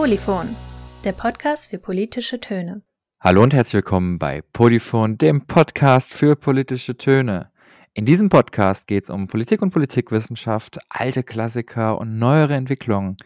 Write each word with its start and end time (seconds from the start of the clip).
Polyphon, 0.00 0.56
der 1.04 1.12
Podcast 1.12 1.66
für 1.66 1.76
politische 1.76 2.40
Töne. 2.40 2.80
Hallo 3.20 3.42
und 3.42 3.52
herzlich 3.52 3.74
willkommen 3.74 4.18
bei 4.18 4.40
Polyphon, 4.40 5.18
dem 5.18 5.46
Podcast 5.46 6.14
für 6.14 6.36
politische 6.36 6.96
Töne. 6.96 7.50
In 7.92 8.06
diesem 8.06 8.30
Podcast 8.30 8.86
geht 8.86 9.04
es 9.04 9.10
um 9.10 9.28
Politik 9.28 9.60
und 9.60 9.72
Politikwissenschaft, 9.72 10.78
alte 10.88 11.22
Klassiker 11.22 11.98
und 11.98 12.18
neuere 12.18 12.54
Entwicklungen. 12.54 13.18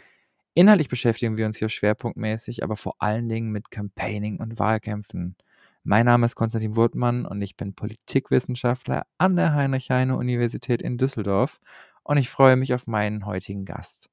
Inhaltlich 0.55 0.89
beschäftigen 0.89 1.37
wir 1.37 1.47
uns 1.47 1.59
hier 1.59 1.69
schwerpunktmäßig, 1.69 2.65
aber 2.65 2.77
vor 2.77 2.97
allen 2.99 3.29
Dingen 3.29 3.53
mit 3.53 3.71
Campaigning 3.71 4.41
und 4.41 4.59
Wahlkämpfen. 4.59 5.37
Mein 5.85 6.07
Name 6.07 6.27
ist 6.27 6.35
Konstantin 6.35 6.75
Wurtmann 6.75 7.25
und 7.25 7.41
ich 7.41 7.57
bin 7.57 7.77
Politikwissenschaftler 7.77 9.07
an 9.17 9.37
der 9.37 9.55
Heinrich-Heine-Universität 9.55 10.83
in 10.83 10.99
Düsseldorf 10.99 11.61
und 12.03 12.17
ich 12.17 12.31
freue 12.31 12.57
mich 12.57 12.75
auf 12.75 12.89
meinen 12.89 13.27
heutigen 13.27 13.65
Gast. 13.65 14.11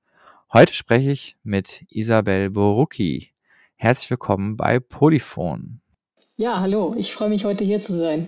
Heute 0.53 0.73
spreche 0.73 1.11
ich 1.11 1.37
mit 1.43 1.85
Isabel 1.87 2.49
Borucki. 2.49 3.29
Herzlich 3.77 4.09
willkommen 4.09 4.57
bei 4.57 4.81
Polyphon. 4.81 5.79
Ja, 6.35 6.59
hallo, 6.59 6.93
ich 6.97 7.13
freue 7.13 7.29
mich 7.29 7.45
heute 7.45 7.63
hier 7.63 7.81
zu 7.81 7.97
sein. 7.97 8.27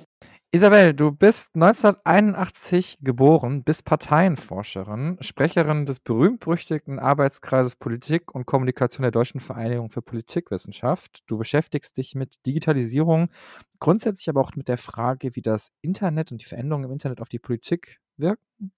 Isabel, 0.52 0.94
du 0.94 1.12
bist 1.12 1.54
1981 1.54 3.00
geboren, 3.02 3.66
bist 3.66 3.84
Parteienforscherin, 3.84 5.18
Sprecherin 5.20 5.86
des 5.86 6.00
berühmt-berüchtigten 6.00 6.98
Arbeitskreises 6.98 7.76
Politik 7.76 8.34
und 8.34 8.46
Kommunikation 8.46 9.02
der 9.02 9.12
Deutschen 9.12 9.42
Vereinigung 9.42 9.90
für 9.90 10.02
Politikwissenschaft. 10.02 11.24
Du 11.28 11.38
beschäftigst 11.38 11.98
dich 11.98 12.16
mit 12.16 12.46
Digitalisierung, 12.46 13.32
grundsätzlich 13.82 14.30
aber 14.30 14.40
auch 14.40 14.56
mit 14.56 14.70
der 14.70 14.78
Frage, 14.78 15.36
wie 15.36 15.42
das 15.42 15.74
Internet 15.82 16.32
und 16.32 16.40
die 16.40 16.46
Veränderungen 16.46 16.86
im 16.86 16.92
Internet 16.94 17.20
auf 17.20 17.28
die 17.28 17.40
Politik 17.40 18.00
wirken. 18.16 18.72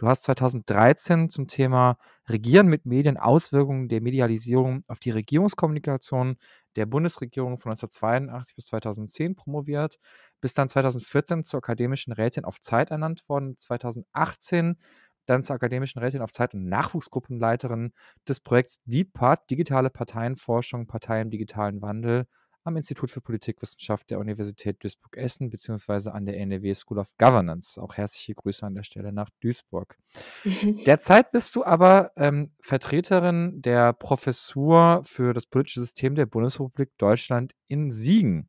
Du 0.00 0.08
hast 0.08 0.22
2013 0.22 1.28
zum 1.28 1.46
Thema 1.46 1.98
Regieren 2.26 2.68
mit 2.68 2.86
Medien, 2.86 3.18
Auswirkungen 3.18 3.86
der 3.90 4.00
Medialisierung 4.00 4.82
auf 4.86 4.98
die 4.98 5.10
Regierungskommunikation 5.10 6.38
der 6.74 6.86
Bundesregierung 6.86 7.58
von 7.58 7.72
1982 7.72 8.56
bis 8.56 8.64
2010 8.68 9.34
promoviert, 9.34 9.98
bist 10.40 10.56
dann 10.56 10.70
2014 10.70 11.44
zur 11.44 11.58
akademischen 11.58 12.14
Rätin 12.14 12.46
auf 12.46 12.62
Zeit 12.62 12.90
ernannt 12.90 13.28
worden, 13.28 13.58
2018 13.58 14.78
dann 15.26 15.42
zur 15.42 15.56
akademischen 15.56 15.98
Rätin 15.98 16.22
auf 16.22 16.30
Zeit 16.30 16.54
und 16.54 16.64
Nachwuchsgruppenleiterin 16.64 17.92
des 18.26 18.40
Projekts 18.40 18.80
DeepPart, 18.86 19.50
digitale 19.50 19.90
Parteienforschung, 19.90 20.86
Partei 20.86 21.20
im 21.20 21.28
digitalen 21.28 21.82
Wandel 21.82 22.26
am 22.64 22.76
Institut 22.76 23.10
für 23.10 23.20
Politikwissenschaft 23.20 24.10
der 24.10 24.18
Universität 24.18 24.82
Duisburg-Essen 24.82 25.50
beziehungsweise 25.50 26.12
an 26.12 26.26
der 26.26 26.36
NRW 26.38 26.74
School 26.74 26.98
of 26.98 27.16
Governance. 27.18 27.80
Auch 27.80 27.96
herzliche 27.96 28.34
Grüße 28.34 28.64
an 28.66 28.74
der 28.74 28.82
Stelle 28.82 29.12
nach 29.12 29.30
Duisburg. 29.40 29.96
Mhm. 30.44 30.82
Derzeit 30.84 31.32
bist 31.32 31.54
du 31.56 31.64
aber 31.64 32.12
ähm, 32.16 32.52
Vertreterin 32.60 33.62
der 33.62 33.92
Professur 33.92 35.02
für 35.04 35.32
das 35.32 35.46
politische 35.46 35.80
System 35.80 36.14
der 36.14 36.26
Bundesrepublik 36.26 36.90
Deutschland 36.98 37.54
in 37.68 37.90
Siegen. 37.90 38.48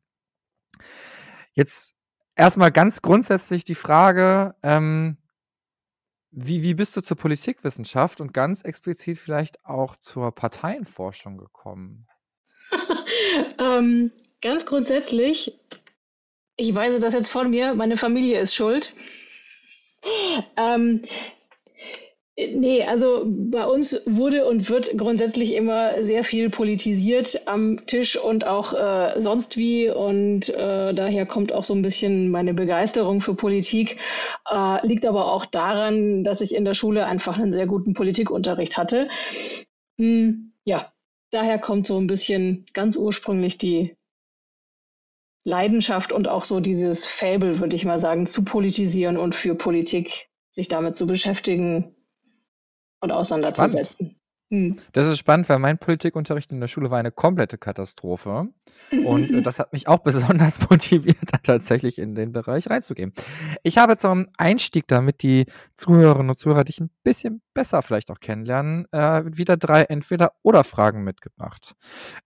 Jetzt 1.52 1.94
erstmal 2.34 2.72
ganz 2.72 3.02
grundsätzlich 3.02 3.64
die 3.64 3.74
Frage, 3.74 4.54
ähm, 4.62 5.18
wie, 6.34 6.62
wie 6.62 6.74
bist 6.74 6.96
du 6.96 7.02
zur 7.02 7.18
Politikwissenschaft 7.18 8.20
und 8.20 8.32
ganz 8.32 8.62
explizit 8.62 9.18
vielleicht 9.18 9.62
auch 9.66 9.96
zur 9.96 10.34
Parteienforschung 10.34 11.36
gekommen? 11.36 12.06
ähm, 13.58 14.10
ganz 14.40 14.66
grundsätzlich, 14.66 15.58
ich 16.56 16.74
weise 16.74 17.00
das 17.00 17.14
jetzt 17.14 17.30
von 17.30 17.50
mir, 17.50 17.74
meine 17.74 17.96
Familie 17.96 18.40
ist 18.40 18.54
schuld. 18.54 18.94
Ähm, 20.56 21.02
Nee, 22.34 22.82
also 22.84 23.24
bei 23.26 23.66
uns 23.66 24.00
wurde 24.06 24.46
und 24.46 24.70
wird 24.70 24.96
grundsätzlich 24.96 25.54
immer 25.54 26.02
sehr 26.02 26.24
viel 26.24 26.48
politisiert 26.48 27.42
am 27.46 27.84
Tisch 27.86 28.18
und 28.18 28.46
auch 28.46 28.72
äh, 28.72 29.20
sonst 29.20 29.58
wie. 29.58 29.90
Und 29.90 30.48
äh, 30.48 30.94
daher 30.94 31.26
kommt 31.26 31.52
auch 31.52 31.64
so 31.64 31.74
ein 31.74 31.82
bisschen 31.82 32.30
meine 32.30 32.54
Begeisterung 32.54 33.20
für 33.20 33.34
Politik. 33.34 33.98
Äh, 34.50 34.86
liegt 34.86 35.04
aber 35.04 35.30
auch 35.30 35.44
daran, 35.44 36.24
dass 36.24 36.40
ich 36.40 36.54
in 36.54 36.64
der 36.64 36.74
Schule 36.74 37.04
einfach 37.04 37.38
einen 37.38 37.52
sehr 37.52 37.66
guten 37.66 37.92
Politikunterricht 37.92 38.78
hatte. 38.78 39.08
Hm, 39.98 40.52
ja, 40.64 40.90
daher 41.32 41.58
kommt 41.58 41.86
so 41.86 41.98
ein 41.98 42.06
bisschen 42.06 42.66
ganz 42.72 42.96
ursprünglich 42.96 43.58
die 43.58 43.96
Leidenschaft 45.44 46.12
und 46.12 46.28
auch 46.28 46.44
so 46.44 46.60
dieses 46.60 47.06
Fable, 47.06 47.58
würde 47.58 47.74
ich 47.74 47.84
mal 47.84 48.00
sagen, 48.00 48.26
zu 48.26 48.44
politisieren 48.44 49.16
und 49.16 49.34
für 49.34 49.56
Politik 49.56 50.28
sich 50.54 50.68
damit 50.68 50.96
zu 50.96 51.06
beschäftigen 51.06 51.96
und 53.00 53.10
auseinanderzusetzen. 53.10 54.21
Hm. 54.52 54.76
Das 54.92 55.06
ist 55.06 55.16
spannend, 55.16 55.48
weil 55.48 55.58
mein 55.58 55.78
Politikunterricht 55.78 56.52
in 56.52 56.60
der 56.60 56.68
Schule 56.68 56.90
war 56.90 56.98
eine 56.98 57.10
komplette 57.10 57.56
Katastrophe. 57.56 58.48
Und 59.06 59.30
äh, 59.30 59.40
das 59.40 59.58
hat 59.58 59.72
mich 59.72 59.88
auch 59.88 59.98
besonders 60.04 60.60
motiviert, 60.68 61.16
tatsächlich 61.42 61.98
in 61.98 62.14
den 62.14 62.32
Bereich 62.32 62.68
reinzugehen. 62.68 63.14
Ich 63.62 63.78
habe 63.78 63.96
zum 63.96 64.28
Einstieg, 64.36 64.86
damit 64.88 65.22
die 65.22 65.46
Zuhörerinnen 65.76 66.28
und 66.28 66.38
Zuhörer 66.38 66.64
dich 66.64 66.80
ein 66.80 66.90
bisschen 67.02 67.40
besser 67.54 67.80
vielleicht 67.80 68.10
auch 68.10 68.20
kennenlernen, 68.20 68.86
äh, 68.92 69.22
wieder 69.24 69.56
drei 69.56 69.84
Entweder-Oder-Fragen 69.84 71.02
mitgebracht. 71.02 71.74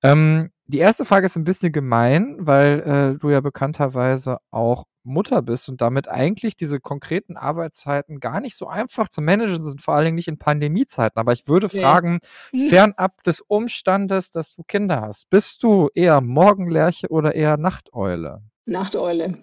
Ähm, 0.03 0.50
die 0.66 0.78
erste 0.78 1.04
Frage 1.04 1.26
ist 1.26 1.37
ein 1.37 1.44
bisschen 1.44 1.70
gemein, 1.70 2.34
weil 2.41 2.81
äh, 2.81 3.19
du 3.20 3.31
ja 3.31 3.41
bekannterweise 3.41 4.38
auch 4.50 4.87
Mutter 5.06 5.43
bist 5.43 5.69
und 5.69 5.81
damit 5.81 6.09
eigentlich 6.09 6.56
diese 6.56 6.81
konkreten 6.81 7.37
Arbeitszeiten 7.37 8.21
gar 8.21 8.41
nicht 8.41 8.56
so 8.56 8.67
einfach 8.69 9.09
zu 9.09 9.22
managen 9.22 9.62
sind, 9.62 9.81
vor 9.81 9.94
allen 9.94 10.06
Dingen 10.06 10.17
nicht 10.17 10.28
in 10.28 10.39
Pandemiezeiten. 10.39 11.19
Aber 11.19 11.33
ich 11.33 11.49
würde 11.49 11.69
ja. 11.72 11.83
fragen, 11.83 12.21
hm. 12.50 12.69
fernab 12.69 13.22
des 13.22 13.41
Umstandes, 13.41 14.31
dass 14.31 14.55
du 14.55 14.62
Kinder 14.62 15.00
hast, 15.00 15.31
bist 15.31 15.62
du 15.62 15.89
eher 15.94 16.21
Morgenlerche 16.21 17.09
oder 17.09 17.34
eher 17.34 17.56
Nachteule? 17.56 18.43
Nachteule. 18.67 19.39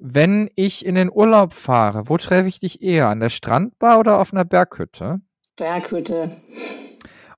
Wenn 0.00 0.50
ich 0.56 0.84
in 0.84 0.96
den 0.96 1.10
Urlaub 1.10 1.54
fahre, 1.54 2.08
wo 2.08 2.18
treffe 2.18 2.48
ich 2.48 2.58
dich 2.58 2.82
eher? 2.82 3.08
An 3.08 3.20
der 3.20 3.30
Strandbar 3.30 3.98
oder 3.98 4.18
auf 4.18 4.32
einer 4.32 4.44
Berghütte? 4.44 5.20
Berghütte. 5.56 6.36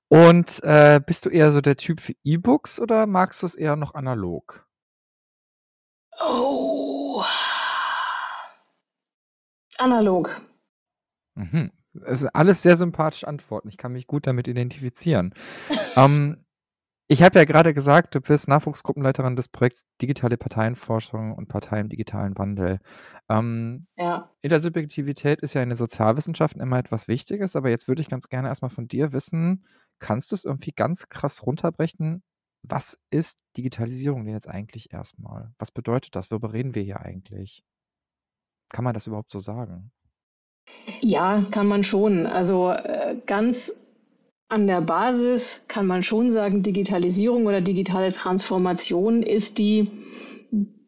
Und 0.09 0.63
äh, 0.63 0.99
bist 1.05 1.25
du 1.25 1.29
eher 1.29 1.51
so 1.51 1.61
der 1.61 1.75
Typ 1.75 1.99
für 1.99 2.13
E-Books 2.23 2.79
oder 2.79 3.05
magst 3.05 3.41
du 3.41 3.45
es 3.45 3.55
eher 3.55 3.75
noch 3.75 3.93
analog? 3.93 4.65
Oh. 6.19 6.86
Analog. 9.77 10.41
Mhm. 11.35 11.71
Das 11.93 12.19
sind 12.19 12.29
alles 12.35 12.61
sehr 12.61 12.75
sympathische 12.75 13.27
Antworten. 13.27 13.69
Ich 13.69 13.77
kann 13.77 13.93
mich 13.93 14.07
gut 14.07 14.27
damit 14.27 14.47
identifizieren. 14.47 15.33
ähm, 15.95 16.45
ich 17.09 17.23
habe 17.23 17.39
ja 17.39 17.45
gerade 17.45 17.73
gesagt, 17.73 18.15
du 18.15 18.21
bist 18.21 18.49
Nachwuchsgruppenleiterin 18.49 19.37
des 19.37 19.47
Projekts 19.47 19.85
Digitale 20.01 20.35
Parteienforschung 20.35 21.33
und 21.33 21.47
Partei 21.47 21.79
im 21.79 21.87
digitalen 21.87 22.37
Wandel. 22.37 22.79
Ähm, 23.29 23.87
ja. 23.95 24.29
Intersubjektivität 24.41 25.41
ist 25.41 25.53
ja 25.53 25.63
in 25.63 25.69
den 25.69 25.77
Sozialwissenschaften 25.77 26.61
immer 26.61 26.77
etwas 26.77 27.07
Wichtiges, 27.07 27.55
aber 27.55 27.69
jetzt 27.69 27.87
würde 27.87 28.01
ich 28.01 28.09
ganz 28.09 28.27
gerne 28.27 28.49
erstmal 28.49 28.71
von 28.71 28.89
dir 28.89 29.13
wissen, 29.13 29.65
kannst 29.99 30.31
du 30.31 30.35
es 30.35 30.43
irgendwie 30.43 30.73
ganz 30.73 31.07
krass 31.07 31.45
runterbrechen? 31.45 32.23
Was 32.63 32.99
ist 33.09 33.39
Digitalisierung 33.55 34.25
denn 34.25 34.33
jetzt 34.33 34.49
eigentlich 34.49 34.91
erstmal? 34.91 35.53
Was 35.59 35.71
bedeutet 35.71 36.13
das? 36.15 36.29
Worüber 36.29 36.51
reden 36.51 36.75
wir 36.75 36.83
hier 36.83 36.99
eigentlich? 36.99 37.63
Kann 38.69 38.83
man 38.83 38.93
das 38.93 39.07
überhaupt 39.07 39.31
so 39.31 39.39
sagen? 39.39 39.91
Ja, 41.01 41.45
kann 41.51 41.67
man 41.67 41.83
schon. 41.83 42.25
Also 42.25 42.69
äh, 42.71 43.17
ganz 43.25 43.71
an 44.49 44.67
der 44.67 44.81
Basis 44.81 45.65
kann 45.67 45.87
man 45.87 46.03
schon 46.03 46.31
sagen, 46.31 46.63
Digitalisierung 46.63 47.45
oder 47.45 47.61
digitale 47.61 48.11
Transformation 48.13 49.23
ist 49.23 49.57
die 49.57 49.91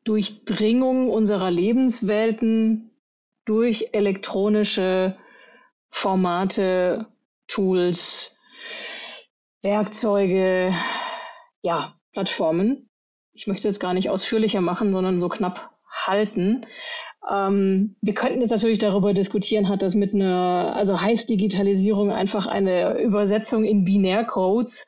Durchdringung 0.05 1.09
unserer 1.09 1.51
Lebenswelten 1.51 2.91
durch 3.45 3.89
elektronische 3.91 5.17
Formate, 5.91 7.07
Tools, 7.47 8.33
Werkzeuge, 9.61 10.73
ja, 11.61 11.95
Plattformen. 12.13 12.89
Ich 13.33 13.47
möchte 13.47 13.67
es 13.67 13.79
gar 13.79 13.93
nicht 13.93 14.09
ausführlicher 14.09 14.61
machen, 14.61 14.93
sondern 14.93 15.19
so 15.19 15.29
knapp 15.29 15.71
halten. 15.91 16.65
Ähm, 17.27 17.95
wir 18.01 18.13
könnten 18.13 18.41
jetzt 18.41 18.51
natürlich 18.51 18.79
darüber 18.79 19.13
diskutieren, 19.13 19.67
hat 19.67 19.81
das 19.81 19.93
mit 19.93 20.13
einer, 20.13 20.73
also 20.75 21.01
heißt 21.01 21.29
Digitalisierung 21.29 22.11
einfach 22.11 22.47
eine 22.47 22.99
Übersetzung 23.01 23.65
in 23.65 23.83
Binärcodes? 23.83 24.85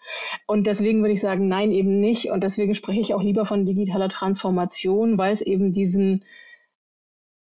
Und 0.47 0.65
deswegen 0.65 1.01
würde 1.01 1.13
ich 1.13 1.21
sagen, 1.21 1.47
nein, 1.47 1.71
eben 1.71 1.99
nicht. 1.99 2.27
Und 2.31 2.43
deswegen 2.43 2.73
spreche 2.73 3.01
ich 3.01 3.13
auch 3.13 3.21
lieber 3.21 3.45
von 3.45 3.65
digitaler 3.65 4.09
Transformation, 4.09 5.17
weil 5.17 5.33
es 5.33 5.41
eben 5.41 5.73
diesen 5.73 6.23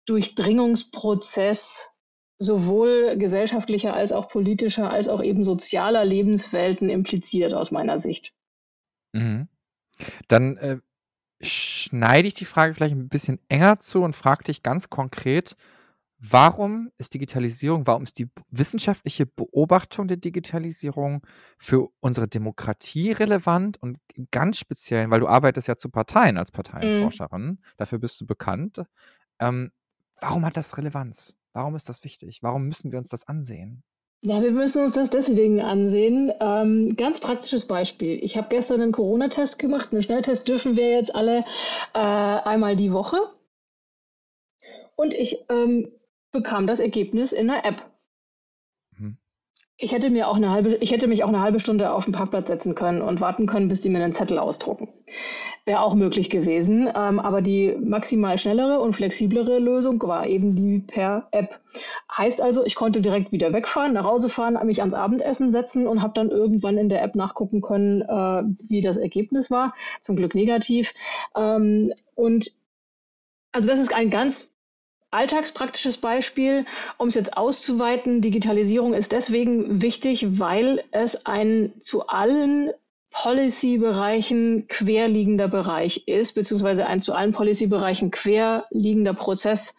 Durchdringungsprozess 0.06 1.88
sowohl 2.38 3.16
gesellschaftlicher 3.18 3.92
als 3.92 4.12
auch 4.12 4.28
politischer 4.30 4.90
als 4.90 5.08
auch 5.08 5.22
eben 5.22 5.44
sozialer 5.44 6.06
Lebenswelten 6.06 6.88
impliziert 6.88 7.52
aus 7.52 7.70
meiner 7.70 8.00
Sicht. 8.00 8.32
Mhm. 9.12 9.48
Dann 10.28 10.56
äh, 10.56 10.78
schneide 11.42 12.28
ich 12.28 12.34
die 12.34 12.44
Frage 12.44 12.74
vielleicht 12.74 12.94
ein 12.94 13.08
bisschen 13.08 13.40
enger 13.48 13.80
zu 13.80 14.02
und 14.02 14.16
frage 14.16 14.44
dich 14.44 14.62
ganz 14.62 14.90
konkret, 14.90 15.56
Warum 16.22 16.90
ist 16.98 17.14
Digitalisierung, 17.14 17.86
warum 17.86 18.02
ist 18.04 18.18
die 18.18 18.28
wissenschaftliche 18.50 19.26
Beobachtung 19.26 20.08
der 20.08 20.18
Digitalisierung 20.18 21.26
für 21.58 21.88
unsere 22.00 22.28
Demokratie 22.28 23.12
relevant 23.12 23.78
und 23.82 23.98
ganz 24.30 24.58
speziell, 24.58 25.10
weil 25.10 25.20
du 25.20 25.28
arbeitest 25.28 25.68
ja 25.68 25.76
zu 25.76 25.88
Parteien 25.90 26.36
als 26.38 26.52
Mhm. 26.82 27.20
Parteienforscherin, 27.30 27.60
dafür 27.78 27.98
bist 28.00 28.20
du 28.20 28.26
bekannt. 28.26 28.82
Ähm, 29.40 29.72
warum 30.20 30.44
hat 30.46 30.56
das 30.56 30.76
Relevanz? 30.78 31.36
Warum 31.54 31.74
ist 31.76 31.88
das 31.88 32.04
wichtig? 32.04 32.42
Warum 32.42 32.66
müssen 32.68 32.92
wir 32.92 32.98
uns 32.98 33.08
das 33.08 33.26
ansehen? 33.26 33.82
Ja, 34.22 34.42
wir 34.42 34.50
müssen 34.50 34.84
uns 34.84 34.94
das 34.94 35.08
deswegen 35.08 35.62
ansehen. 35.62 36.30
Ähm, 36.40 36.94
ganz 36.96 37.20
praktisches 37.20 37.66
Beispiel. 37.66 38.22
Ich 38.22 38.36
habe 38.36 38.48
gestern 38.50 38.82
einen 38.82 38.92
Corona-Test 38.92 39.58
gemacht. 39.58 39.88
Einen 39.92 40.02
Schnelltest 40.02 40.46
dürfen 40.46 40.76
wir 40.76 40.90
jetzt 40.90 41.14
alle 41.14 41.44
äh, 41.94 41.98
einmal 41.98 42.76
die 42.76 42.92
Woche. 42.92 43.16
Und 44.94 45.14
ich 45.14 45.46
ähm, 45.48 45.90
bekam 46.32 46.66
das 46.66 46.80
Ergebnis 46.80 47.32
in 47.32 47.46
der 47.46 47.64
App. 47.64 47.82
Mhm. 48.98 49.16
Ich 49.78 49.92
hätte 49.92 50.10
mir 50.10 50.28
auch 50.28 50.36
eine 50.36 50.50
halbe, 50.50 50.74
ich 50.74 50.90
hätte 50.90 51.06
mich 51.06 51.24
auch 51.24 51.28
eine 51.28 51.40
halbe 51.40 51.58
Stunde 51.58 51.90
auf 51.90 52.04
den 52.04 52.12
Parkplatz 52.12 52.48
setzen 52.48 52.74
können 52.74 53.00
und 53.00 53.22
warten 53.22 53.46
können, 53.46 53.68
bis 53.68 53.80
die 53.80 53.88
mir 53.88 54.04
einen 54.04 54.14
Zettel 54.14 54.38
ausdrucken. 54.38 54.88
Wäre 55.64 55.80
auch 55.80 55.94
möglich 55.94 56.30
gewesen. 56.30 56.88
Ähm, 56.94 57.20
aber 57.20 57.42
die 57.42 57.76
maximal 57.78 58.38
schnellere 58.38 58.80
und 58.80 58.94
flexiblere 58.94 59.58
Lösung 59.58 60.02
war 60.02 60.26
eben 60.26 60.56
die 60.56 60.80
per 60.80 61.28
App. 61.32 61.60
Heißt 62.16 62.40
also, 62.40 62.64
ich 62.64 62.74
konnte 62.74 63.00
direkt 63.00 63.32
wieder 63.32 63.52
wegfahren, 63.52 63.92
nach 63.92 64.04
Hause 64.04 64.28
fahren, 64.28 64.58
mich 64.66 64.80
ans 64.80 64.94
Abendessen 64.94 65.52
setzen 65.52 65.86
und 65.86 66.02
habe 66.02 66.14
dann 66.14 66.30
irgendwann 66.30 66.78
in 66.78 66.88
der 66.88 67.02
App 67.02 67.14
nachgucken 67.14 67.60
können, 67.60 68.02
äh, 68.02 68.42
wie 68.68 68.80
das 68.80 68.96
Ergebnis 68.96 69.50
war. 69.50 69.74
Zum 70.00 70.16
Glück 70.16 70.34
negativ. 70.34 70.92
Ähm, 71.36 71.92
und 72.14 72.52
also 73.52 73.66
das 73.66 73.80
ist 73.80 73.92
ein 73.92 74.10
ganz 74.10 74.50
alltagspraktisches 75.10 75.98
Beispiel, 75.98 76.66
um 76.98 77.08
es 77.08 77.14
jetzt 77.14 77.36
auszuweiten. 77.36 78.20
Digitalisierung 78.20 78.94
ist 78.94 79.12
deswegen 79.12 79.82
wichtig, 79.82 80.38
weil 80.38 80.84
es 80.92 81.26
ein 81.26 81.72
zu 81.80 82.06
allen 82.06 82.70
Policy-Bereichen 83.10 84.66
querliegender 84.68 85.48
Bereich 85.48 86.06
ist, 86.06 86.34
beziehungsweise 86.34 86.86
ein 86.86 87.00
zu 87.00 87.12
allen 87.12 87.32
Policy-Bereichen 87.32 88.10
querliegender 88.10 89.14
Prozess 89.14 89.74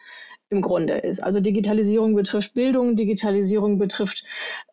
im 0.51 0.61
Grunde 0.61 0.95
ist. 0.95 1.23
Also 1.23 1.39
Digitalisierung 1.39 2.13
betrifft 2.13 2.53
Bildung, 2.53 2.97
Digitalisierung 2.97 3.79
betrifft 3.79 4.25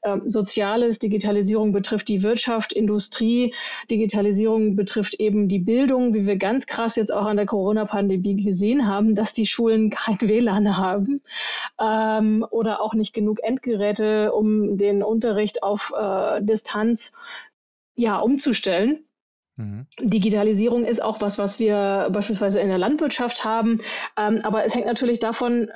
äh, 0.03 0.19
Soziales, 0.25 0.99
Digitalisierung 0.99 1.73
betrifft 1.73 2.09
die 2.09 2.25
Wirtschaft, 2.25 2.73
Industrie, 2.73 3.55
Digitalisierung 3.89 4.75
betrifft 4.75 5.15
eben 5.15 5.49
die 5.49 5.61
Bildung, 5.61 6.15
wie 6.15 6.27
wir 6.27 6.37
ganz 6.37 6.67
krass 6.67 6.97
jetzt 6.97 7.13
auch 7.13 7.27
an 7.27 7.37
der 7.37 7.47
Corona-Pandemie 7.47 8.43
gesehen 8.43 8.89
haben, 8.89 9.15
dass 9.15 9.33
die 9.33 9.47
Schulen 9.47 9.91
kein 9.91 10.21
WLAN 10.21 10.77
haben 10.77 11.23
ähm, 11.81 12.45
oder 12.51 12.83
auch 12.83 12.95
nicht 12.95 13.15
genug 13.15 13.39
Endgeräte, 13.41 14.33
um 14.33 14.79
den 14.79 15.05
Unterricht 15.05 15.63
auf 15.63 15.93
äh, 15.97 16.43
Distanz 16.43 17.13
ja 17.99 18.19
umzustellen. 18.19 19.05
Mhm. 19.57 19.87
Digitalisierung 20.01 20.85
ist 20.85 21.03
auch 21.03 21.21
was, 21.21 21.37
was 21.37 21.59
wir 21.59 22.09
beispielsweise 22.13 22.61
in 22.61 22.69
der 22.69 22.79
Landwirtschaft 22.79 23.45
haben. 23.45 23.81
Ähm, 24.17 24.41
aber 24.45 24.65
es 24.65 24.75
hängt 24.75 24.87
natürlich 24.87 25.19
davon 25.19 25.69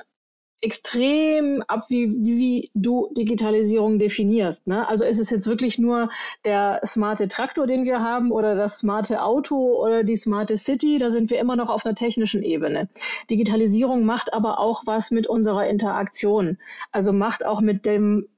extrem 0.61 1.61
ab, 1.67 1.87
wie, 1.89 2.07
wie, 2.07 2.37
wie 2.37 2.71
du 2.73 3.09
Digitalisierung 3.17 3.99
definierst. 3.99 4.65
Ne? 4.65 4.87
Also 4.87 5.03
ist 5.03 5.19
es 5.19 5.29
jetzt 5.29 5.45
wirklich 5.45 5.77
nur 5.77 6.09
der 6.45 6.79
smarte 6.85 7.27
Traktor, 7.27 7.67
den 7.67 7.83
wir 7.83 7.99
haben, 7.99 8.31
oder 8.31 8.55
das 8.55 8.77
smarte 8.77 9.21
Auto 9.21 9.57
oder 9.57 10.05
die 10.05 10.15
smarte 10.15 10.57
City? 10.57 10.99
Da 10.99 11.11
sind 11.11 11.29
wir 11.29 11.39
immer 11.39 11.57
noch 11.57 11.69
auf 11.69 11.85
einer 11.85 11.95
technischen 11.95 12.43
Ebene. 12.43 12.87
Digitalisierung 13.29 14.05
macht 14.05 14.33
aber 14.33 14.59
auch 14.59 14.83
was 14.85 15.11
mit 15.11 15.27
unserer 15.27 15.67
Interaktion. 15.67 16.57
Also 16.93 17.11
macht 17.11 17.45
auch 17.45 17.59
mit 17.59 17.85
dem 17.85 18.29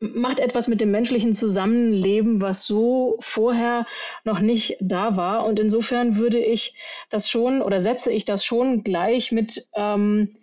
macht 0.00 0.40
etwas 0.40 0.68
mit 0.68 0.80
dem 0.80 0.90
menschlichen 0.90 1.34
Zusammenleben, 1.34 2.40
was 2.40 2.66
so 2.66 3.18
vorher 3.20 3.86
noch 4.24 4.40
nicht 4.40 4.76
da 4.80 5.16
war. 5.16 5.46
Und 5.46 5.58
insofern 5.58 6.16
würde 6.16 6.38
ich 6.38 6.74
das 7.10 7.28
schon 7.28 7.62
oder 7.62 7.80
setze 7.80 8.10
ich 8.10 8.24
das 8.24 8.44
schon 8.44 8.82
gleich 8.82 9.32
mit 9.32 9.68
ähm, 9.74 10.36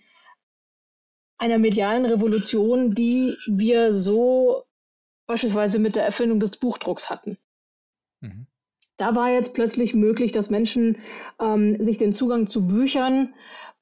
einer 1.37 1.59
medialen 1.59 2.05
Revolution, 2.05 2.95
die 2.95 3.35
wir 3.47 3.93
so 3.93 4.63
beispielsweise 5.27 5.79
mit 5.79 5.95
der 5.95 6.05
Erfindung 6.05 6.39
des 6.39 6.57
Buchdrucks 6.57 7.09
hatten. 7.09 7.37
Mhm. 8.21 8.47
Da 8.97 9.15
war 9.15 9.31
jetzt 9.31 9.53
plötzlich 9.53 9.93
möglich, 9.93 10.31
dass 10.31 10.49
Menschen 10.49 10.97
ähm, 11.39 11.83
sich 11.83 11.97
den 11.97 12.13
Zugang 12.13 12.47
zu 12.47 12.67
Büchern 12.67 13.33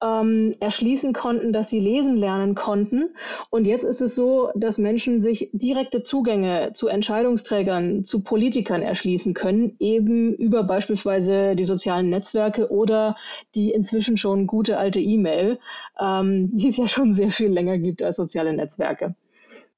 ähm, 0.02 0.56
erschließen 0.60 1.14
konnten, 1.14 1.54
dass 1.54 1.70
sie 1.70 1.80
lesen 1.80 2.16
lernen 2.16 2.56
konnten. 2.56 3.16
Und 3.50 3.66
jetzt 3.66 3.84
ist 3.84 4.02
es 4.02 4.16
so, 4.16 4.52
dass 4.56 4.78
Menschen 4.78 5.22
sich 5.22 5.50
direkte 5.54 6.04
Zugänge 6.04 6.72
zu 6.74 6.88
Entscheidungsträgern, 6.88 8.04
zu 8.04 8.24
Politikern 8.24 8.82
erschließen 8.82 9.34
können, 9.34 9.76
eben 9.80 10.34
über 10.34 10.64
beispielsweise 10.64 11.56
die 11.56 11.66
sozialen 11.66 12.10
Netzwerke 12.10 12.72
oder 12.72 13.16
die 13.56 13.72
inzwischen 13.72 14.18
schon 14.18 14.48
gute 14.48 14.78
alte 14.78 15.00
E-Mail, 15.00 15.60
ähm, 16.00 16.50
die 16.58 16.70
es 16.70 16.78
ja 16.78 16.88
schon 16.88 17.14
sehr 17.14 17.32
viel 17.32 17.50
länger 17.50 17.78
gibt 17.78 18.02
als 18.02 18.18
soziale 18.18 18.54
Netzwerke. 18.54 19.16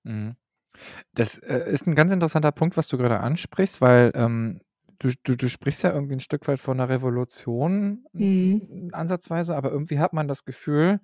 Mhm. 0.04 0.36
Das 1.14 1.38
äh, 1.38 1.72
ist 1.72 1.86
ein 1.86 1.96
ganz 1.96 2.12
interessanter 2.12 2.52
Punkt, 2.52 2.78
was 2.78 2.88
du 2.88 2.98
gerade 2.98 3.20
ansprichst, 3.20 3.80
weil 3.80 4.12
ähm, 4.16 4.60
du, 5.04 5.12
du, 5.24 5.36
du 5.38 5.50
sprichst 5.50 5.84
ja 5.84 5.94
irgendwie 5.94 6.16
ein 6.16 6.20
Stück 6.20 6.48
weit 6.48 6.60
von 6.60 6.80
einer 6.80 6.90
Revolution 6.90 8.06
Mhm. 8.14 8.62
ansatzweise, 8.92 9.56
aber 9.56 9.72
irgendwie 9.72 10.00
hat 10.00 10.14
man 10.14 10.28
das 10.28 10.46
Gefühl, 10.46 11.00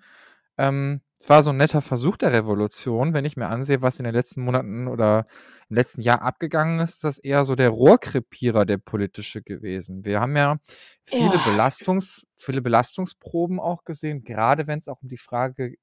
ähm, 0.57 1.01
es 1.19 1.29
war 1.29 1.43
so 1.43 1.51
ein 1.51 1.57
netter 1.57 1.81
Versuch 1.81 2.17
der 2.17 2.31
Revolution. 2.33 3.13
Wenn 3.13 3.25
ich 3.25 3.37
mir 3.37 3.47
ansehe, 3.49 3.81
was 3.81 3.99
in 3.99 4.05
den 4.05 4.15
letzten 4.15 4.41
Monaten 4.43 4.87
oder 4.87 5.27
im 5.69 5.75
letzten 5.75 6.01
Jahr 6.01 6.21
abgegangen 6.21 6.79
ist, 6.79 6.95
ist 6.95 7.03
das 7.03 7.19
eher 7.19 7.43
so 7.45 7.55
der 7.55 7.69
Rohrkrepierer 7.69 8.65
der 8.65 8.77
politische 8.77 9.41
gewesen. 9.41 10.05
Wir 10.05 10.21
haben 10.21 10.37
ja 10.37 10.59
viele 11.05 11.39
Ja. 11.39 11.41
Belastungs, 11.41 12.25
viele 12.37 12.61
Belastungsproben 12.61 13.59
auch 13.59 13.83
gesehen, 13.85 14.23
gerade 14.23 14.67
wenn 14.67 14.79
es 14.79 14.87
auch 14.87 15.01
um 15.01 15.09
die 15.09 15.17
Frage 15.17 15.75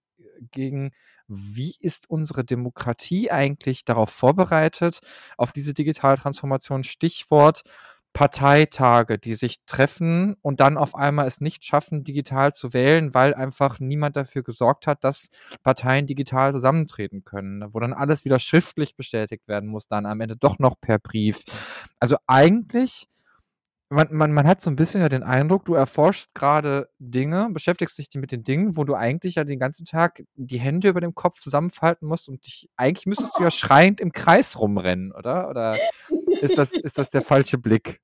ging, 0.52 0.92
wie 1.28 1.74
ist 1.80 2.08
unsere 2.08 2.44
Demokratie 2.44 3.30
eigentlich 3.30 3.84
darauf 3.84 4.10
vorbereitet, 4.10 5.00
auf 5.36 5.52
diese 5.52 5.74
digitale 5.74 6.16
Transformation? 6.18 6.84
Stichwort 6.84 7.62
Parteitage, 8.16 9.18
die 9.18 9.34
sich 9.34 9.58
treffen 9.66 10.36
und 10.40 10.60
dann 10.60 10.78
auf 10.78 10.94
einmal 10.94 11.26
es 11.26 11.42
nicht 11.42 11.66
schaffen, 11.66 12.02
digital 12.02 12.50
zu 12.54 12.72
wählen, 12.72 13.12
weil 13.12 13.34
einfach 13.34 13.78
niemand 13.78 14.16
dafür 14.16 14.42
gesorgt 14.42 14.86
hat, 14.86 15.04
dass 15.04 15.28
Parteien 15.62 16.06
digital 16.06 16.54
zusammentreten 16.54 17.24
können, 17.24 17.58
ne, 17.58 17.74
wo 17.74 17.78
dann 17.78 17.92
alles 17.92 18.24
wieder 18.24 18.38
schriftlich 18.38 18.96
bestätigt 18.96 19.46
werden 19.48 19.68
muss, 19.68 19.86
dann 19.88 20.06
am 20.06 20.22
Ende 20.22 20.34
doch 20.34 20.58
noch 20.58 20.80
per 20.80 20.98
Brief. 20.98 21.42
Also 22.00 22.16
eigentlich, 22.26 23.06
man, 23.90 24.08
man, 24.10 24.32
man 24.32 24.48
hat 24.48 24.62
so 24.62 24.70
ein 24.70 24.76
bisschen 24.76 25.02
ja 25.02 25.10
den 25.10 25.22
Eindruck, 25.22 25.66
du 25.66 25.74
erforschst 25.74 26.32
gerade 26.32 26.88
Dinge, 26.98 27.50
beschäftigst 27.50 27.98
dich 27.98 28.08
mit 28.14 28.32
den 28.32 28.44
Dingen, 28.44 28.78
wo 28.78 28.84
du 28.84 28.94
eigentlich 28.94 29.34
ja 29.34 29.44
den 29.44 29.58
ganzen 29.58 29.84
Tag 29.84 30.22
die 30.36 30.58
Hände 30.58 30.88
über 30.88 31.02
dem 31.02 31.14
Kopf 31.14 31.38
zusammenfalten 31.38 32.08
musst 32.08 32.30
und 32.30 32.46
dich, 32.46 32.70
eigentlich 32.78 33.04
müsstest 33.04 33.36
du 33.36 33.42
ja 33.42 33.50
schreiend 33.50 34.00
im 34.00 34.12
Kreis 34.12 34.58
rumrennen, 34.58 35.12
oder? 35.12 35.50
Oder 35.50 35.76
ist 36.40 36.56
das, 36.56 36.72
ist 36.72 36.96
das 36.96 37.10
der 37.10 37.20
falsche 37.20 37.58
Blick? 37.58 38.00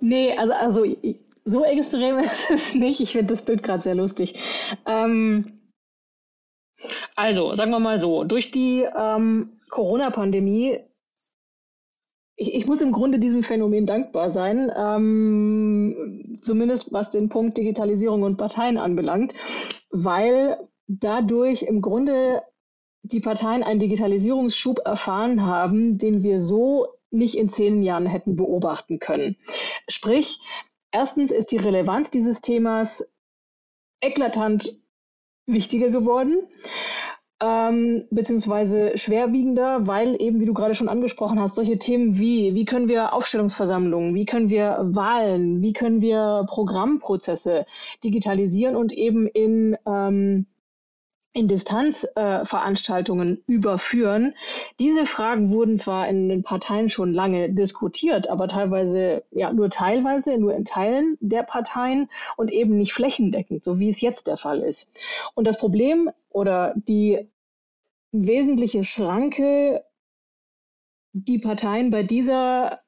Nee, 0.00 0.36
also, 0.36 0.52
also 0.52 0.84
so 1.44 1.64
extrem 1.64 2.18
ist 2.24 2.50
es 2.50 2.74
nicht. 2.74 3.00
Ich 3.00 3.12
finde 3.12 3.34
das 3.34 3.44
Bild 3.44 3.62
gerade 3.62 3.82
sehr 3.82 3.94
lustig. 3.94 4.34
Ähm, 4.86 5.60
also, 7.16 7.54
sagen 7.54 7.70
wir 7.70 7.80
mal 7.80 7.98
so, 7.98 8.24
durch 8.24 8.50
die 8.50 8.82
ähm, 8.82 9.50
Corona-Pandemie, 9.70 10.78
ich, 12.36 12.54
ich 12.54 12.66
muss 12.66 12.80
im 12.80 12.92
Grunde 12.92 13.18
diesem 13.18 13.42
Phänomen 13.42 13.86
dankbar 13.86 14.30
sein, 14.30 14.70
ähm, 14.76 16.38
zumindest 16.42 16.92
was 16.92 17.10
den 17.10 17.28
Punkt 17.28 17.56
Digitalisierung 17.56 18.22
und 18.22 18.36
Parteien 18.36 18.78
anbelangt, 18.78 19.34
weil 19.90 20.58
dadurch 20.86 21.62
im 21.62 21.82
Grunde 21.82 22.42
die 23.02 23.20
Parteien 23.20 23.62
einen 23.62 23.80
Digitalisierungsschub 23.80 24.80
erfahren 24.84 25.44
haben, 25.44 25.98
den 25.98 26.22
wir 26.22 26.40
so 26.40 26.86
nicht 27.10 27.36
in 27.36 27.50
zehn 27.50 27.82
Jahren 27.82 28.06
hätten 28.06 28.36
beobachten 28.36 28.98
können. 28.98 29.36
Sprich, 29.88 30.40
erstens 30.90 31.30
ist 31.30 31.50
die 31.52 31.56
Relevanz 31.56 32.10
dieses 32.10 32.40
Themas 32.40 33.04
eklatant 34.00 34.78
wichtiger 35.46 35.90
geworden, 35.90 36.42
ähm, 37.40 38.06
beziehungsweise 38.10 38.98
schwerwiegender, 38.98 39.86
weil 39.86 40.20
eben, 40.20 40.40
wie 40.40 40.44
du 40.44 40.54
gerade 40.54 40.74
schon 40.74 40.88
angesprochen 40.88 41.40
hast, 41.40 41.54
solche 41.54 41.78
Themen 41.78 42.18
wie, 42.18 42.54
wie 42.54 42.64
können 42.64 42.88
wir 42.88 43.12
Aufstellungsversammlungen, 43.12 44.14
wie 44.14 44.26
können 44.26 44.50
wir 44.50 44.78
Wahlen, 44.82 45.62
wie 45.62 45.72
können 45.72 46.00
wir 46.00 46.44
Programmprozesse 46.48 47.64
digitalisieren 48.02 48.76
und 48.76 48.92
eben 48.92 49.26
in, 49.26 49.76
ähm, 49.86 50.46
in 51.38 51.48
Distanzveranstaltungen 51.48 53.38
äh, 53.38 53.52
überführen. 53.52 54.34
Diese 54.80 55.06
Fragen 55.06 55.52
wurden 55.52 55.78
zwar 55.78 56.08
in 56.08 56.28
den 56.28 56.42
Parteien 56.42 56.88
schon 56.88 57.12
lange 57.12 57.50
diskutiert, 57.50 58.28
aber 58.28 58.48
teilweise 58.48 59.22
ja 59.30 59.52
nur 59.52 59.70
teilweise, 59.70 60.36
nur 60.36 60.54
in 60.54 60.64
Teilen 60.64 61.16
der 61.20 61.44
Parteien 61.44 62.10
und 62.36 62.50
eben 62.50 62.76
nicht 62.76 62.92
flächendeckend, 62.92 63.62
so 63.62 63.78
wie 63.78 63.90
es 63.90 64.00
jetzt 64.00 64.26
der 64.26 64.36
Fall 64.36 64.60
ist. 64.60 64.90
Und 65.34 65.46
das 65.46 65.58
Problem 65.58 66.10
oder 66.28 66.74
die 66.76 67.28
wesentliche 68.10 68.82
Schranke, 68.82 69.84
die 71.12 71.38
Parteien 71.38 71.90
bei 71.90 72.02
dieser 72.02 72.80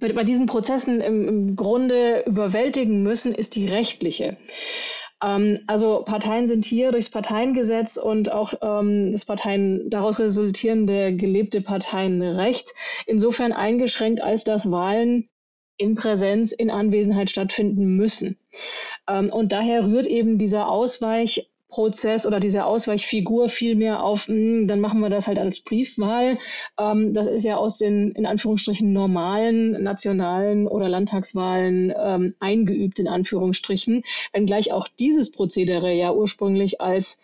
bei, 0.00 0.22
diesen 0.22 0.46
Prozessen 0.46 1.00
im, 1.00 1.26
im 1.26 1.56
Grunde 1.56 2.22
überwältigen 2.24 3.02
müssen, 3.02 3.34
ist 3.34 3.56
die 3.56 3.66
rechtliche. 3.66 4.36
Ähm, 5.22 5.60
also 5.66 6.02
Parteien 6.04 6.46
sind 6.46 6.64
hier 6.64 6.92
durchs 6.92 7.10
Parteiengesetz 7.10 7.96
und 7.96 8.30
auch 8.30 8.54
ähm, 8.62 9.12
das 9.12 9.24
Parteien 9.24 9.90
daraus 9.90 10.18
resultierende 10.18 11.14
gelebte 11.16 11.60
Parteienrecht 11.60 12.68
insofern 13.06 13.52
eingeschränkt, 13.52 14.20
als 14.22 14.44
dass 14.44 14.70
Wahlen 14.70 15.28
in 15.76 15.94
Präsenz, 15.94 16.52
in 16.52 16.70
Anwesenheit 16.70 17.30
stattfinden 17.30 17.96
müssen. 17.96 18.36
Ähm, 19.08 19.30
und 19.32 19.52
daher 19.52 19.86
rührt 19.86 20.06
eben 20.06 20.38
dieser 20.38 20.68
Ausweich 20.68 21.48
Prozess 21.68 22.26
oder 22.26 22.40
diese 22.40 22.64
Ausweichfigur 22.64 23.50
vielmehr 23.50 24.02
auf, 24.02 24.26
mh, 24.28 24.34
hm, 24.34 24.68
dann 24.68 24.80
machen 24.80 25.00
wir 25.00 25.10
das 25.10 25.26
halt 25.26 25.38
als 25.38 25.60
Briefwahl. 25.60 26.38
Ähm, 26.78 27.12
das 27.12 27.26
ist 27.26 27.44
ja 27.44 27.56
aus 27.56 27.76
den 27.78 28.12
in 28.12 28.26
Anführungsstrichen 28.26 28.92
normalen 28.92 29.82
nationalen 29.82 30.66
oder 30.66 30.88
Landtagswahlen 30.88 31.92
ähm, 31.96 32.34
eingeübt 32.40 32.98
in 32.98 33.08
Anführungsstrichen, 33.08 34.02
wenngleich 34.32 34.72
auch 34.72 34.88
dieses 34.98 35.30
Prozedere 35.30 35.92
ja 35.92 36.12
ursprünglich 36.12 36.80
als 36.80 37.20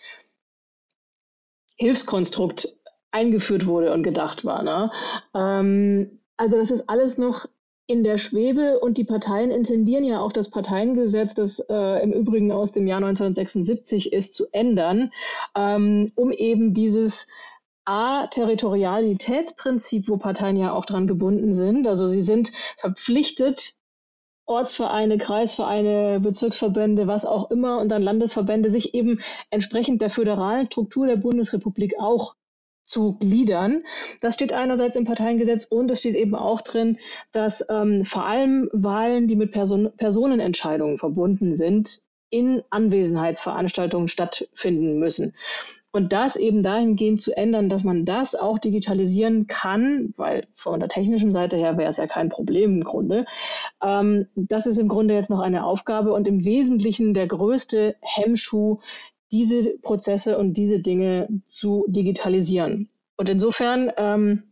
Hilfskonstrukt 1.76 2.68
eingeführt 3.10 3.66
wurde 3.66 3.92
und 3.92 4.02
gedacht 4.02 4.44
war. 4.44 4.62
Ne? 4.62 4.90
Ähm, 5.34 6.20
also 6.36 6.56
das 6.56 6.70
ist 6.70 6.88
alles 6.88 7.16
noch 7.16 7.46
in 7.86 8.02
der 8.02 8.18
Schwebe 8.18 8.80
und 8.80 8.96
die 8.96 9.04
Parteien 9.04 9.50
intendieren 9.50 10.04
ja 10.04 10.20
auch 10.20 10.32
das 10.32 10.48
Parteiengesetz, 10.50 11.34
das 11.34 11.58
äh, 11.68 12.02
im 12.02 12.12
Übrigen 12.12 12.50
aus 12.50 12.72
dem 12.72 12.86
Jahr 12.86 12.96
1976 12.98 14.10
ist, 14.12 14.32
zu 14.32 14.46
ändern, 14.52 15.12
ähm, 15.54 16.12
um 16.14 16.32
eben 16.32 16.72
dieses 16.72 17.26
A-Territorialitätsprinzip, 17.84 20.08
wo 20.08 20.16
Parteien 20.16 20.56
ja 20.56 20.72
auch 20.72 20.86
dran 20.86 21.06
gebunden 21.06 21.54
sind. 21.54 21.86
Also 21.86 22.06
sie 22.06 22.22
sind 22.22 22.50
verpflichtet, 22.78 23.74
Ortsvereine, 24.46 25.18
Kreisvereine, 25.18 26.20
Bezirksverbände, 26.20 27.06
was 27.06 27.26
auch 27.26 27.50
immer 27.50 27.80
und 27.80 27.90
dann 27.90 28.02
Landesverbände 28.02 28.70
sich 28.70 28.94
eben 28.94 29.20
entsprechend 29.50 30.00
der 30.02 30.10
föderalen 30.10 30.66
Struktur 30.66 31.06
der 31.06 31.16
Bundesrepublik 31.16 31.94
auch 31.98 32.34
zu 32.84 33.14
gliedern. 33.18 33.82
Das 34.20 34.34
steht 34.34 34.52
einerseits 34.52 34.96
im 34.96 35.04
Parteiengesetz 35.04 35.64
und 35.64 35.90
es 35.90 36.00
steht 36.00 36.16
eben 36.16 36.34
auch 36.34 36.60
drin, 36.60 36.98
dass 37.32 37.64
ähm, 37.68 38.04
vor 38.04 38.26
allem 38.26 38.68
Wahlen, 38.72 39.26
die 39.26 39.36
mit 39.36 39.52
Person 39.52 39.90
Personenentscheidungen 39.96 40.98
verbunden 40.98 41.56
sind, 41.56 42.00
in 42.30 42.62
Anwesenheitsveranstaltungen 42.70 44.08
stattfinden 44.08 44.98
müssen. 44.98 45.34
Und 45.92 46.12
das 46.12 46.34
eben 46.34 46.64
dahingehend 46.64 47.22
zu 47.22 47.36
ändern, 47.36 47.68
dass 47.68 47.84
man 47.84 48.04
das 48.04 48.34
auch 48.34 48.58
digitalisieren 48.58 49.46
kann, 49.46 50.12
weil 50.16 50.48
von 50.56 50.80
der 50.80 50.88
technischen 50.88 51.30
Seite 51.30 51.56
her 51.56 51.78
wäre 51.78 51.88
es 51.88 51.98
ja 51.98 52.08
kein 52.08 52.30
Problem 52.30 52.78
im 52.78 52.82
Grunde. 52.82 53.26
Ähm, 53.80 54.26
das 54.34 54.66
ist 54.66 54.78
im 54.78 54.88
Grunde 54.88 55.14
jetzt 55.14 55.30
noch 55.30 55.38
eine 55.38 55.64
Aufgabe 55.64 56.12
und 56.12 56.26
im 56.26 56.44
Wesentlichen 56.44 57.14
der 57.14 57.28
größte 57.28 57.94
Hemmschuh 58.00 58.80
diese 59.34 59.76
Prozesse 59.82 60.38
und 60.38 60.54
diese 60.54 60.78
Dinge 60.78 61.28
zu 61.48 61.84
digitalisieren. 61.88 62.88
Und 63.16 63.28
insofern 63.28 63.90
ähm, 63.96 64.44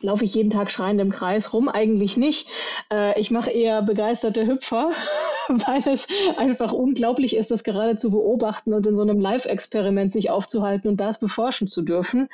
laufe 0.00 0.24
ich 0.24 0.34
jeden 0.34 0.50
Tag 0.50 0.70
schreiend 0.70 1.00
im 1.00 1.10
Kreis 1.10 1.52
rum? 1.52 1.68
Eigentlich 1.68 2.16
nicht. 2.16 2.48
Äh, 2.92 3.18
ich 3.20 3.30
mache 3.30 3.50
eher 3.50 3.82
begeisterte 3.82 4.46
Hüpfer, 4.46 4.92
weil 5.48 5.82
es 5.92 6.06
einfach 6.36 6.72
unglaublich 6.72 7.36
ist, 7.36 7.50
das 7.50 7.64
gerade 7.64 7.96
zu 7.96 8.10
beobachten 8.10 8.72
und 8.74 8.86
in 8.86 8.96
so 8.96 9.02
einem 9.02 9.20
Live-Experiment 9.20 10.12
sich 10.12 10.30
aufzuhalten 10.30 10.88
und 10.88 10.98
das 10.98 11.18
beforschen 11.18 11.66
zu 11.66 11.82
dürfen. 11.82 12.28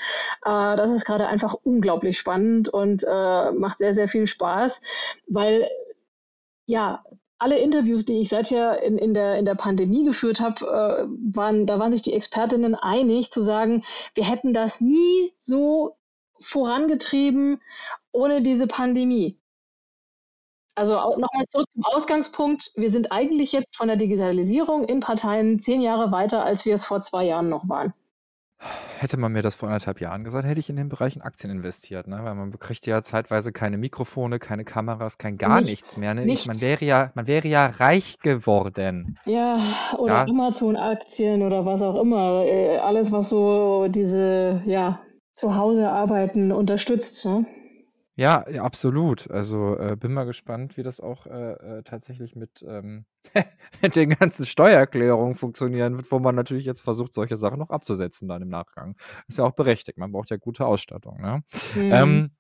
Äh, 0.45 0.77
das 0.77 0.91
ist 0.91 1.05
gerade 1.07 1.27
einfach 1.27 1.55
unglaublich 1.63 2.19
spannend 2.19 2.69
und 2.69 3.03
äh, 3.05 3.53
macht 3.53 3.79
sehr, 3.79 3.95
sehr 3.95 4.09
viel 4.09 4.27
Spaß, 4.27 4.83
weil 5.27 5.67
ja, 6.67 7.03
alle 7.43 7.59
Interviews, 7.59 8.05
die 8.05 8.21
ich 8.21 8.29
seither 8.29 8.81
in, 8.85 8.97
in, 8.99 9.15
der, 9.15 9.37
in 9.37 9.45
der 9.45 9.57
Pandemie 9.57 10.05
geführt 10.05 10.39
habe, 10.39 10.65
äh, 10.65 11.35
waren, 11.35 11.67
da 11.67 11.81
waren 11.81 11.93
sich 11.93 12.03
die 12.03 12.13
Expertinnen 12.13 12.77
einig 12.77 13.33
zu 13.33 13.43
sagen, 13.43 13.85
wir 14.15 14.25
hätten 14.25 14.55
das 14.55 14.81
nie 14.81 15.33
so 15.41 15.97
vorangetrieben 16.41 17.61
ohne 18.13 18.43
diese 18.43 18.69
Pandemie. 18.69 19.41
Also 20.77 20.95
nochmal 20.95 21.47
zurück 21.49 21.69
zum 21.73 21.85
Ausgangspunkt. 21.85 22.71
Wir 22.77 22.93
sind 22.93 23.11
eigentlich 23.11 23.51
jetzt 23.51 23.77
von 23.77 23.89
der 23.89 23.97
Digitalisierung 23.97 24.85
in 24.85 25.01
Parteien 25.01 25.59
zehn 25.59 25.83
Jahre 25.83 26.13
weiter, 26.13 26.45
als 26.45 26.65
wir 26.65 26.77
es 26.77 26.85
vor 26.85 27.01
zwei 27.01 27.25
Jahren 27.25 27.49
noch 27.49 27.69
waren. 27.69 27.93
Hätte 28.99 29.17
man 29.17 29.33
mir 29.33 29.43
das 29.43 29.57
vor 29.57 29.69
anderthalb 29.69 30.01
Jahren 30.01 30.23
gesagt, 30.23 30.47
hätte 30.47 30.61
ich 30.61 30.71
in 30.71 30.77
den 30.77 30.89
Bereich 30.89 31.21
Aktien 31.23 31.51
investiert, 31.51 32.07
ne? 32.07 32.21
Weil 32.23 32.35
man 32.35 32.51
bekriegt 32.53 32.87
ja 32.87 33.03
zeitweise 33.03 33.51
keine 33.51 33.77
Mikrofone, 33.77 34.39
keine 34.39 34.65
Kameras, 34.65 35.19
kein 35.19 35.39
gar 35.39 35.61
nichts, 35.61 35.71
Nichts, 35.71 35.97
mehr, 35.97 36.15
ne? 36.15 36.25
Ich, 36.33 36.47
man 36.47 36.61
wäre 36.61 36.85
ja, 36.85 37.11
man 37.15 37.27
wäre 37.27 37.49
ja 37.49 37.67
reich 37.67 38.19
geworden. 38.21 39.19
Ja, 39.25 39.59
oder 39.99 40.15
Ja, 40.15 40.25
Amazon-Aktien 40.25 41.43
oder 41.43 41.67
was 41.67 41.83
auch 41.83 42.01
immer. 42.01 42.45
Äh, 42.45 42.79
alles, 42.79 43.11
was 43.11 43.29
so 43.29 43.89
diese, 43.89 44.63
ja, 44.67 45.01
zu 45.35 45.57
Hause 45.57 45.89
arbeiten 45.89 46.53
unterstützt, 46.53 47.25
ne? 47.25 47.47
Ja, 48.15 48.45
ja, 48.51 48.63
absolut. 48.63 49.31
Also 49.31 49.79
äh, 49.79 49.97
bin 49.97 50.13
mal 50.13 50.25
gespannt, 50.25 50.77
wie 50.77 50.83
das 50.83 51.01
auch 51.01 51.27
äh, 51.27 51.53
äh, 51.79 51.83
tatsächlich 51.83 52.37
mit, 52.37 52.63
ähm, 52.67 53.07
mit 53.83 53.97
den 53.97 54.11
ganzen 54.11 54.45
Steuererklärungen 54.45 55.35
funktionieren 55.35 55.97
wird, 55.97 56.13
wo 56.13 56.19
man 56.19 56.35
natürlich 56.35 56.67
jetzt 56.67 56.83
versucht, 56.83 57.15
solche 57.15 57.39
Sachen 57.39 57.59
noch 57.59 57.71
abzusetzen 57.71 58.29
dann 58.29 58.43
im 58.43 58.49
Nachgang. 58.49 58.97
Ist 59.29 59.39
ja 59.39 59.45
auch 59.45 59.53
berechtigt. 59.53 59.97
Man 59.97 60.13
braucht 60.13 60.31
ja 60.31 60.37
gute 60.37 60.67
Ausstattung. 60.67 61.23
Ne? 61.23 61.43
Mhm. 61.75 61.93
Ähm, 61.93 62.31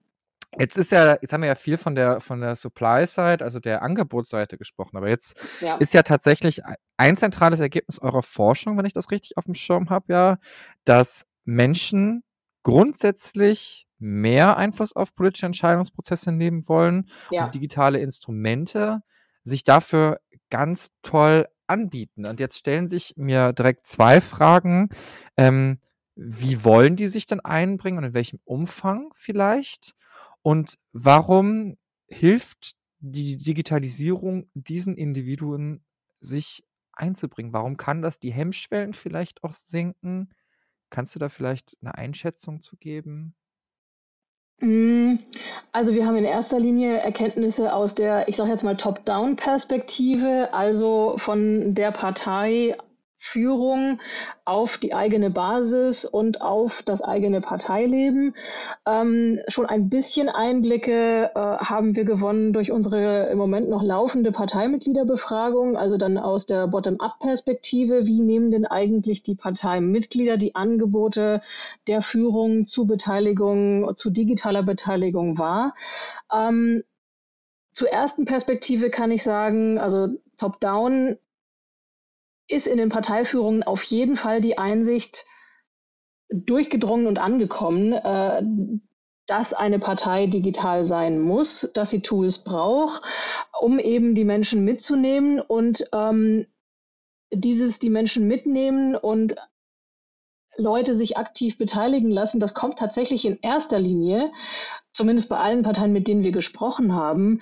jetzt 0.59 0.77
ist 0.77 0.93
ja, 0.93 1.17
jetzt 1.23 1.33
haben 1.33 1.41
wir 1.41 1.49
ja 1.49 1.55
viel 1.55 1.79
von 1.79 1.95
der 1.95 2.21
von 2.21 2.43
der 2.43 2.55
Supply-Side, 2.55 3.43
also 3.43 3.59
der 3.59 3.83
Angebotsseite 3.83 4.59
gesprochen, 4.59 4.99
aber 4.99 5.09
jetzt 5.09 5.41
ja. 5.63 5.77
ist 5.77 5.95
ja 5.95 6.03
tatsächlich 6.03 6.61
ein 6.99 7.17
zentrales 7.17 7.61
Ergebnis 7.61 7.99
eurer 7.99 8.23
Forschung, 8.23 8.77
wenn 8.77 8.85
ich 8.85 8.93
das 8.93 9.11
richtig 9.11 9.39
auf 9.39 9.45
dem 9.45 9.55
Schirm 9.55 9.89
habe, 9.89 10.13
ja, 10.13 10.39
dass 10.85 11.25
Menschen 11.45 12.23
grundsätzlich 12.63 13.87
mehr 14.03 14.57
Einfluss 14.57 14.95
auf 14.95 15.15
politische 15.15 15.47
Entscheidungsprozesse 15.47 16.33
nehmen 16.33 16.69
wollen 16.69 17.09
ja. 17.31 17.47
und 17.47 17.55
digitale 17.55 18.01
Instrumente 18.01 19.03
sich 19.45 19.65
dafür 19.65 20.21
ganz 20.51 20.91
toll 21.03 21.47
anbieten. 21.67 22.27
Und 22.27 22.41
jetzt 22.41 22.59
stellen 22.59 22.89
sich 22.89 23.15
mir 23.17 23.53
direkt 23.53 23.87
zwei 23.87 24.21
Fragen. 24.21 24.91
Ähm, 25.37 25.79
wie 26.15 26.65
wollen 26.65 26.97
die 26.97 27.07
sich 27.07 27.27
denn 27.27 27.41
einbringen 27.41 27.99
und 27.99 28.05
in 28.05 28.15
welchem 28.15 28.41
Umfang 28.45 29.13
vielleicht? 29.17 29.95
Und 30.43 30.79
warum 30.93 31.77
hilft 32.07 32.77
die 32.99 33.37
Digitalisierung 33.39 34.51
diesen 34.55 34.97
Individuen, 34.97 35.85
sich 36.21 36.65
einzubringen? 36.93 37.53
Warum 37.53 37.77
kann 37.77 38.03
das 38.03 38.19
die 38.19 38.33
Hemmschwellen 38.33 38.95
vielleicht 38.95 39.43
auch 39.43 39.55
senken? 39.55 40.31
Kannst 40.91 41.15
du 41.15 41.19
da 41.19 41.29
vielleicht 41.29 41.77
eine 41.81 41.95
Einschätzung 41.95 42.63
zu 42.63 42.77
geben? 42.77 43.35
Hm, 44.63 45.19
also 45.73 45.93
wir 45.93 46.07
haben 46.07 46.17
in 46.17 46.25
erster 46.25 46.61
Linie 46.61 46.99
Erkenntnisse 46.99 47.75
aus 47.75 47.97
der, 47.97 48.29
ich 48.29 48.37
sage 48.37 48.51
jetzt 48.51 48.63
mal, 48.63 48.77
Top-Down-Perspektive, 48.77 50.51
also 50.53 51.15
von 51.19 51.75
der 51.75 51.91
Partei 51.91 52.77
Führung 53.25 54.01
auf 54.45 54.79
die 54.79 54.95
eigene 54.95 55.31
Basis 55.31 56.05
und 56.05 56.43
auf 56.43 56.83
das 56.85 57.03
eigene 57.03 57.41
Parteileben. 57.41 58.35
Ähm, 58.85 59.39
schon 59.47 59.67
ein 59.67 59.89
bisschen 59.89 60.29
Einblicke 60.29 61.31
äh, 61.33 61.39
haben 61.39 61.95
wir 61.95 62.05
gewonnen 62.05 62.53
durch 62.53 62.73
unsere 62.73 63.29
im 63.31 63.39
Moment 63.39 63.69
noch 63.69 63.85
laufende 63.85 64.33
Parteimitgliederbefragung, 64.33 65.77
also 65.77 65.97
dann 65.99 66.19
aus 66.19 66.47
der 66.47 66.67
Bottom-up-Perspektive. 66.67 68.07
Wie 68.07 68.21
nehmen 68.21 68.51
denn 68.51 68.67
eigentlich 68.67 69.23
die 69.23 69.37
Parteimitglieder 69.37 70.37
die 70.37 70.57
Angebote 70.57 71.43
der 71.87 72.03
Führung 72.03 72.67
zu 72.67 72.89
Beteiligung, 72.89 73.95
zu 73.95 74.11
digitaler 74.11 74.65
Beteiligung 74.65 75.39
wahr? 75.39 75.77
Ähm, 76.33 76.83
zur 77.73 77.89
ersten 77.89 78.25
Perspektive 78.25 78.91
kann 78.91 79.13
ich 79.13 79.23
sagen, 79.23 79.79
also 79.79 80.09
Top-Down 80.39 81.19
ist 82.53 82.67
in 82.67 82.79
den 82.79 82.89
Parteiführungen 82.89 83.63
auf 83.63 83.83
jeden 83.83 84.17
Fall 84.17 84.41
die 84.41 84.59
Einsicht 84.59 85.25
durchgedrungen 86.29 87.07
und 87.07 87.19
angekommen, 87.19 87.93
äh, 87.93 88.43
dass 89.27 89.55
eine 89.55 89.79
Partei 89.79 90.27
digital 90.27 90.85
sein 90.85 91.21
muss, 91.21 91.71
dass 91.75 91.91
sie 91.91 92.03
Tools 92.03 92.45
braucht, 92.45 93.03
um 93.61 93.79
eben 93.79 94.15
die 94.15 94.25
Menschen 94.25 94.65
mitzunehmen 94.65 95.41
und 95.41 95.85
ähm, 95.93 96.47
dieses 97.33 97.79
die 97.79 97.91
Menschen 97.91 98.27
mitnehmen 98.27 98.95
und 98.95 99.37
Leute 100.57 100.97
sich 100.97 101.17
aktiv 101.17 101.57
beteiligen 101.57 102.11
lassen, 102.11 102.41
das 102.41 102.53
kommt 102.53 102.79
tatsächlich 102.79 103.25
in 103.25 103.39
erster 103.41 103.79
Linie, 103.79 104.31
zumindest 104.93 105.31
bei 105.31 105.39
allen 105.39 105.63
Parteien, 105.63 105.93
mit 105.93 106.09
denen 106.09 106.25
wir 106.25 106.33
gesprochen 106.33 106.93
haben, 106.93 107.41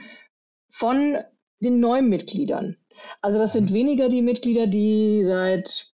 von 0.71 1.19
den 1.59 1.81
neuen 1.81 2.09
Mitgliedern. 2.09 2.77
Also 3.23 3.39
das 3.39 3.53
sind 3.53 3.71
mhm. 3.71 3.75
weniger 3.75 4.09
die 4.09 4.23
Mitglieder, 4.23 4.67
die 4.67 5.25
seit 5.25 5.89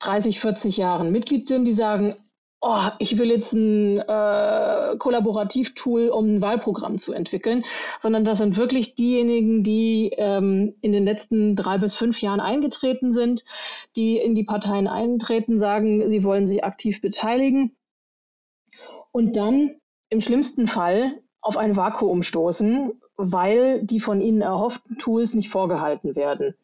30, 0.00 0.40
40 0.40 0.76
Jahren 0.76 1.12
Mitglied 1.12 1.48
sind, 1.48 1.64
die 1.64 1.74
sagen, 1.74 2.16
oh, 2.60 2.88
ich 2.98 3.18
will 3.18 3.30
jetzt 3.30 3.52
ein 3.52 3.98
äh, 3.98 4.96
Kollaborativtool, 4.98 6.08
um 6.08 6.36
ein 6.36 6.40
Wahlprogramm 6.40 6.98
zu 6.98 7.12
entwickeln, 7.12 7.64
sondern 8.00 8.24
das 8.24 8.38
sind 8.38 8.56
wirklich 8.56 8.94
diejenigen, 8.94 9.64
die 9.64 10.12
ähm, 10.16 10.74
in 10.80 10.92
den 10.92 11.04
letzten 11.04 11.56
drei 11.56 11.78
bis 11.78 11.96
fünf 11.96 12.20
Jahren 12.20 12.40
eingetreten 12.40 13.12
sind, 13.12 13.44
die 13.96 14.16
in 14.16 14.34
die 14.34 14.44
Parteien 14.44 14.86
eintreten, 14.86 15.58
sagen, 15.58 16.08
sie 16.08 16.22
wollen 16.24 16.46
sich 16.46 16.64
aktiv 16.64 17.00
beteiligen 17.00 17.76
und 19.10 19.36
dann 19.36 19.76
im 20.08 20.20
schlimmsten 20.20 20.68
Fall 20.68 21.20
auf 21.40 21.56
ein 21.56 21.76
Vakuum 21.76 22.22
stoßen, 22.22 22.92
weil 23.30 23.84
die 23.84 24.00
von 24.00 24.20
ihnen 24.20 24.40
erhofften 24.40 24.98
Tools 24.98 25.34
nicht 25.34 25.50
vorgehalten 25.50 26.16
werden. 26.16 26.54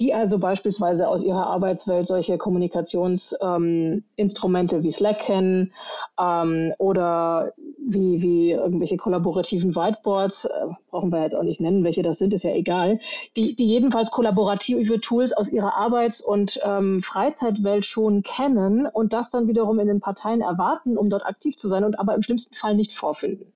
Die 0.00 0.12
also 0.12 0.38
beispielsweise 0.38 1.06
aus 1.06 1.22
ihrer 1.22 1.46
Arbeitswelt 1.46 2.08
solche 2.08 2.38
Kommunikationsinstrumente 2.38 4.76
ähm, 4.76 4.82
wie 4.82 4.92
Slack 4.92 5.20
kennen 5.20 5.72
ähm, 6.20 6.72
oder 6.78 7.52
wie, 7.78 8.20
wie 8.20 8.50
irgendwelche 8.50 8.96
kollaborativen 8.96 9.76
Whiteboards, 9.76 10.46
äh, 10.46 10.66
brauchen 10.90 11.12
wir 11.12 11.22
jetzt 11.22 11.36
auch 11.36 11.44
nicht 11.44 11.60
nennen, 11.60 11.84
welche 11.84 12.02
das 12.02 12.18
sind, 12.18 12.34
ist 12.34 12.44
ja 12.44 12.52
egal, 12.52 12.98
die, 13.36 13.54
die 13.54 13.66
jedenfalls 13.66 14.10
kollaborative 14.10 15.00
Tools 15.00 15.32
aus 15.32 15.48
ihrer 15.48 15.76
Arbeits- 15.76 16.20
und 16.20 16.58
ähm, 16.64 17.02
Freizeitwelt 17.02 17.84
schon 17.84 18.22
kennen 18.22 18.86
und 18.86 19.12
das 19.12 19.30
dann 19.30 19.46
wiederum 19.46 19.78
in 19.78 19.86
den 19.86 20.00
Parteien 20.00 20.40
erwarten, 20.40 20.98
um 20.98 21.08
dort 21.08 21.24
aktiv 21.24 21.56
zu 21.56 21.68
sein 21.68 21.84
und 21.84 21.98
aber 21.98 22.14
im 22.14 22.22
schlimmsten 22.22 22.54
Fall 22.54 22.74
nicht 22.74 22.92
vorfinden. 22.92 23.52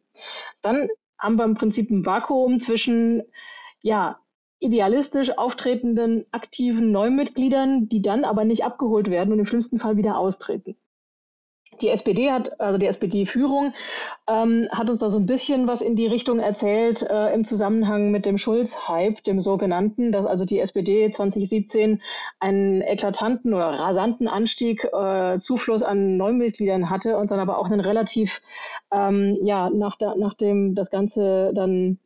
Dann 0.61 0.88
haben 1.23 1.37
wir 1.37 1.45
im 1.45 1.55
Prinzip 1.55 1.91
ein 1.91 2.05
Vakuum 2.05 2.59
zwischen, 2.59 3.23
ja, 3.81 4.19
idealistisch 4.59 5.37
auftretenden 5.38 6.26
aktiven 6.31 6.93
Neumitgliedern, 6.93 7.88
die 7.88 8.02
dann 8.02 8.25
aber 8.25 8.45
nicht 8.45 8.64
abgeholt 8.64 9.09
werden 9.11 9.33
und 9.33 9.38
im 9.38 9.47
schlimmsten 9.47 9.79
Fall 9.79 9.97
wieder 9.97 10.19
austreten. 10.19 10.76
Die 11.81 11.88
SPD 11.88 12.31
hat, 12.31 12.61
also 12.61 12.79
die 12.79 12.87
SPD-Führung, 12.87 13.73
ähm, 14.29 14.69
hat 14.71 14.91
uns 14.91 14.99
da 15.00 15.11
so 15.11 15.19
ein 15.19 15.26
bisschen 15.26 15.67
was 15.67 15.81
in 15.81 15.97
die 15.97 16.07
Richtung 16.07 16.38
erzählt 16.38 17.02
äh, 17.02 17.33
im 17.35 17.45
Zusammenhang 17.45 18.11
mit 18.11 18.26
dem 18.26 18.38
Schulz-Hype, 18.38 19.25
dem 19.25 19.41
sogenannten, 19.41 20.12
dass 20.12 20.26
also 20.26 20.45
die 20.45 20.61
SPD 20.61 21.11
2017 21.11 22.02
einen 22.38 22.83
eklatanten 22.83 23.55
oder 23.55 23.71
rasanten 23.71 24.29
Anstieg, 24.29 24.85
äh, 24.93 25.38
Zufluss 25.38 25.83
an 25.83 26.17
Neumitgliedern 26.17 26.91
hatte 26.91 27.17
und 27.17 27.31
dann 27.31 27.41
aber 27.41 27.59
auch 27.59 27.67
einen 27.67 27.81
relativ, 27.81 28.43
ähm, 28.93 29.38
ja, 29.43 29.71
nach, 29.71 29.97
da, 29.97 30.14
nachdem 30.17 30.75
das 30.75 30.91
Ganze 30.91 31.52
dann 31.55 31.99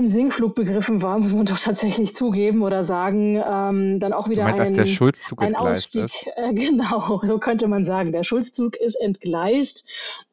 im 0.00 0.06
Sinkflug 0.06 0.54
begriffen 0.54 1.02
war, 1.02 1.18
muss 1.18 1.32
man 1.32 1.46
doch 1.46 1.58
tatsächlich 1.58 2.16
zugeben 2.16 2.62
oder 2.62 2.84
sagen, 2.84 3.36
ähm, 3.36 4.00
dann 4.00 4.12
auch 4.12 4.28
wieder 4.28 4.44
meinst, 4.44 4.60
ein, 4.60 4.74
der 4.74 4.86
Schulzzug 4.86 5.42
ein 5.42 5.54
Ausstieg. 5.54 6.04
Ist? 6.04 6.26
Äh, 6.36 6.54
genau, 6.54 7.20
so 7.26 7.38
könnte 7.38 7.68
man 7.68 7.84
sagen. 7.84 8.12
Der 8.12 8.24
Schulzzug 8.24 8.76
ist 8.76 8.94
entgleist 8.94 9.84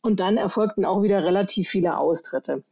und 0.01 0.19
dann 0.19 0.37
erfolgten 0.37 0.85
auch 0.85 1.03
wieder 1.03 1.23
relativ 1.23 1.67
viele 1.67 1.97
Austritte. 1.97 2.63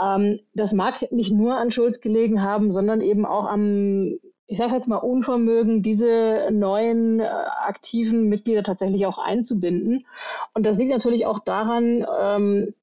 Ähm, 0.00 0.40
das 0.54 0.72
mag 0.72 1.10
nicht 1.10 1.32
nur 1.32 1.56
an 1.56 1.72
Schulz 1.72 2.00
gelegen 2.00 2.40
haben, 2.40 2.70
sondern 2.70 3.00
eben 3.00 3.26
auch 3.26 3.46
am 3.46 4.18
ich 4.50 4.56
sage 4.56 4.72
jetzt 4.72 4.88
mal, 4.88 4.96
Unvermögen, 4.96 5.82
diese 5.82 6.48
neuen 6.50 7.20
äh, 7.20 7.28
aktiven 7.66 8.30
Mitglieder 8.30 8.62
tatsächlich 8.62 9.04
auch 9.04 9.18
einzubinden. 9.18 10.06
Und 10.54 10.64
das 10.64 10.78
liegt 10.78 10.90
natürlich 10.90 11.26
auch 11.26 11.40
daran, 11.40 12.06
ähm, 12.18 12.74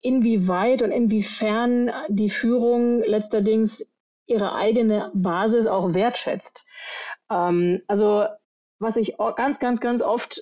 inwieweit 0.00 0.82
und 0.82 0.90
inwiefern 0.90 1.90
die 2.08 2.30
Führung 2.30 3.02
letzterdings 3.02 3.86
ihre 4.26 4.54
eigene 4.54 5.10
Basis 5.14 5.66
auch 5.66 5.94
wertschätzt. 5.94 6.64
Ähm, 7.30 7.82
also 7.86 8.26
was 8.78 8.96
ich 8.96 9.16
ganz, 9.36 9.58
ganz, 9.58 9.80
ganz 9.80 10.02
oft 10.02 10.40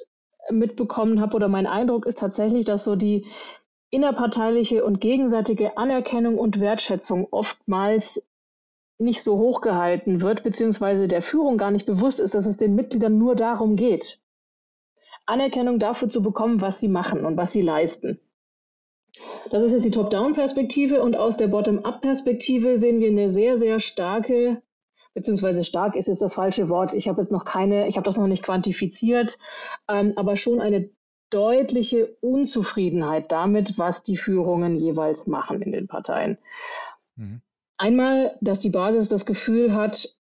mitbekommen 0.50 1.20
habe 1.20 1.36
oder 1.36 1.48
mein 1.48 1.66
Eindruck 1.66 2.06
ist 2.06 2.18
tatsächlich, 2.18 2.66
dass 2.66 2.84
so 2.84 2.96
die 2.96 3.26
innerparteiliche 3.90 4.84
und 4.84 5.00
gegenseitige 5.00 5.78
Anerkennung 5.78 6.36
und 6.36 6.60
Wertschätzung 6.60 7.28
oftmals 7.30 8.26
nicht 8.98 9.22
so 9.22 9.38
hoch 9.38 9.60
gehalten 9.60 10.20
wird, 10.20 10.42
beziehungsweise 10.42 11.08
der 11.08 11.22
Führung 11.22 11.58
gar 11.58 11.70
nicht 11.70 11.86
bewusst 11.86 12.20
ist, 12.20 12.34
dass 12.34 12.46
es 12.46 12.56
den 12.56 12.74
Mitgliedern 12.74 13.18
nur 13.18 13.34
darum 13.36 13.76
geht, 13.76 14.20
Anerkennung 15.26 15.78
dafür 15.78 16.08
zu 16.08 16.22
bekommen, 16.22 16.60
was 16.60 16.80
sie 16.80 16.88
machen 16.88 17.24
und 17.24 17.36
was 17.36 17.52
sie 17.52 17.62
leisten. 17.62 18.20
Das 19.50 19.62
ist 19.62 19.72
jetzt 19.72 19.84
die 19.84 19.90
Top-Down-Perspektive 19.90 21.02
und 21.02 21.16
aus 21.16 21.36
der 21.36 21.48
Bottom-Up-Perspektive 21.48 22.78
sehen 22.78 23.00
wir 23.00 23.08
eine 23.08 23.30
sehr, 23.30 23.58
sehr 23.58 23.80
starke, 23.80 24.62
beziehungsweise 25.14 25.64
stark 25.64 25.96
ist 25.96 26.08
jetzt 26.08 26.22
das 26.22 26.34
falsche 26.34 26.68
Wort. 26.68 26.94
Ich 26.94 27.08
habe 27.08 27.20
jetzt 27.20 27.30
noch 27.30 27.44
keine, 27.44 27.88
ich 27.88 27.96
habe 27.96 28.04
das 28.04 28.16
noch 28.16 28.26
nicht 28.26 28.42
quantifiziert, 28.42 29.38
ähm, 29.88 30.12
aber 30.16 30.36
schon 30.36 30.60
eine 30.60 30.90
deutliche 31.30 32.16
Unzufriedenheit 32.20 33.32
damit, 33.32 33.78
was 33.78 34.02
die 34.02 34.16
Führungen 34.16 34.76
jeweils 34.76 35.26
machen 35.26 35.62
in 35.62 35.72
den 35.72 35.88
Parteien. 35.88 36.38
Mhm. 37.16 37.40
Einmal, 37.76 38.36
dass 38.40 38.60
die 38.60 38.70
Basis 38.70 39.08
das 39.08 39.26
Gefühl 39.26 39.74
hat, 39.74 40.14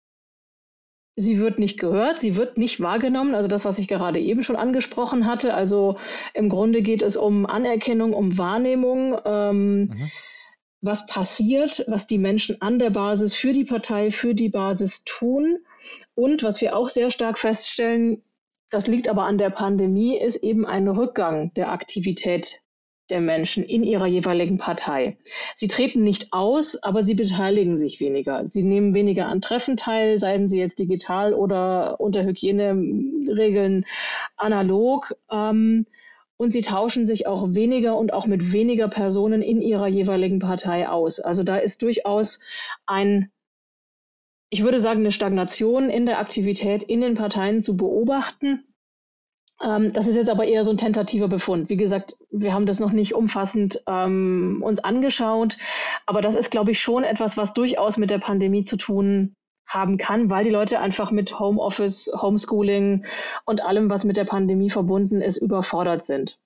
sie 1.15 1.39
wird 1.39 1.60
nicht 1.60 1.80
gehört, 1.80 2.19
sie 2.19 2.36
wird 2.36 2.58
nicht 2.58 2.80
wahrgenommen. 2.80 3.36
Also 3.36 3.47
das, 3.47 3.65
was 3.65 3.80
ich 3.80 3.88
gerade 3.88 4.19
eben 4.19 4.43
schon 4.43 4.56
angesprochen 4.56 5.26
hatte. 5.26 5.54
Also 5.54 5.97
im 6.34 6.50
Grunde 6.50 6.82
geht 6.82 7.02
es 7.02 7.17
um 7.17 7.45
Anerkennung, 7.45 8.13
um 8.13 8.38
Wahrnehmung. 8.38 9.17
Ähm, 9.26 9.80
mhm. 9.80 10.12
Was 10.82 11.06
passiert, 11.06 11.84
was 11.88 12.08
die 12.08 12.17
Menschen 12.17 12.62
an 12.62 12.80
der 12.80 12.89
Basis 12.89 13.36
für 13.36 13.54
die 13.54 13.65
Partei, 13.65 14.10
für 14.10 14.34
die 14.34 14.50
Basis 14.50 15.04
tun. 15.04 15.60
Und 16.15 16.43
was 16.43 16.60
wir 16.62 16.76
auch 16.76 16.89
sehr 16.89 17.12
stark 17.12 17.38
feststellen, 17.38 18.24
das 18.71 18.88
liegt 18.88 19.08
aber 19.08 19.26
an 19.26 19.38
der 19.38 19.50
Pandemie, 19.50 20.17
ist 20.17 20.38
eben 20.38 20.65
ein 20.65 20.88
Rückgang 20.88 21.54
der 21.56 21.71
Aktivität 21.71 22.61
der 23.12 23.21
Menschen 23.21 23.63
in 23.63 23.84
ihrer 23.84 24.08
jeweiligen 24.08 24.58
Partei. 24.58 25.17
Sie 25.56 25.67
treten 25.67 26.04
nicht 26.04 26.32
aus, 26.32 26.82
aber 26.82 27.04
sie 27.04 27.13
beteiligen 27.13 27.78
sich 27.78 28.00
weniger. 28.00 28.47
Sie 28.47 28.63
nehmen 28.63 28.93
weniger 28.93 29.28
an 29.28 29.41
Treffen 29.41 29.78
teil, 29.78 30.19
seien 30.19 30.50
sie 30.50 30.58
jetzt 30.58 30.80
digital 30.80 31.34
oder 31.34 32.00
unter 32.00 32.24
Hygieneregeln 32.24 33.86
analog. 34.38 35.15
Ähm, 35.30 35.86
und 36.41 36.54
sie 36.54 36.63
tauschen 36.63 37.06
sich 37.06 37.28
auch 37.28 37.54
weniger 37.54 37.95
und 37.95 38.13
auch 38.13 38.26
mit 38.26 38.52
weniger 38.52 38.88
Personen 38.88 39.43
in 39.43 39.62
ihrer 39.62 39.86
jeweiligen 39.86 40.39
Partei 40.39 40.89
aus. 40.89 41.19
Also 41.19 41.43
da 41.43 41.58
ist 41.58 41.84
durchaus 41.84 42.39
ein, 42.88 43.30
ich 44.50 44.63
würde 44.63 44.82
sagen, 44.82 45.02
eine 45.02 45.12
Stagnation 45.12 45.91
in 45.91 46.08
der 46.08 46.17
Aktivität 46.17 46.82
in 46.82 47.02
den 47.02 47.13
Parteien 47.13 47.62
zu 47.62 47.78
beobachten. 47.78 48.63
Ähm, 49.63 49.93
das 49.93 50.08
ist 50.08 50.15
jetzt 50.15 50.30
aber 50.30 50.45
eher 50.45 50.65
so 50.65 50.71
ein 50.71 50.78
tentativer 50.78 51.28
Befund. 51.28 51.69
Wie 51.69 51.78
gesagt, 51.78 52.15
wir 52.32 52.54
haben 52.54 52.65
das 52.65 52.80
noch 52.80 52.91
nicht 52.91 53.13
umfassend 53.13 53.82
ähm, 53.88 54.62
uns 54.65 54.84
angeschaut, 54.84 55.58
aber 56.06 56.21
das 56.21 56.36
ist, 56.36 56.52
glaube 56.52 56.71
ich, 56.71 56.80
schon 56.80 57.04
etwas, 57.04 57.38
was 57.38 57.54
durchaus 57.54 57.97
mit 57.97 58.10
der 58.10 58.19
Pandemie 58.19 58.65
zu 58.65 58.78
tun 58.78 59.36
haben 59.67 59.97
kann, 59.97 60.30
weil 60.30 60.43
die 60.43 60.50
Leute 60.50 60.80
einfach 60.80 61.12
mit 61.12 61.39
Homeoffice, 61.39 62.12
Homeschooling 62.13 63.06
und 63.45 63.63
allem, 63.63 63.89
was 63.89 64.04
mit 64.04 64.17
der 64.17 64.26
Pandemie 64.26 64.69
verbunden 64.69 65.21
ist, 65.21 65.38
überfordert 65.38 66.06
sind. 66.06 66.39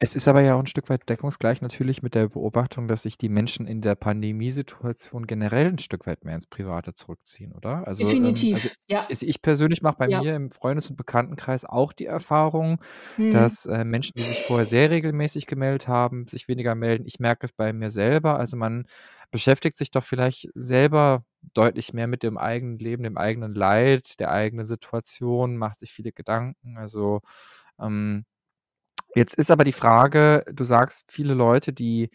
Es 0.00 0.14
ist 0.14 0.28
aber 0.28 0.40
ja 0.42 0.54
auch 0.54 0.60
ein 0.60 0.66
Stück 0.66 0.88
weit 0.90 1.08
deckungsgleich 1.08 1.60
natürlich 1.60 2.02
mit 2.02 2.14
der 2.14 2.28
Beobachtung, 2.28 2.86
dass 2.86 3.02
sich 3.02 3.18
die 3.18 3.28
Menschen 3.28 3.66
in 3.66 3.80
der 3.80 3.96
Pandemiesituation 3.96 5.26
generell 5.26 5.68
ein 5.68 5.78
Stück 5.78 6.06
weit 6.06 6.24
mehr 6.24 6.36
ins 6.36 6.46
Private 6.46 6.94
zurückziehen, 6.94 7.52
oder? 7.52 7.86
Also, 7.86 8.04
ähm, 8.04 8.12
Definitiv, 8.12 8.54
also 8.54 8.68
ja. 8.86 9.06
ich 9.10 9.42
persönlich 9.42 9.82
mache 9.82 9.96
bei 9.98 10.08
Ja. 10.08 10.20
mir 10.22 10.36
im 10.36 10.50
Freundes- 10.52 10.88
und 10.88 10.96
Bekanntenkreis 10.96 11.64
auch 11.64 11.92
die 11.92 12.06
Erfahrung, 12.06 12.80
Mhm. 13.16 13.32
dass 13.32 13.66
äh, 13.66 13.84
Menschen, 13.84 14.12
die 14.16 14.22
sich 14.22 14.40
vorher 14.40 14.66
sehr 14.66 14.90
regelmäßig 14.90 15.46
gemeldet 15.46 15.88
haben, 15.88 16.28
sich 16.28 16.46
weniger 16.46 16.74
melden. 16.76 17.04
Ich 17.06 17.18
merke 17.18 17.44
es 17.46 17.52
bei 17.52 17.72
mir 17.72 17.90
selber. 17.90 18.38
Also 18.38 18.56
man 18.56 18.86
beschäftigt 19.32 19.76
sich 19.76 19.90
doch 19.90 20.04
vielleicht 20.04 20.48
selber 20.54 21.24
deutlich 21.54 21.92
mehr 21.92 22.06
mit 22.06 22.22
dem 22.22 22.38
eigenen 22.38 22.78
Leben, 22.78 23.02
dem 23.02 23.18
eigenen 23.18 23.54
Leid, 23.54 24.20
der 24.20 24.30
eigenen 24.30 24.66
Situation, 24.66 25.56
macht 25.56 25.80
sich 25.80 25.92
viele 25.92 26.12
Gedanken. 26.12 26.76
Also 26.78 27.20
ähm, 27.80 28.24
Jetzt 29.18 29.34
ist 29.34 29.50
aber 29.50 29.64
die 29.64 29.72
Frage, 29.72 30.44
du 30.52 30.64
sagst, 30.64 31.04
viele 31.08 31.34
Leute, 31.34 31.72
die 31.72 32.10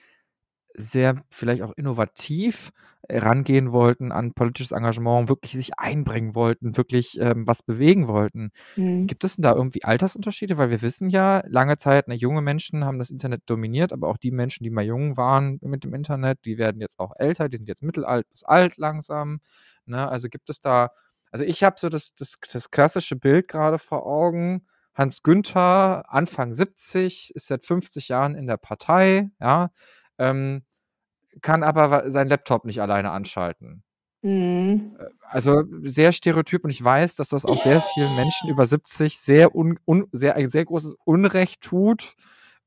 sehr 0.75 1.23
vielleicht 1.31 1.61
auch 1.63 1.73
innovativ 1.77 2.71
rangehen 3.09 3.71
wollten 3.73 4.11
an 4.13 4.33
politisches 4.33 4.71
Engagement, 4.71 5.29
wirklich 5.29 5.53
sich 5.53 5.79
einbringen 5.79 6.35
wollten, 6.35 6.77
wirklich 6.77 7.19
ähm, 7.19 7.47
was 7.47 7.63
bewegen 7.63 8.07
wollten. 8.07 8.51
Mhm. 8.75 9.07
Gibt 9.07 9.23
es 9.25 9.35
denn 9.35 9.43
da 9.43 9.53
irgendwie 9.55 9.83
Altersunterschiede? 9.83 10.57
Weil 10.57 10.69
wir 10.71 10.81
wissen 10.81 11.09
ja, 11.09 11.43
lange 11.47 11.77
Zeit, 11.77 12.07
ne, 12.07 12.15
junge 12.15 12.41
Menschen 12.41 12.85
haben 12.85 12.99
das 12.99 13.11
Internet 13.11 13.43
dominiert, 13.47 13.93
aber 13.93 14.07
auch 14.09 14.17
die 14.17 14.31
Menschen, 14.31 14.63
die 14.63 14.71
mal 14.71 14.85
jung 14.85 15.17
waren 15.17 15.59
mit 15.61 15.83
dem 15.83 15.93
Internet, 15.93 16.39
die 16.45 16.57
werden 16.57 16.81
jetzt 16.81 16.99
auch 16.99 17.13
älter, 17.17 17.49
die 17.49 17.57
sind 17.57 17.67
jetzt 17.69 17.83
mittelalt 17.83 18.29
bis 18.29 18.43
alt 18.43 18.77
langsam. 18.77 19.41
Ne? 19.85 20.07
Also 20.09 20.29
gibt 20.29 20.49
es 20.49 20.61
da 20.61 20.91
Also 21.31 21.45
ich 21.45 21.63
habe 21.63 21.77
so 21.79 21.89
das, 21.89 22.13
das, 22.15 22.37
das 22.51 22.71
klassische 22.71 23.15
Bild 23.17 23.47
gerade 23.47 23.79
vor 23.79 24.05
Augen. 24.05 24.67
Hans 24.95 25.23
Günther, 25.23 26.12
Anfang 26.12 26.53
70, 26.53 27.34
ist 27.36 27.47
seit 27.47 27.65
50 27.65 28.10
Jahren 28.10 28.36
in 28.36 28.47
der 28.47 28.58
Partei, 28.58 29.29
ja, 29.39 29.71
ähm, 30.17 30.63
kann 31.41 31.63
aber 31.63 32.12
seinen 32.12 32.29
Laptop 32.29 32.65
nicht 32.65 32.82
alleine 32.82 33.12
anschalten. 33.12 33.84
Mhm. 34.23 34.95
Äh, 34.99 35.06
also 35.27 35.63
sehr 35.84 36.13
stereotyp 36.13 36.63
und 36.63 36.69
ich 36.69 36.84
weiß, 36.84 37.15
dass 37.15 37.29
das 37.29 37.45
auch 37.45 37.62
sehr 37.62 37.82
vielen 37.93 38.15
Menschen 38.15 38.49
über 38.49 38.65
70 38.65 39.17
sehr, 39.19 39.56
un, 39.56 39.79
un, 39.86 40.08
sehr 40.12 40.36
ein 40.36 40.49
sehr 40.49 40.65
großes 40.65 40.95
Unrecht 41.06 41.62
tut. 41.62 42.15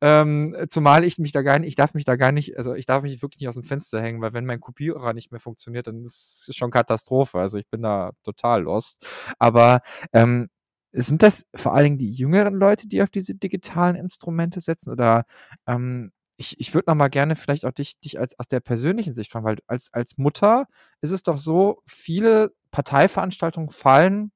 Ähm, 0.03 0.55
zumal 0.69 1.05
ich 1.05 1.19
mich 1.19 1.33
da 1.33 1.41
gar 1.41 1.59
nicht, 1.59 1.69
ich 1.69 1.77
darf 1.77 1.95
mich 1.95 2.05
da 2.05 2.17
gar 2.17 2.31
nicht, 2.31 2.59
also 2.59 2.75
ich 2.75 2.85
darf 2.85 3.03
mich 3.03 3.23
wirklich 3.23 3.41
nicht 3.41 3.49
aus 3.49 3.55
dem 3.55 3.65
Fenster 3.65 4.03
hängen, 4.03 4.21
weil 4.21 4.35
wenn 4.35 4.45
mein 4.45 4.61
Kopierer 4.61 5.15
nicht 5.15 5.31
mehr 5.33 5.41
funktioniert, 5.41 5.87
dann 5.87 6.05
ist 6.05 6.47
es 6.49 6.55
schon 6.55 6.71
Katastrophe. 6.71 7.39
Also 7.39 7.57
ich 7.57 7.69
bin 7.71 7.81
da 7.81 8.13
total 8.23 8.65
lost. 8.65 9.07
Aber 9.39 9.81
ähm, 10.13 10.49
sind 10.97 11.23
das 11.23 11.45
vor 11.55 11.75
allen 11.75 11.85
Dingen 11.85 11.99
die 11.99 12.11
jüngeren 12.11 12.55
Leute, 12.55 12.89
die 12.89 13.03
auf 13.03 13.11
diese 13.11 13.35
digitalen 13.35 13.97
Instrumente 13.97 14.61
setzen? 14.61 14.91
Oder 14.91 15.25
ähm, 15.67 16.13
ich, 16.37 16.59
ich 16.61 16.75
würde 16.75 16.91
noch 16.91 16.97
mal 16.97 17.09
gerne 17.09 17.37
vielleicht 17.37 17.65
auch 17.65 17.73
dich, 17.73 17.99
dich 18.01 18.19
als 18.19 18.39
aus 18.39 18.49
der 18.49 18.61
persönlichen 18.61 19.15
Sicht 19.15 19.31
fragen, 19.31 19.45
weil 19.45 19.59
als, 19.67 19.93
als 19.93 20.19
Mutter 20.19 20.67
ist 21.01 21.11
es 21.11 21.23
doch 21.23 21.39
so, 21.39 21.83
viele 21.87 22.53
Parteiveranstaltungen 22.71 23.71
fallen, 23.71 24.33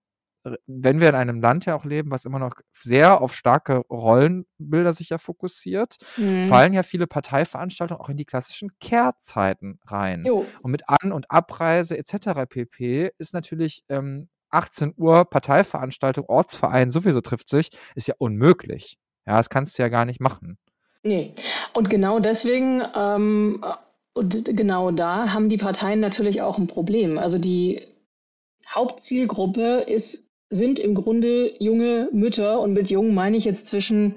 wenn 0.67 1.01
wir 1.01 1.11
in 1.11 1.15
einem 1.15 1.41
Land 1.41 1.67
ja 1.67 1.75
auch 1.75 1.85
leben, 1.85 2.11
was 2.11 2.25
immer 2.25 2.39
noch 2.39 2.55
sehr 2.73 3.21
auf 3.21 3.35
starke 3.35 3.83
Rollenbilder 3.91 4.95
sich 4.95 5.11
ja 5.11 5.19
fokussiert, 5.19 5.97
mhm. 6.17 6.47
fallen 6.47 6.73
ja 6.73 6.83
viele 6.83 7.07
Parteiveranstaltungen 7.07 8.01
auch 8.01 8.09
in 8.09 8.17
die 8.17 8.25
klassischen 8.25 8.71
Kehrzeiten 8.81 9.79
rein. 9.85 10.25
Jo. 10.25 10.47
Und 10.63 10.71
mit 10.71 10.89
An- 10.89 11.13
und 11.13 11.31
Abreise 11.31 11.99
etc. 11.99 12.47
pp. 12.49 13.13
ist 13.19 13.35
natürlich 13.35 13.85
ähm, 13.91 14.29
18 14.51 14.95
Uhr 14.97 15.25
Parteiveranstaltung, 15.25 16.27
Ortsverein 16.27 16.91
sowieso 16.91 17.21
trifft 17.21 17.49
sich, 17.49 17.71
ist 17.95 18.09
ja 18.09 18.15
unmöglich. 18.19 18.99
Ja, 19.27 19.37
das 19.37 19.51
kannst 19.51 19.79
du 19.79 19.83
ja 19.83 19.89
gar 19.89 20.05
nicht 20.05 20.21
machen. 20.21 20.59
Nee. 21.03 21.35
Und 21.73 21.89
genau 21.89 22.21
deswegen, 22.21 22.83
ähm, 22.95 23.65
und 24.13 24.45
genau 24.45 24.91
da 24.91 25.33
haben 25.33 25.49
die 25.49 25.57
Parteien 25.57 26.01
natürlich 26.01 26.43
auch 26.43 26.59
ein 26.59 26.67
Problem. 26.67 27.19
Also 27.19 27.39
die 27.39 27.81
Hauptzielgruppe 28.69 29.85
ist, 29.87 30.25
sind 30.51 30.79
im 30.79 30.95
Grunde 30.95 31.55
junge 31.63 32.09
Mütter 32.13 32.61
und 32.61 32.73
mit 32.73 32.91
jung 32.91 33.15
meine 33.15 33.37
ich 33.37 33.45
jetzt 33.45 33.67
zwischen 33.67 34.17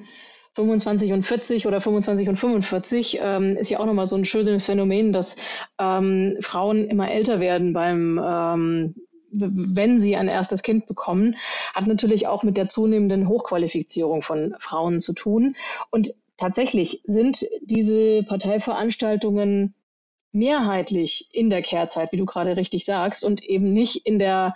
25 0.55 1.13
und 1.13 1.23
40 1.23 1.65
oder 1.67 1.81
25 1.81 2.29
und 2.29 2.37
45 2.37 3.19
ähm, 3.21 3.57
ist 3.57 3.69
ja 3.69 3.79
auch 3.79 3.85
nochmal 3.85 4.07
so 4.07 4.15
ein 4.15 4.25
schönes 4.25 4.65
Phänomen, 4.65 5.11
dass 5.11 5.35
ähm, 5.79 6.37
Frauen 6.41 6.87
immer 6.87 7.11
älter 7.11 7.39
werden 7.39 7.73
beim 7.73 8.21
ähm, 8.23 8.95
wenn 9.33 9.99
sie 9.99 10.15
ein 10.15 10.27
erstes 10.27 10.61
Kind 10.61 10.85
bekommen, 10.85 11.35
hat 11.73 11.87
natürlich 11.87 12.27
auch 12.27 12.43
mit 12.43 12.57
der 12.57 12.69
zunehmenden 12.69 13.27
Hochqualifizierung 13.27 14.21
von 14.21 14.55
Frauen 14.59 14.99
zu 14.99 15.13
tun. 15.13 15.55
Und 15.91 16.13
tatsächlich 16.37 17.01
sind 17.05 17.45
diese 17.61 18.23
Parteiveranstaltungen 18.23 19.73
mehrheitlich 20.31 21.29
in 21.31 21.49
der 21.49 21.61
Kehrzeit, 21.61 22.11
wie 22.11 22.17
du 22.17 22.25
gerade 22.25 22.57
richtig 22.57 22.85
sagst, 22.85 23.23
und 23.23 23.43
eben 23.43 23.73
nicht 23.73 24.05
in 24.05 24.19
der 24.19 24.55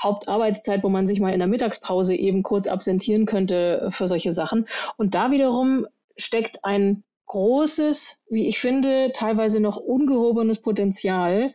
Hauptarbeitszeit, 0.00 0.82
wo 0.82 0.88
man 0.88 1.06
sich 1.06 1.20
mal 1.20 1.32
in 1.32 1.38
der 1.38 1.48
Mittagspause 1.48 2.14
eben 2.14 2.42
kurz 2.42 2.66
absentieren 2.66 3.26
könnte 3.26 3.88
für 3.92 4.08
solche 4.08 4.32
Sachen. 4.32 4.68
Und 4.96 5.14
da 5.14 5.30
wiederum 5.30 5.86
steckt 6.16 6.64
ein 6.64 7.02
großes, 7.26 8.22
wie 8.30 8.48
ich 8.48 8.58
finde, 8.58 9.12
teilweise 9.14 9.58
noch 9.58 9.76
ungehobenes 9.76 10.60
Potenzial 10.60 11.52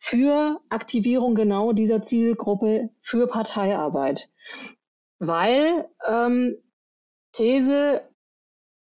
für 0.00 0.60
Aktivierung 0.70 1.34
genau 1.34 1.72
dieser 1.72 2.02
Zielgruppe 2.02 2.90
für 3.02 3.28
Parteiarbeit. 3.28 4.28
Weil 5.18 5.86
ähm, 6.08 6.56
These, 7.32 8.02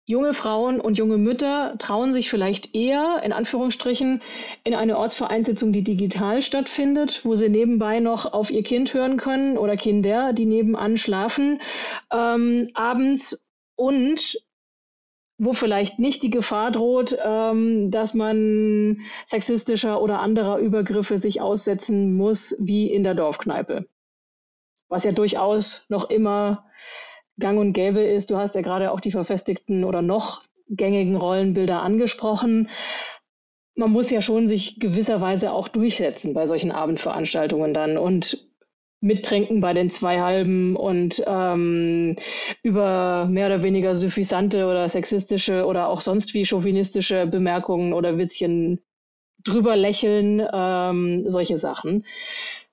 junge 0.06 0.34
Frauen 0.34 0.80
und 0.80 0.98
junge 0.98 1.18
Mütter 1.18 1.76
trauen 1.78 2.14
sich 2.14 2.30
vielleicht 2.30 2.74
eher, 2.74 3.22
in 3.24 3.34
Anführungsstrichen, 3.34 4.22
in 4.64 4.74
eine 4.74 4.98
Ortsvereinssitzung, 4.98 5.72
die 5.72 5.84
digital 5.84 6.42
stattfindet, 6.42 7.22
wo 7.24 7.36
sie 7.36 7.50
nebenbei 7.50 8.00
noch 8.00 8.34
auf 8.34 8.50
ihr 8.50 8.64
Kind 8.64 8.94
hören 8.94 9.18
können 9.18 9.58
oder 9.58 9.78
Kinder, 9.78 10.34
die 10.34 10.46
nebenan 10.46 10.98
schlafen, 10.98 11.62
ähm, 12.12 12.70
abends 12.74 13.46
und 13.76 14.38
wo 15.38 15.54
vielleicht 15.54 16.00
nicht 16.00 16.24
die 16.24 16.30
Gefahr 16.30 16.72
droht, 16.72 17.18
ähm, 17.24 17.92
dass 17.92 18.14
man 18.14 19.00
sexistischer 19.28 20.02
oder 20.02 20.20
anderer 20.20 20.58
Übergriffe 20.58 21.20
sich 21.20 21.42
aussetzen 21.42 22.16
muss, 22.16 22.56
wie 22.60 22.92
in 22.92 23.04
der 23.04 23.16
Dorfkneipe. 23.16 23.88
Was 24.90 25.04
ja 25.04 25.12
durchaus 25.12 25.86
noch 25.90 26.10
immer 26.10 26.66
gang 27.40 27.60
und 27.60 27.74
gäbe 27.74 28.02
ist. 28.02 28.30
Du 28.30 28.38
hast 28.38 28.56
ja 28.56 28.62
gerade 28.62 28.92
auch 28.92 29.00
die 29.00 29.12
verfestigten 29.12 29.84
oder 29.84 30.02
noch 30.02 30.44
gängigen 30.70 31.16
Rollenbilder 31.16 31.82
angesprochen. 31.82 32.70
Man 33.76 33.92
muss 33.92 34.12
ja 34.12 34.22
schon 34.22 34.48
sich 34.48 34.80
gewisserweise 34.80 35.52
auch 35.52 35.68
durchsetzen 35.68 36.34
bei 36.34 36.46
solchen 36.46 36.72
Abendveranstaltungen 36.72 37.74
dann 37.74 37.98
und 37.98 38.48
mittrinken 39.04 39.60
bei 39.60 39.74
den 39.74 39.92
zwei 39.92 40.22
Halben 40.22 40.76
und 40.76 41.22
ähm, 41.28 42.16
über 42.64 43.28
mehr 43.30 43.48
oder 43.48 43.62
weniger 43.62 43.96
suffisante 43.96 44.66
oder 44.66 44.88
sexistische 44.90 45.66
oder 45.66 45.90
auch 45.90 46.02
sonst 46.02 46.34
wie 46.34 46.46
chauvinistische 46.46 47.28
Bemerkungen 47.28 47.94
oder 47.94 48.18
Witzchen 48.18 48.80
drüber 49.44 49.76
lächeln, 49.76 50.42
ähm, 50.54 51.26
solche 51.28 51.60
Sachen. 51.60 52.06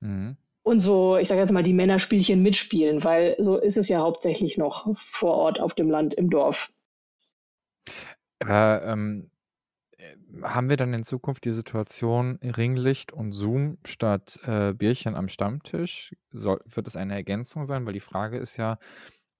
Mhm 0.01 0.37
und 0.63 0.81
so, 0.81 1.17
ich 1.17 1.29
sage 1.29 1.41
jetzt 1.41 1.53
mal, 1.53 1.63
die 1.63 1.73
Männerspielchen 1.73 2.43
mitspielen, 2.43 3.03
weil 3.03 3.35
so 3.39 3.57
ist 3.57 3.77
es 3.77 3.89
ja 3.89 4.01
hauptsächlich 4.01 4.59
noch 4.59 4.95
vor 4.97 5.35
Ort 5.35 5.61
auf 5.61 5.75
dem 5.75 5.91
Land, 5.91 6.15
im 6.15 6.31
Dorf. 6.31 6.71
Aber 8.41 8.83
ähm, 8.85 9.31
haben 10.43 10.69
wir 10.69 10.77
dann 10.77 10.95
in 10.95 11.05
Zukunft 11.05 11.45
die 11.45 11.51
Situation 11.51 12.39
Ringlicht 12.43 13.13
und 13.13 13.33
Zoom 13.33 13.79
statt 13.85 14.39
äh, 14.45 14.73
Bierchen 14.73 15.17
am 15.17 15.29
Stammtisch? 15.29 16.15
Soll, 16.31 16.61
wird 16.67 16.87
es 16.87 16.97
eine 16.97 17.15
Ergänzung 17.15 17.67
sein? 17.67 17.87
Weil 17.87 17.93
die 17.93 18.01
Frage 18.01 18.39
ist 18.39 18.57
ja, 18.57 18.79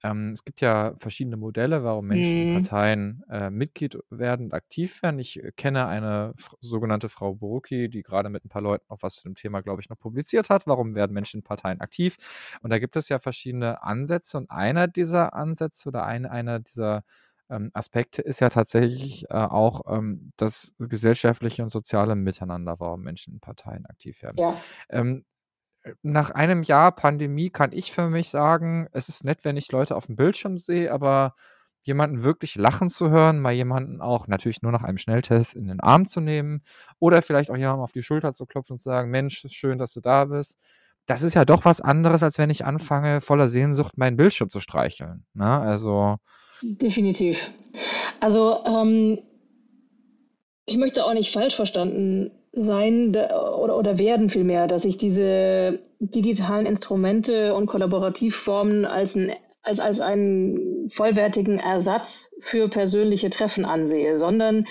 ähm, 0.03 0.33
es 0.33 0.45
gibt 0.45 0.61
ja 0.61 0.95
verschiedene 0.99 1.37
Modelle, 1.37 1.85
warum 1.85 2.07
Menschen 2.07 2.37
in 2.37 2.51
mhm. 2.55 2.63
Parteien 2.63 3.23
äh, 3.31 3.51
Mitglied 3.51 3.99
werden 4.11 4.47
und 4.47 4.55
aktiv 4.55 5.03
werden. 5.03 5.19
Ich 5.19 5.43
äh, 5.43 5.53
kenne 5.57 5.87
eine 5.87 6.35
sogenannte 6.61 7.09
Frau 7.09 7.35
Borucki, 7.35 7.89
die 7.89 8.03
gerade 8.03 8.31
mit 8.31 8.45
ein 8.45 8.49
paar 8.49 8.63
Leuten 8.63 8.87
noch 8.89 9.03
was 9.03 9.17
zu 9.17 9.25
dem 9.25 9.35
Thema, 9.35 9.61
glaube 9.61 9.83
ich, 9.83 9.89
noch 9.89 9.99
publiziert 9.99 10.49
hat. 10.51 10.67
Warum 10.67 10.95
werden 10.95 11.13
Menschen 11.13 11.39
in 11.41 11.45
Parteien 11.45 11.81
aktiv? 11.81 12.17
Und 12.63 12.71
da 12.71 12.79
gibt 12.79 12.97
es 12.97 13.09
ja 13.09 13.19
verschiedene 13.19 13.83
Ansätze 13.83 14.39
und 14.39 14.51
einer 14.51 14.89
dieser 14.89 15.35
Ansätze 15.35 15.89
oder 15.89 16.05
ein, 16.05 16.27
einer 16.27 16.61
dieser 16.61 17.05
ähm, 17.51 17.71
Aspekte 17.75 18.23
ist 18.23 18.41
ja 18.41 18.49
tatsächlich 18.49 19.25
äh, 19.31 19.35
auch 19.35 19.83
ähm, 19.87 20.33
das 20.37 20.75
gesellschaftliche 20.79 21.63
und 21.63 21.69
soziale 21.69 22.15
Miteinander, 22.15 22.77
warum 22.79 23.03
Menschen 23.03 23.35
in 23.35 23.41
Parteien 23.41 23.87
aktiv 23.87 24.23
werden. 24.23 24.37
Ja. 24.39 24.57
Ähm, 24.89 25.25
nach 26.03 26.31
einem 26.31 26.63
Jahr 26.63 26.93
Pandemie 26.93 27.51
kann 27.51 27.73
ich 27.73 27.93
für 27.93 28.09
mich 28.09 28.29
sagen, 28.29 28.89
es 28.93 29.09
ist 29.09 29.25
nett, 29.25 29.45
wenn 29.45 29.57
ich 29.57 29.73
Leute 29.73 29.97
auf 29.97 30.07
dem 30.07 30.17
Bildschirm 30.17 30.59
sehe, 30.59 30.93
aber 30.93 31.35
jemanden 31.83 32.23
wirklich 32.23 32.57
lachen 32.57 32.91
zu 32.91 33.09
hören, 33.09 33.41
mal 33.41 33.53
jemanden 33.53 34.03
auch 34.03 34.27
natürlich 34.27 34.61
nur 34.61 34.73
nach 34.73 34.83
einem 34.83 34.99
Schnelltest 34.99 35.55
in 35.55 35.69
den 35.69 35.81
Arm 35.81 36.07
zu 36.07 36.21
nehmen 36.21 36.63
oder 36.99 37.23
vielleicht 37.23 37.51
auch 37.51 37.57
jemandem 37.57 37.83
auf 37.83 37.93
die 37.93 38.03
Schulter 38.03 38.35
zu 38.35 38.45
klopfen 38.45 38.75
und 38.75 38.81
zu 38.81 38.91
sagen, 38.91 39.11
Mensch, 39.11 39.47
schön, 39.51 39.79
dass 39.79 39.95
du 39.95 40.01
da 40.01 40.27
bist. 40.27 40.59
Das 41.07 41.23
ist 41.23 41.35
ja 41.35 41.47
doch 41.47 41.65
was 41.65 41.81
anderes, 41.81 42.23
als 42.23 42.37
wenn 42.37 42.51
ich 42.51 42.67
anfange, 42.67 43.23
voller 43.23 43.49
Sehnsucht 43.49 43.97
meinen 43.97 44.17
Bildschirm 44.19 44.51
zu 44.51 44.61
streicheln. 44.61 45.25
Ne? 45.35 45.59
Also. 45.61 46.19
Definitiv. 46.63 47.51
Also, 48.21 48.59
ähm, 48.67 49.19
ich 50.67 50.77
möchte 50.77 51.05
auch 51.05 51.15
nicht 51.15 51.33
falsch 51.33 51.57
verstanden 51.57 52.31
sein 52.53 53.11
oder, 53.11 53.77
oder 53.77 53.99
werden 53.99 54.31
vielmehr, 54.31 54.67
dass 54.67 54.85
ich 54.85 54.99
diese 54.99 55.81
digitalen 56.01 56.67
Instrumente 56.67 57.55
und 57.55 57.67
Kollaborativformen 57.67 58.85
als, 58.85 59.15
ein, 59.15 59.33
als, 59.63 59.79
als 59.81 60.01
einen 60.01 60.91
vollwertigen 60.91 61.59
Ersatz 61.59 62.33
für 62.41 62.69
persönliche 62.69 63.31
Treffen 63.31 63.65
ansehe, 63.65 64.19
sondern 64.19 64.67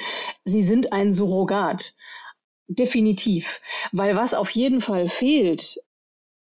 sie 0.45 0.63
sind 0.63 0.91
ein 0.91 1.13
Surrogat. 1.13 1.93
Definitiv. 2.67 3.61
Weil 3.91 4.15
was 4.15 4.33
auf 4.33 4.49
jeden 4.51 4.81
Fall 4.81 5.09
fehlt, 5.09 5.79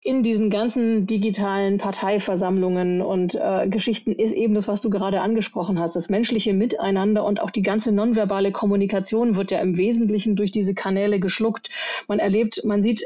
in 0.02 0.24
diesen 0.24 0.50
ganzen 0.50 1.08
digitalen 1.08 1.78
Parteiversammlungen 1.78 3.02
und 3.02 3.36
äh, 3.36 3.68
Geschichten 3.68 4.14
ist 4.14 4.34
eben 4.34 4.54
das, 4.54 4.70
was 4.70 4.80
du 4.80 4.90
gerade 4.90 5.20
angesprochen 5.20 5.78
hast. 5.78 5.96
Das 5.96 6.08
menschliche 6.08 6.54
Miteinander 6.54 7.26
und 7.26 7.42
auch 7.42 7.52
die 7.52 7.62
ganze 7.62 7.92
nonverbale 7.92 8.54
Kommunikation 8.54 9.36
wird 9.36 9.52
ja 9.52 9.60
im 9.60 9.78
Wesentlichen 9.78 10.38
durch 10.38 10.52
diese 10.52 10.74
Kanäle 10.74 11.20
geschluckt. 11.20 11.70
Man 12.08 12.20
erlebt, 12.20 12.62
man 12.64 12.82
sieht 12.82 13.04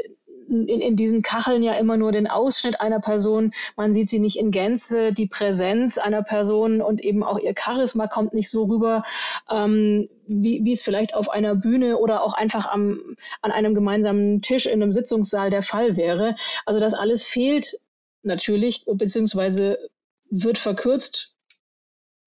in, 0.47 0.67
in 0.67 0.95
diesen 0.95 1.21
Kacheln 1.21 1.63
ja 1.63 1.73
immer 1.73 1.97
nur 1.97 2.11
den 2.11 2.27
Ausschnitt 2.27 2.81
einer 2.81 2.99
Person. 2.99 3.53
Man 3.75 3.93
sieht 3.93 4.09
sie 4.09 4.19
nicht 4.19 4.37
in 4.37 4.51
Gänze, 4.51 5.13
die 5.13 5.27
Präsenz 5.27 5.97
einer 5.97 6.23
Person 6.23 6.81
und 6.81 7.01
eben 7.01 7.23
auch 7.23 7.39
ihr 7.39 7.53
Charisma 7.57 8.07
kommt 8.07 8.33
nicht 8.33 8.49
so 8.49 8.65
rüber, 8.65 9.03
ähm, 9.49 10.09
wie, 10.27 10.63
wie 10.63 10.73
es 10.73 10.83
vielleicht 10.83 11.15
auf 11.15 11.29
einer 11.29 11.55
Bühne 11.55 11.97
oder 11.97 12.23
auch 12.23 12.33
einfach 12.33 12.65
am, 12.65 13.15
an 13.41 13.51
einem 13.51 13.75
gemeinsamen 13.75 14.41
Tisch 14.41 14.65
in 14.65 14.81
einem 14.81 14.91
Sitzungssaal 14.91 15.49
der 15.49 15.63
Fall 15.63 15.97
wäre. 15.97 16.35
Also 16.65 16.79
das 16.79 16.93
alles 16.93 17.23
fehlt 17.23 17.79
natürlich, 18.23 18.85
beziehungsweise 18.85 19.77
wird 20.29 20.57
verkürzt 20.57 21.33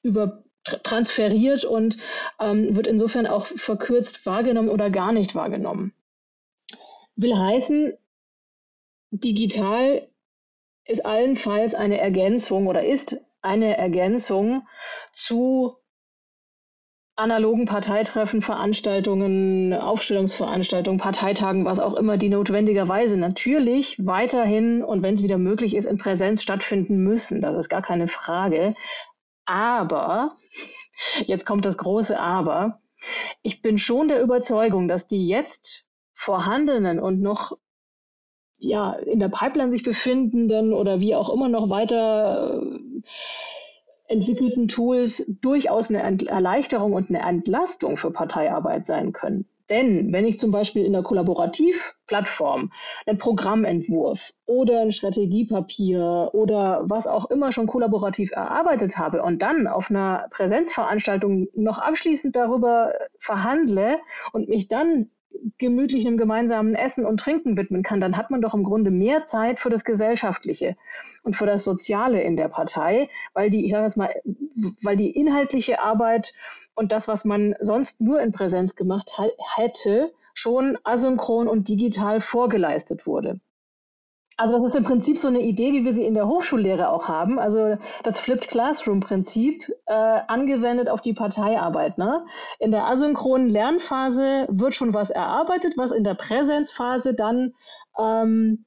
über 0.02 0.44
transferiert 0.82 1.64
und 1.64 1.96
ähm, 2.40 2.74
wird 2.74 2.86
insofern 2.86 3.26
auch 3.26 3.46
verkürzt 3.46 4.26
wahrgenommen 4.26 4.68
oder 4.68 4.90
gar 4.90 5.12
nicht 5.12 5.34
wahrgenommen. 5.34 5.92
Will 7.14 7.36
heißen, 7.36 7.94
digital 9.20 10.08
ist 10.84 11.04
allenfalls 11.04 11.74
eine 11.74 11.98
Ergänzung 11.98 12.66
oder 12.66 12.84
ist 12.84 13.16
eine 13.42 13.76
Ergänzung 13.76 14.66
zu 15.12 15.76
analogen 17.16 17.64
Parteitreffen, 17.64 18.42
Veranstaltungen, 18.42 19.72
Aufstellungsveranstaltungen, 19.72 21.00
Parteitagen, 21.00 21.64
was 21.64 21.78
auch 21.78 21.94
immer, 21.94 22.18
die 22.18 22.28
notwendigerweise 22.28 23.16
natürlich 23.16 23.96
weiterhin 23.98 24.84
und 24.84 25.02
wenn 25.02 25.14
es 25.14 25.22
wieder 25.22 25.38
möglich 25.38 25.74
ist, 25.74 25.86
in 25.86 25.96
Präsenz 25.96 26.42
stattfinden 26.42 26.98
müssen. 26.98 27.40
Das 27.40 27.56
ist 27.56 27.70
gar 27.70 27.82
keine 27.82 28.08
Frage. 28.08 28.74
Aber, 29.46 30.36
jetzt 31.24 31.46
kommt 31.46 31.64
das 31.64 31.78
große 31.78 32.18
Aber, 32.18 32.80
ich 33.42 33.62
bin 33.62 33.78
schon 33.78 34.08
der 34.08 34.20
Überzeugung, 34.20 34.86
dass 34.86 35.08
die 35.08 35.26
jetzt 35.26 35.84
vorhandenen 36.14 36.98
und 36.98 37.20
noch 37.20 37.56
ja, 38.58 38.92
in 38.92 39.20
der 39.20 39.28
Pipeline 39.28 39.70
sich 39.70 39.82
befindenden 39.82 40.72
oder 40.72 41.00
wie 41.00 41.14
auch 41.14 41.32
immer 41.32 41.48
noch 41.48 41.70
weiter 41.70 42.62
äh, 42.62 43.02
entwickelten 44.08 44.68
Tools 44.68 45.24
durchaus 45.42 45.90
eine 45.90 46.02
Erleichterung 46.28 46.92
und 46.92 47.10
eine 47.10 47.22
Entlastung 47.22 47.96
für 47.96 48.12
Parteiarbeit 48.12 48.86
sein 48.86 49.12
können. 49.12 49.46
Denn 49.68 50.12
wenn 50.12 50.24
ich 50.24 50.38
zum 50.38 50.52
Beispiel 50.52 50.84
in 50.84 50.92
der 50.92 51.02
Kollaborativplattform 51.02 52.70
einen 53.04 53.18
Programmentwurf 53.18 54.32
oder 54.46 54.80
ein 54.80 54.92
Strategiepapier 54.92 56.30
oder 56.32 56.84
was 56.86 57.08
auch 57.08 57.30
immer 57.30 57.50
schon 57.50 57.66
kollaborativ 57.66 58.30
erarbeitet 58.30 58.96
habe 58.96 59.22
und 59.22 59.42
dann 59.42 59.66
auf 59.66 59.90
einer 59.90 60.28
Präsenzveranstaltung 60.30 61.48
noch 61.54 61.78
abschließend 61.78 62.36
darüber 62.36 62.92
verhandle 63.18 63.98
und 64.32 64.48
mich 64.48 64.68
dann 64.68 65.10
gemütlich 65.58 66.06
einem 66.06 66.16
gemeinsamen 66.16 66.74
Essen 66.74 67.04
und 67.04 67.20
Trinken 67.20 67.56
widmen 67.56 67.82
kann, 67.82 68.00
dann 68.00 68.16
hat 68.16 68.30
man 68.30 68.40
doch 68.40 68.54
im 68.54 68.64
Grunde 68.64 68.90
mehr 68.90 69.26
Zeit 69.26 69.60
für 69.60 69.70
das 69.70 69.84
Gesellschaftliche 69.84 70.76
und 71.22 71.36
für 71.36 71.46
das 71.46 71.64
Soziale 71.64 72.22
in 72.22 72.36
der 72.36 72.48
Partei, 72.48 73.08
weil 73.34 73.50
die, 73.50 73.64
ich 73.64 73.72
sage 73.72 73.84
jetzt 73.84 73.96
mal, 73.96 74.10
weil 74.82 74.96
die 74.96 75.10
inhaltliche 75.10 75.80
Arbeit 75.80 76.32
und 76.74 76.92
das, 76.92 77.08
was 77.08 77.24
man 77.24 77.54
sonst 77.60 78.00
nur 78.00 78.20
in 78.20 78.32
Präsenz 78.32 78.76
gemacht 78.76 79.12
hätte, 79.56 80.12
schon 80.34 80.76
asynchron 80.84 81.48
und 81.48 81.68
digital 81.68 82.20
vorgeleistet 82.20 83.06
wurde. 83.06 83.40
Also 84.38 84.56
das 84.56 84.64
ist 84.64 84.76
im 84.76 84.84
Prinzip 84.84 85.16
so 85.16 85.28
eine 85.28 85.40
Idee, 85.40 85.72
wie 85.72 85.84
wir 85.84 85.94
sie 85.94 86.04
in 86.04 86.14
der 86.14 86.28
Hochschullehre 86.28 86.90
auch 86.90 87.08
haben. 87.08 87.38
Also 87.38 87.78
das 88.02 88.20
Flipped 88.20 88.48
Classroom 88.48 89.00
Prinzip 89.00 89.62
äh, 89.86 89.94
angewendet 89.94 90.90
auf 90.90 91.00
die 91.00 91.14
Parteiarbeit. 91.14 91.96
Ne? 91.96 92.26
In 92.58 92.70
der 92.70 92.84
asynchronen 92.84 93.48
Lernphase 93.48 94.46
wird 94.50 94.74
schon 94.74 94.92
was 94.92 95.08
erarbeitet, 95.08 95.78
was 95.78 95.90
in 95.90 96.04
der 96.04 96.14
Präsenzphase 96.14 97.14
dann 97.14 97.54
ähm, 97.98 98.66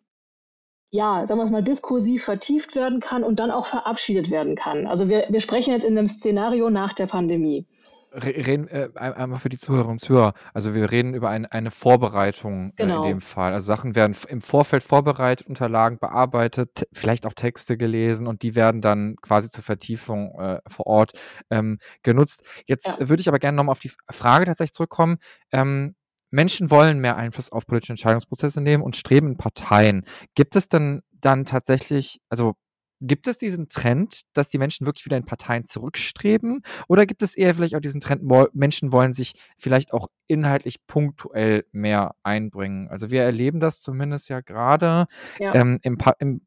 ja, 0.91 1.27
sagen 1.27 1.39
wir 1.39 1.45
es 1.45 1.51
mal, 1.51 1.63
diskursiv 1.63 2.23
vertieft 2.23 2.75
werden 2.75 2.99
kann 2.99 3.23
und 3.23 3.39
dann 3.39 3.51
auch 3.51 3.67
verabschiedet 3.67 4.31
werden 4.31 4.55
kann. 4.55 4.87
Also 4.87 5.07
wir, 5.07 5.27
wir 5.29 5.39
sprechen 5.39 5.71
jetzt 5.71 5.85
in 5.85 5.95
einem 5.95 6.07
Szenario 6.07 6.71
nach 6.71 6.93
der 6.93 7.05
Pandemie 7.05 7.67
reden 8.11 8.67
äh, 8.67 8.89
einmal 8.95 9.39
für 9.39 9.49
die 9.49 9.57
Zuhörerinnen 9.57 9.93
und 9.93 9.99
Zuhörer. 9.99 10.33
Also 10.53 10.73
wir 10.73 10.91
reden 10.91 11.13
über 11.13 11.29
ein, 11.29 11.45
eine 11.45 11.71
Vorbereitung 11.71 12.73
äh, 12.77 12.83
in 12.83 12.87
Genau. 12.87 13.01
dem 13.01 13.21
Fall. 13.21 13.53
Also 13.53 13.67
Sachen 13.67 13.95
werden 13.95 14.15
im 14.27 14.41
Vorfeld 14.41 14.83
vorbereitet, 14.83 15.47
Unterlagen 15.47 15.99
bearbeitet, 15.99 16.87
vielleicht 16.91 17.25
auch 17.25 17.33
Texte 17.33 17.77
gelesen 17.77 18.27
und 18.27 18.41
die 18.41 18.55
werden 18.55 18.81
dann 18.81 19.15
quasi 19.21 19.49
zur 19.49 19.63
Vertiefung 19.63 20.39
äh, 20.39 20.59
vor 20.67 20.87
Ort 20.87 21.11
ähm, 21.49 21.79
genutzt. 22.03 22.43
Jetzt 22.65 22.99
Ja. 22.99 23.09
würde 23.09 23.21
ich 23.21 23.27
aber 23.27 23.39
gerne 23.39 23.55
nochmal 23.57 23.73
auf 23.73 23.79
die 23.79 23.91
Frage 24.11 24.45
tatsächlich 24.45 24.73
zurückkommen. 24.73 25.17
Ähm, 25.51 25.95
Menschen 26.31 26.69
wollen 26.71 26.99
mehr 26.99 27.15
Einfluss 27.17 27.51
auf 27.51 27.65
politische 27.65 27.93
Entscheidungsprozesse 27.93 28.61
nehmen 28.61 28.83
und 28.83 28.95
streben 28.95 29.27
in 29.29 29.37
Parteien. 29.37 30.05
Gibt 30.35 30.55
es 30.55 30.67
denn 30.69 31.01
dann 31.11 31.45
tatsächlich, 31.45 32.21
also 32.29 32.53
Gibt 33.01 33.27
es 33.27 33.37
diesen 33.37 33.69
Trend, 33.69 34.21
dass 34.33 34.49
die 34.49 34.57
Menschen 34.57 34.85
wirklich 34.85 35.05
wieder 35.05 35.17
in 35.17 35.25
Parteien 35.25 35.63
zurückstreben? 35.63 36.63
Oder 36.87 37.05
gibt 37.05 37.23
es 37.23 37.35
eher 37.35 37.55
vielleicht 37.55 37.75
auch 37.75 37.79
diesen 37.79 38.01
Trend, 38.01 38.23
Menschen 38.53 38.91
wollen 38.91 39.13
sich 39.13 39.33
vielleicht 39.57 39.93
auch 39.93 40.07
inhaltlich 40.27 40.85
punktuell 40.85 41.65
mehr 41.71 42.15
einbringen? 42.23 42.89
Also 42.89 43.09
wir 43.09 43.23
erleben 43.23 43.59
das 43.59 43.79
zumindest 43.79 44.29
ja 44.29 44.41
gerade 44.41 45.07
Ja. 45.39 45.55
ähm, 45.55 45.79
im, 45.81 45.97
im 46.19 46.41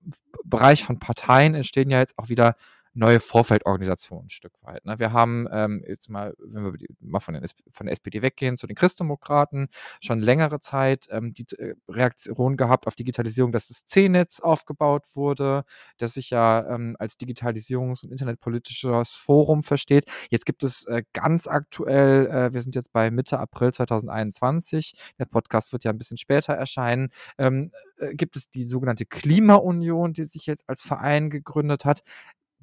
Bereich 0.45 0.85
von 0.85 0.99
Parteien 0.99 1.55
entstehen 1.55 1.91
ja 1.91 2.01
jetzt 2.01 2.19
auch 2.19 2.29
wieder 2.29 2.57
neue 2.95 3.21
Vorfeldorganisationen 3.21 4.27
ein 4.27 4.31
Stück 4.31 4.53
weit. 4.63 4.85
Ne? 4.85 4.99
Wir 4.99 5.13
haben 5.13 5.49
ähm, 5.51 5.83
jetzt 5.87 6.09
mal, 6.11 6.35
wenn 6.39 6.65
wir 6.65 6.73
mal 7.01 7.21
von, 7.21 7.35
den, 7.35 7.45
von 7.71 7.87
der 7.87 7.93
SPD 7.93 8.23
weggehen, 8.23 8.57
zu 8.57 8.67
den 8.67 8.77
Christdemokraten, 8.77 9.69
schon 10.01 10.21
längere 10.21 10.61
Zeit 10.61 11.09
ähm, 11.11 11.33
die 11.33 11.47
äh, 11.57 11.75
Reaktion 11.89 12.57
gehabt 12.57 12.87
auf 12.87 12.95
Digitalisierung, 12.95 13.53
dass 13.53 13.69
das 13.69 13.85
C-Netz 13.85 14.41
aufgebaut 14.41 15.05
wurde, 15.15 15.65
das 15.99 16.15
sich 16.15 16.31
ja 16.31 16.67
ähm, 16.69 16.97
als 16.99 17.19
Digitalisierungs- 17.19 18.05
und 18.05 18.11
internetpolitisches 18.11 19.13
Forum 19.13 19.63
versteht. 19.63 20.05
Jetzt 20.29 20.45
gibt 20.45 20.63
es 20.63 20.85
äh, 20.85 21.03
ganz 21.13 21.47
aktuell, 21.47 22.27
äh, 22.27 22.53
wir 22.53 22.63
sind 22.63 22.75
jetzt 22.75 22.93
bei 22.93 23.11
Mitte 23.11 23.39
April 23.39 23.73
2021, 23.73 24.95
der 25.19 25.25
Podcast 25.25 25.73
wird 25.73 25.85
ja 25.85 25.91
ein 25.91 25.99
bisschen 25.99 26.19
später 26.19 26.53
erscheinen, 26.53 27.11
ähm, 27.39 27.73
äh, 27.99 28.15
gibt 28.15 28.37
es 28.37 28.51
die 28.51 28.65
sogenannte 28.65 29.07
Klimaunion, 29.07 30.13
die 30.13 30.25
sich 30.25 30.47
jetzt 30.47 30.69
als 30.69 30.83
Verein 30.83 31.31
gegründet 31.31 31.85
hat 31.85 32.03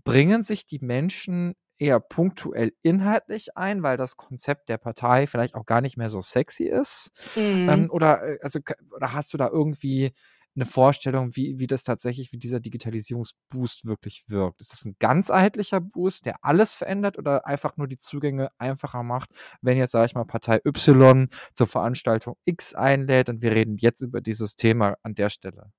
bringen 0.10 0.44
sich 0.44 0.66
die 0.66 0.80
Menschen 0.80 1.56
eher 1.78 2.00
punktuell 2.00 2.74
inhaltlich 2.82 3.56
ein, 3.58 3.84
weil 3.84 3.98
das 3.98 4.18
Konzept 4.18 4.70
der 4.70 4.78
Partei 4.78 5.28
vielleicht 5.28 5.56
auch 5.56 5.66
gar 5.66 5.82
nicht 5.82 5.98
mehr 5.98 6.10
so 6.10 6.22
sexy 6.22 6.66
ist? 6.66 7.12
Mhm. 7.36 7.70
Ähm, 7.70 7.90
oder, 7.92 8.24
äh, 8.24 8.40
also, 8.42 8.60
oder 8.96 9.14
hast 9.14 9.34
du 9.34 9.38
da 9.38 9.48
irgendwie 9.48 10.14
eine 10.56 10.66
Vorstellung, 10.66 11.36
wie, 11.36 11.60
wie 11.60 11.68
das 11.68 11.84
tatsächlich, 11.84 12.34
wie 12.34 12.38
dieser 12.38 12.60
Digitalisierungsboost 12.60 13.86
wirklich 13.86 14.24
wirkt? 14.28 14.62
Ist 14.62 14.74
das 14.74 14.86
ein 14.86 14.96
ganzheitlicher 15.00 15.80
Boost, 15.80 16.26
der 16.26 16.44
alles 16.44 16.76
verändert 16.76 17.18
oder 17.18 17.46
einfach 17.48 17.78
nur 17.78 17.88
die 17.88 17.98
Zugänge 17.98 18.50
einfacher 18.58 19.04
macht, 19.04 19.30
wenn 19.62 19.78
jetzt, 19.78 19.92
sage 19.92 20.08
ich 20.08 20.16
mal, 20.16 20.26
Partei 20.26 20.60
Y 20.66 21.30
zur 21.54 21.68
Veranstaltung 21.68 22.36
X 22.46 22.74
einlädt 22.76 23.30
und 23.30 23.42
wir 23.42 23.52
reden 23.52 23.78
jetzt 23.78 24.02
über 24.02 24.22
dieses 24.22 24.56
Thema 24.56 24.98
an 25.04 25.16
der 25.16 25.30
Stelle? 25.30 25.72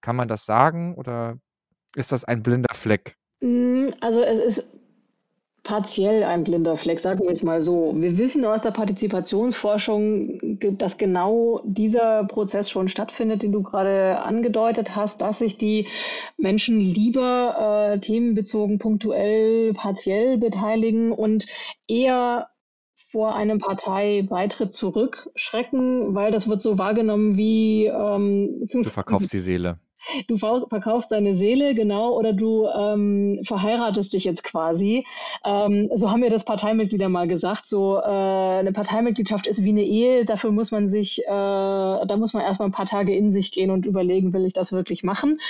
Kann 0.00 0.16
man 0.16 0.28
das 0.28 0.44
sagen 0.44 0.94
oder 0.96 1.38
ist 1.96 2.12
das 2.12 2.24
ein 2.24 2.42
blinder 2.42 2.74
Fleck? 2.74 3.16
Hm, 3.40 3.94
also 4.00 4.22
es 4.22 4.58
ist 4.58 4.68
partiell 5.62 6.24
ein 6.24 6.42
blinder 6.42 6.76
Fleck, 6.76 6.98
sagen 6.98 7.20
wir 7.20 7.30
es 7.30 7.42
mal 7.42 7.62
so. 7.62 7.92
Wir 7.94 8.18
wissen 8.18 8.44
aus 8.44 8.62
der 8.62 8.72
Partizipationsforschung, 8.72 10.58
dass 10.78 10.98
genau 10.98 11.60
dieser 11.64 12.24
Prozess 12.24 12.68
schon 12.68 12.88
stattfindet, 12.88 13.42
den 13.42 13.52
du 13.52 13.62
gerade 13.62 14.20
angedeutet 14.22 14.96
hast, 14.96 15.22
dass 15.22 15.38
sich 15.38 15.58
die 15.58 15.86
Menschen 16.36 16.80
lieber 16.80 17.92
äh, 17.94 18.00
themenbezogen, 18.00 18.78
punktuell, 18.78 19.72
partiell 19.74 20.38
beteiligen 20.38 21.12
und 21.12 21.46
eher 21.86 22.48
vor 23.12 23.36
einem 23.36 23.58
Parteibeitritt 23.58 24.72
zurückschrecken, 24.72 26.14
weil 26.14 26.32
das 26.32 26.48
wird 26.48 26.62
so 26.62 26.78
wahrgenommen 26.78 27.36
wie 27.36 27.86
ähm, 27.86 28.64
du 28.66 28.82
verkaufst 28.84 29.32
die 29.32 29.38
Seele 29.38 29.78
du 30.28 30.38
verkaufst 30.38 31.10
deine 31.10 31.36
Seele, 31.36 31.74
genau, 31.74 32.16
oder 32.18 32.32
du 32.32 32.66
ähm, 32.66 33.40
verheiratest 33.44 34.12
dich 34.12 34.24
jetzt 34.24 34.44
quasi. 34.44 35.06
Ähm, 35.44 35.90
so 35.96 36.10
haben 36.10 36.20
mir 36.20 36.30
das 36.30 36.44
Parteimitglieder 36.44 37.08
mal 37.08 37.28
gesagt. 37.28 37.68
So 37.68 37.98
äh, 37.98 38.02
eine 38.02 38.72
Parteimitgliedschaft 38.72 39.46
ist 39.46 39.62
wie 39.62 39.70
eine 39.70 39.84
Ehe. 39.84 40.24
Dafür 40.24 40.50
muss 40.52 40.70
man 40.70 40.90
sich, 40.90 41.20
äh, 41.20 41.26
da 41.26 42.16
muss 42.16 42.34
man 42.34 42.42
erstmal 42.42 42.68
ein 42.68 42.72
paar 42.72 42.86
Tage 42.86 43.14
in 43.14 43.32
sich 43.32 43.52
gehen 43.52 43.70
und 43.70 43.86
überlegen, 43.86 44.32
will 44.32 44.46
ich 44.46 44.52
das 44.52 44.72
wirklich 44.72 45.02
machen. 45.02 45.40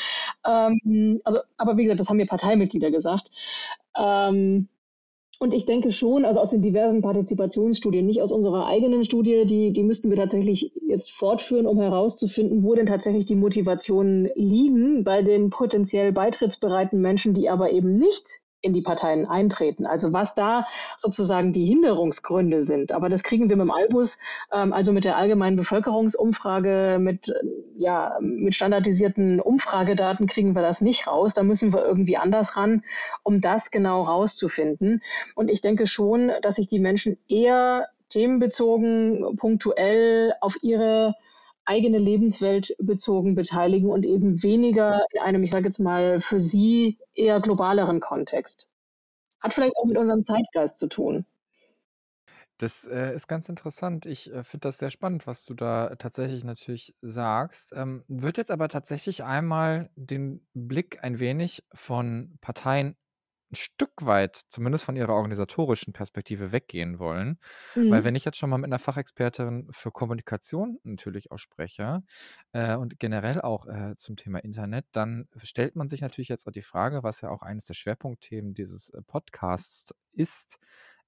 Ähm, 0.47 1.21
also, 1.25 1.41
aber 1.57 1.77
wie 1.77 1.85
gesagt, 1.85 2.01
das 2.01 2.09
haben 2.09 2.17
mir 2.17 2.27
Parteimitglieder 2.27 2.91
gesagt. 2.91 3.31
Ähm, 3.97 4.69
und 5.43 5.53
ich 5.53 5.67
denke 5.67 5.91
schon, 5.91 6.25
also 6.25 6.39
aus 6.39 6.51
den 6.51 6.63
diversen 6.63 7.03
Partizipationsstudien, 7.03 8.07
nicht 8.07 8.23
aus 8.23 8.31
unserer 8.31 8.69
eigenen 8.69 9.05
Studie, 9.05 9.45
die, 9.45 9.73
die 9.73 9.83
müssten 9.83 10.09
wir 10.09 10.17
tatsächlich 10.17 10.73
jetzt 10.87 11.11
fortführen, 11.11 11.67
um 11.67 11.81
herauszufinden, 11.81 12.63
wo 12.63 12.77
denn 12.77 12.87
tatsächlich 12.87 13.25
die 13.25 13.35
Motivationen 13.35 14.31
liegen 14.37 15.03
bei 15.03 15.23
den 15.23 15.51
potenziell 15.51 16.13
beitrittsbereiten 16.13 17.01
Menschen, 17.01 17.35
die 17.35 17.49
aber 17.49 17.73
eben 17.73 17.99
nicht 17.99 18.41
in 18.63 18.73
die 18.73 18.81
Parteien 18.81 19.27
eintreten. 19.27 19.87
Also 19.87 20.13
was 20.13 20.35
da 20.35 20.67
sozusagen 20.97 21.53
die 21.53 21.67
Hinderungsgründe 21.67 22.65
sind. 22.65 22.93
Aber 22.93 23.09
das 23.09 23.23
kriegen 23.23 23.49
wir 23.49 23.57
mit 23.57 23.67
dem 23.67 23.71
Albus, 23.71 24.19
ähm, 24.53 24.73
also 24.73 24.93
mit 24.93 25.05
der 25.05 25.17
allgemeinen 25.17 25.57
Bevölkerungsumfrage, 25.57 26.99
mit, 27.01 27.33
ja, 27.77 28.17
mit 28.21 28.55
standardisierten 28.55 29.41
Umfragedaten 29.41 30.27
kriegen 30.27 30.55
wir 30.55 30.63
das 30.63 30.81
nicht 30.81 31.07
raus. 31.07 31.35
Da 31.35 31.43
müssen 31.43 31.73
wir 31.73 31.85
irgendwie 31.85 32.17
anders 32.17 32.57
ran, 32.57 32.85
um 33.25 33.41
das 33.41 33.71
genau 33.71 34.03
rauszufinden. 34.03 35.03
Und 35.35 35.51
ich 35.51 35.61
denke 35.61 35.87
schon, 35.87 36.31
dass 36.43 36.57
sich 36.57 36.69
die 36.69 36.79
Menschen 36.79 37.19
eher 37.29 37.89
themenbezogen, 38.09 39.37
punktuell 39.37 40.35
auf 40.41 40.57
ihre 40.63 41.15
eigene 41.65 41.99
Lebenswelt 41.99 42.75
bezogen 42.79 43.35
beteiligen 43.35 43.91
und 43.91 44.05
eben 44.05 44.43
weniger 44.43 45.05
in 45.13 45.21
einem, 45.21 45.43
ich 45.43 45.51
sage 45.51 45.67
jetzt 45.67 45.79
mal, 45.79 46.21
für 46.21 46.41
sie 46.41 46.99
eher 47.15 47.41
globaleren 47.41 48.01
Kontext. 48.01 48.69
Hat 49.41 49.55
vielleicht 49.55 49.77
auch 49.77 49.87
mit 49.87 49.99
unserem 49.99 50.25
Zeitgeist 50.25 50.79
zu 50.79 50.89
tun. 50.89 51.27
Das 52.59 52.87
äh, 52.87 53.15
ist 53.15 53.27
ganz 53.27 53.49
interessant. 53.49 54.07
Ich 54.07 54.33
äh, 54.33 54.45
finde 54.45 54.69
das 54.69 54.79
sehr 54.79 54.93
spannend, 54.93 55.27
was 55.27 55.45
du 55.45 55.55
da 55.55 55.97
tatsächlich 55.97 56.45
natürlich 56.45 56.95
sagst. 57.01 57.73
Ähm, 57.75 58.05
würde 58.07 58.41
jetzt 58.41 58.53
aber 58.53 58.69
tatsächlich 58.69 59.25
einmal 59.25 59.91
den 59.97 60.47
Blick 60.55 61.03
ein 61.03 61.19
wenig 61.19 61.65
von 61.75 62.39
Parteien 62.41 62.97
ein 63.53 63.57
Stück 63.57 63.93
weit, 64.01 64.37
zumindest 64.37 64.85
von 64.85 64.97
ihrer 64.97 65.13
organisatorischen 65.13 65.93
Perspektive 65.93 66.53
weggehen 66.53 66.99
wollen. 66.99 67.39
Weil 67.75 68.01
mhm. 68.01 68.05
wenn 68.05 68.15
ich 68.15 68.25
jetzt 68.25 68.39
schon 68.39 68.51
mal 68.51 68.59
mit 68.59 68.69
einer 68.69 68.79
Fachexpertin 68.79 69.69
für 69.71 69.91
Kommunikation 69.91 70.79
natürlich 70.83 71.31
auch 71.31 71.39
spreche 71.39 72.03
äh, 72.53 72.77
und 72.77 72.99
generell 72.99 73.41
auch 73.41 73.67
äh, 73.67 73.95
zum 73.97 74.17
Thema 74.17 74.39
Internet, 74.39 74.87
dann 74.93 75.29
stellt 75.43 75.77
man 75.77 75.89
sich 75.89 76.01
natürlich 76.01 76.29
jetzt 76.29 76.47
auch 76.47 76.53
die 76.53 76.63
Frage, 76.63 77.03
was 77.03 77.21
ja 77.21 77.31
auch 77.31 77.43
eines 77.43 77.67
der 77.67 77.75
Schwerpunktthemen 77.75 78.55
dieses 78.55 78.91
äh, 78.91 79.03
Podcasts 79.03 79.95
ist, 80.13 80.59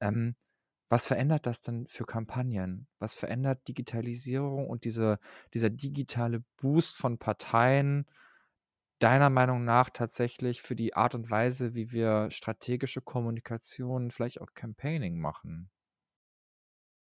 ähm, 0.00 0.36
was 0.88 1.06
verändert 1.06 1.46
das 1.46 1.62
denn 1.62 1.86
für 1.86 2.04
Kampagnen? 2.04 2.86
Was 2.98 3.14
verändert 3.14 3.66
Digitalisierung 3.66 4.68
und 4.68 4.84
diese, 4.84 5.18
dieser 5.54 5.70
digitale 5.70 6.44
Boost 6.58 6.96
von 6.96 7.18
Parteien 7.18 8.06
deiner 8.98 9.30
Meinung 9.30 9.64
nach 9.64 9.90
tatsächlich 9.90 10.62
für 10.62 10.76
die 10.76 10.94
Art 10.94 11.14
und 11.14 11.30
Weise, 11.30 11.74
wie 11.74 11.90
wir 11.92 12.30
strategische 12.30 13.00
Kommunikation, 13.00 14.10
vielleicht 14.10 14.40
auch 14.40 14.54
Campaigning 14.54 15.18
machen? 15.18 15.70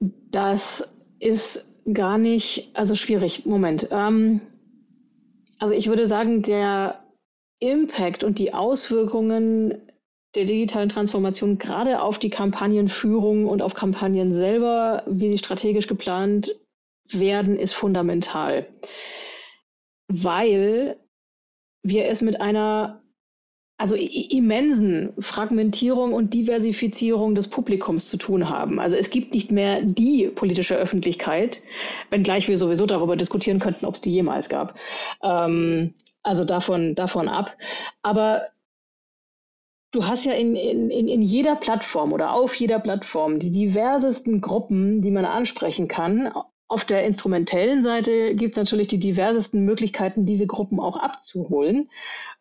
Das 0.00 0.96
ist 1.18 1.68
gar 1.92 2.18
nicht, 2.18 2.70
also 2.74 2.94
schwierig. 2.94 3.46
Moment. 3.46 3.88
Ähm, 3.90 4.40
also 5.58 5.74
ich 5.74 5.88
würde 5.88 6.08
sagen, 6.08 6.42
der 6.42 7.04
Impact 7.58 8.24
und 8.24 8.38
die 8.38 8.54
Auswirkungen 8.54 9.90
der 10.34 10.44
digitalen 10.44 10.88
Transformation 10.88 11.58
gerade 11.58 12.00
auf 12.00 12.18
die 12.18 12.30
Kampagnenführung 12.30 13.46
und 13.46 13.62
auf 13.62 13.74
Kampagnen 13.74 14.32
selber, 14.32 15.02
wie 15.06 15.32
sie 15.32 15.38
strategisch 15.38 15.88
geplant 15.88 16.54
werden, 17.10 17.58
ist 17.58 17.74
fundamental. 17.74 18.68
Weil 20.08 20.96
wir 21.82 22.06
es 22.06 22.22
mit 22.22 22.40
einer 22.40 23.02
also 23.80 23.94
immensen 23.94 25.14
Fragmentierung 25.20 26.12
und 26.12 26.34
Diversifizierung 26.34 27.34
des 27.34 27.48
Publikums 27.48 28.10
zu 28.10 28.18
tun 28.18 28.50
haben. 28.50 28.78
Also 28.78 28.96
es 28.96 29.08
gibt 29.08 29.32
nicht 29.32 29.50
mehr 29.50 29.80
die 29.82 30.28
politische 30.28 30.76
Öffentlichkeit, 30.76 31.62
wenngleich 32.10 32.46
wir 32.46 32.58
sowieso 32.58 32.84
darüber 32.84 33.16
diskutieren 33.16 33.58
könnten, 33.58 33.86
ob 33.86 33.94
es 33.94 34.02
die 34.02 34.12
jemals 34.12 34.50
gab. 34.50 34.74
Ähm, 35.22 35.94
also 36.22 36.44
davon, 36.44 36.94
davon 36.94 37.26
ab. 37.26 37.56
Aber 38.02 38.48
du 39.92 40.04
hast 40.04 40.26
ja 40.26 40.32
in, 40.32 40.56
in, 40.56 40.90
in 40.90 41.22
jeder 41.22 41.56
Plattform 41.56 42.12
oder 42.12 42.34
auf 42.34 42.54
jeder 42.56 42.80
Plattform 42.80 43.38
die 43.38 43.50
diversesten 43.50 44.42
Gruppen, 44.42 45.00
die 45.00 45.10
man 45.10 45.24
ansprechen 45.24 45.88
kann, 45.88 46.30
auf 46.70 46.84
der 46.84 47.04
instrumentellen 47.04 47.82
Seite 47.82 48.36
gibt 48.36 48.52
es 48.52 48.56
natürlich 48.56 48.86
die 48.86 49.00
diversesten 49.00 49.64
Möglichkeiten, 49.64 50.24
diese 50.24 50.46
Gruppen 50.46 50.78
auch 50.78 50.96
abzuholen. 50.96 51.90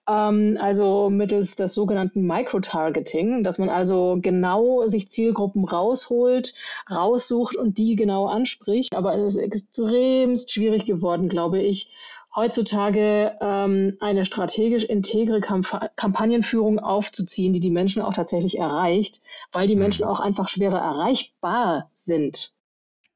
Ähm, 0.08 0.56
also 0.62 1.10
mittels 1.10 1.56
des 1.56 1.74
sogenannten 1.74 2.28
Microtargeting, 2.28 3.44
dass 3.44 3.58
man 3.58 3.70
also 3.70 4.20
genau 4.22 4.88
sich 4.88 5.10
Zielgruppen 5.10 5.66
rausholt, 5.66 6.54
raussucht 6.92 7.56
und 7.56 7.80
die 7.80 7.96
genau 7.96 8.28
anspricht. 8.28 8.96
Aber 8.96 9.16
es 9.16 9.34
ist 9.34 9.42
extremst 9.42 10.52
schwierig 10.52 10.86
geworden, 10.86 11.28
glaube 11.28 11.60
ich, 11.60 11.92
heutzutage 12.36 13.36
ähm, 13.42 13.98
eine 14.00 14.28
strategisch 14.28 14.84
integre 14.84 15.42
Kamp 15.42 15.66
Kampagnenführung 15.96 16.78
aufzuziehen, 16.78 17.52
die 17.52 17.62
die 17.62 17.72
Menschen 17.72 18.04
auch 18.04 18.14
tatsächlich 18.14 18.60
erreicht, 18.60 19.22
weil 19.52 19.68
die 19.68 19.76
Menschen 19.76 20.06
mhm. 20.06 20.12
auch 20.12 20.20
einfach 20.20 20.50
schwerer 20.50 20.78
erreichbar 20.78 21.90
sind. 21.96 22.54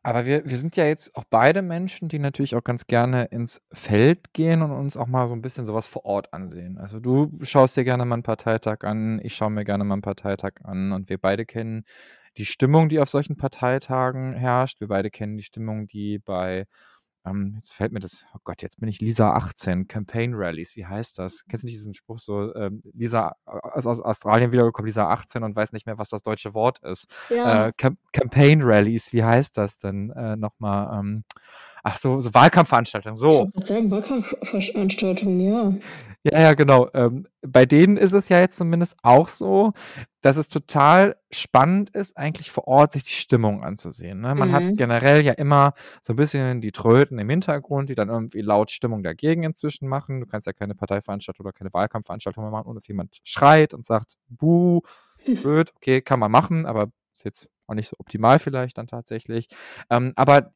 Aber 0.06 0.26
wir, 0.26 0.46
wir 0.46 0.58
sind 0.58 0.76
ja 0.76 0.86
jetzt 0.86 1.16
auch 1.16 1.24
beide 1.30 1.62
Menschen, 1.62 2.10
die 2.10 2.20
natürlich 2.20 2.56
auch 2.56 2.64
ganz 2.64 2.88
gerne 2.88 3.26
ins 3.26 3.62
Feld 3.72 4.34
gehen 4.34 4.62
und 4.62 4.72
uns 4.72 4.98
auch 4.98 5.08
mal 5.08 5.28
so 5.28 5.34
ein 5.34 5.42
bisschen 5.42 5.66
sowas 5.66 5.88
vor 5.88 6.04
Ort 6.06 6.34
ansehen. 6.34 6.78
Also 6.78 7.00
du 7.00 7.32
schaust 7.42 7.78
dir 7.78 7.86
gerne 7.86 8.04
mal 8.04 8.16
einen 8.16 8.24
Parteitag 8.24 8.84
an, 8.84 9.22
ich 9.24 9.34
schaue 9.34 9.50
mir 9.50 9.64
gerne 9.64 9.86
mal 9.86 9.94
einen 9.96 10.02
Parteitag 10.02 10.56
an 10.64 10.92
und 10.92 11.10
wir 11.10 11.18
beide 11.18 11.46
kennen 11.46 11.86
die 12.38 12.46
Stimmung, 12.46 12.90
die 12.90 13.00
auf 13.00 13.10
solchen 13.10 13.38
Parteitagen 13.38 14.34
herrscht. 14.34 14.82
Wir 14.82 14.90
beide 14.90 15.10
kennen 15.10 15.38
die 15.38 15.44
Stimmung, 15.44 15.88
die 15.88 16.20
bei 16.20 16.66
ähm, 17.26 17.54
jetzt 17.56 17.74
fällt 17.74 17.92
mir 17.92 18.00
das, 18.00 18.26
oh 18.34 18.40
Gott, 18.44 18.62
jetzt 18.62 18.80
bin 18.80 18.90
ich 18.90 19.00
Lisa 19.00 19.32
18, 19.32 19.88
Campaign 19.88 20.34
Rallies, 20.36 20.76
wie 20.76 20.86
heißt 20.86 21.20
das? 21.20 21.46
Kennst 21.48 21.64
du 21.64 21.68
nicht 21.68 21.76
diesen 21.76 21.94
Spruch 21.94 22.20
so, 22.20 22.54
ähm, 22.56 22.84
Lisa 22.94 23.36
ist 23.76 23.88
aus 23.88 24.02
Australien 24.02 24.52
wiedergekommen, 24.52 24.88
Lisa 24.88 25.08
18 25.08 25.44
und 25.44 25.56
weiß 25.56 25.72
nicht 25.72 25.86
mehr, 25.86 25.98
was 25.98 26.10
das 26.10 26.22
deutsche 26.22 26.54
Wort 26.54 26.80
ist. 26.80 27.08
Ja. 27.30 27.68
Äh, 27.68 27.74
Cam 27.78 27.98
Campaign 28.12 28.62
Rallies, 28.64 29.14
wie 29.14 29.24
heißt 29.24 29.58
das 29.58 29.78
denn 29.78 30.10
äh, 30.12 30.36
nochmal? 30.36 31.00
Ähm, 31.00 31.24
ach 31.84 31.98
so, 31.98 32.20
so 32.22 32.34
Wahlkampfveranstaltungen, 32.34 33.18
so. 33.18 33.50
Ich 33.56 33.68
sagen, 33.68 33.90
Wahlkampfveranstaltungen, 33.90 35.40
ja. 35.40 35.74
Ja, 36.26 36.40
ja, 36.40 36.54
genau. 36.54 36.90
Ähm, 36.94 37.28
bei 37.42 37.66
denen 37.66 37.98
ist 37.98 38.14
es 38.14 38.30
ja 38.30 38.40
jetzt 38.40 38.58
zumindest 38.58 38.96
auch 39.04 39.28
so, 39.28 39.74
dass 40.22 40.38
es 40.38 40.48
total 40.48 41.18
spannend 41.32 41.90
ist, 41.90 42.16
eigentlich 42.16 42.50
vor 42.50 42.66
Ort 42.66 42.94
sich 42.94 43.04
die 43.04 43.12
Stimmung 43.12 43.62
anzusehen. 43.62 44.22
Ne? 44.22 44.34
Man 44.34 44.54
hat 44.54 44.64
mhm. 44.64 44.76
generell 44.78 45.22
ja 45.26 45.34
immer 45.34 45.74
so 46.02 46.14
ein 46.14 46.16
bisschen 46.16 46.62
die 46.62 46.72
Tröten 46.72 47.20
im 47.20 47.30
Hintergrund, 47.30 47.90
die 47.90 47.96
dann 47.96 48.08
irgendwie 48.08 48.40
laut 48.40 48.72
Stimmung 48.72 49.04
dagegen 49.04 49.44
inzwischen 49.44 49.90
machen. 49.90 50.22
Du 50.22 50.26
kannst 50.26 50.48
ja 50.48 50.54
keine 50.54 50.76
Parteiveranstaltung 50.76 51.46
oder 51.46 51.52
keine 51.52 51.74
Wahlkampfveranstaltung 51.74 52.42
mehr 52.42 52.52
machen, 52.52 52.68
ohne 52.68 52.76
dass 52.76 52.88
jemand 52.88 53.20
schreit 53.24 53.74
und 53.74 53.86
sagt, 53.86 54.16
buh, 54.30 54.80
blöd, 55.42 55.74
okay, 55.76 56.02
kann 56.02 56.22
man 56.22 56.32
machen, 56.32 56.66
aber 56.66 56.90
ist 57.12 57.26
jetzt 57.26 57.50
auch 57.68 57.74
nicht 57.74 57.90
so 57.90 57.98
optimal 58.00 58.40
vielleicht 58.40 58.78
dann 58.78 58.88
tatsächlich. 58.88 59.50
Ähm, 59.90 60.14
aber 60.16 60.54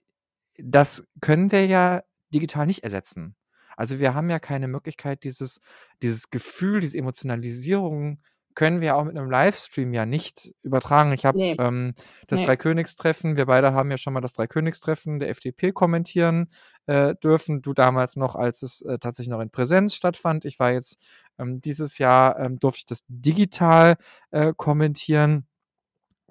das 0.58 1.06
können 1.19 1.51
wir 1.51 1.65
ja 1.65 2.03
digital 2.34 2.65
nicht 2.65 2.86
ersetzen. 2.86 3.36
Also 3.78 4.00
wir 4.00 4.13
haben 4.13 4.30
ja 4.30 4.40
keine 4.40 4.68
Möglichkeit, 4.68 5.24
dieses, 5.24 5.62
dieses 6.02 6.30
Gefühl, 6.30 6.82
diese 6.82 6.98
Emotionalisierung 6.98 8.20
können 8.58 8.82
wir 8.82 8.96
auch 8.96 9.04
mit 9.04 9.16
einem 9.16 9.30
Livestream 9.30 9.94
ja 9.94 10.08
nicht 10.08 10.52
übertragen. 10.63 11.13
Ich 11.13 11.26
habe 11.28 11.38
nee. 11.38 11.56
ähm, 11.60 11.94
das 12.26 12.40
nee. 12.40 12.46
Dreikönigstreffen, 12.48 13.36
wir 13.36 13.46
beide 13.46 13.74
haben 13.74 13.92
ja 13.92 14.00
schon 14.00 14.13
mal 14.13 14.20
das 14.20 14.34
Dreikönigstreffen 14.34 15.20
der 15.20 15.30
FDP 15.30 15.74
kommentieren 15.74 16.50
äh, 16.88 17.13
dürfen. 17.24 17.62
Du 17.62 17.74
damals 17.74 18.16
noch, 18.16 18.34
als 18.34 18.63
es 18.63 18.82
äh, 18.82 18.98
tatsächlich 18.98 19.30
noch 19.30 19.42
in 19.42 19.52
Präsenz 19.52 19.94
stattfand. 19.94 20.44
Ich 20.44 20.58
war 20.58 20.72
jetzt 20.72 20.98
ähm, 21.38 21.62
dieses 21.62 22.00
Jahr, 22.00 22.40
ähm, 22.40 22.58
durfte 22.58 22.80
ich 22.80 22.86
das 22.88 23.04
digital 23.08 23.96
äh, 24.32 24.54
kommentieren. 24.58 25.46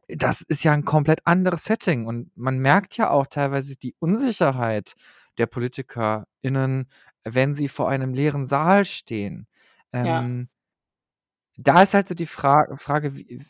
Das 0.09 0.43
ist 0.43 0.65
ja 0.65 0.73
ein 0.73 0.85
komplett 0.85 1.21
anderes 1.27 1.63
Setting 1.63 2.07
und 2.07 2.37
man 2.37 2.59
merkt 2.59 2.97
ja 2.97 3.11
auch 3.11 3.29
teilweise 3.29 3.77
die 3.77 3.95
Unsicherheit 4.01 4.97
der 5.39 5.47
PolitikerInnen, 5.47 6.89
wenn 7.25 7.55
sie 7.55 7.69
vor 7.69 7.89
einem 7.89 8.15
leeren 8.15 8.47
Saal 8.47 8.85
stehen. 8.85 9.47
Ja. 9.93 10.21
Ähm, 10.21 10.49
da 11.57 11.83
ist 11.83 11.95
halt 11.95 12.09
so 12.09 12.15
die 12.15 12.27
Fra 12.27 12.67
Frage, 12.77 13.17
wie, 13.17 13.43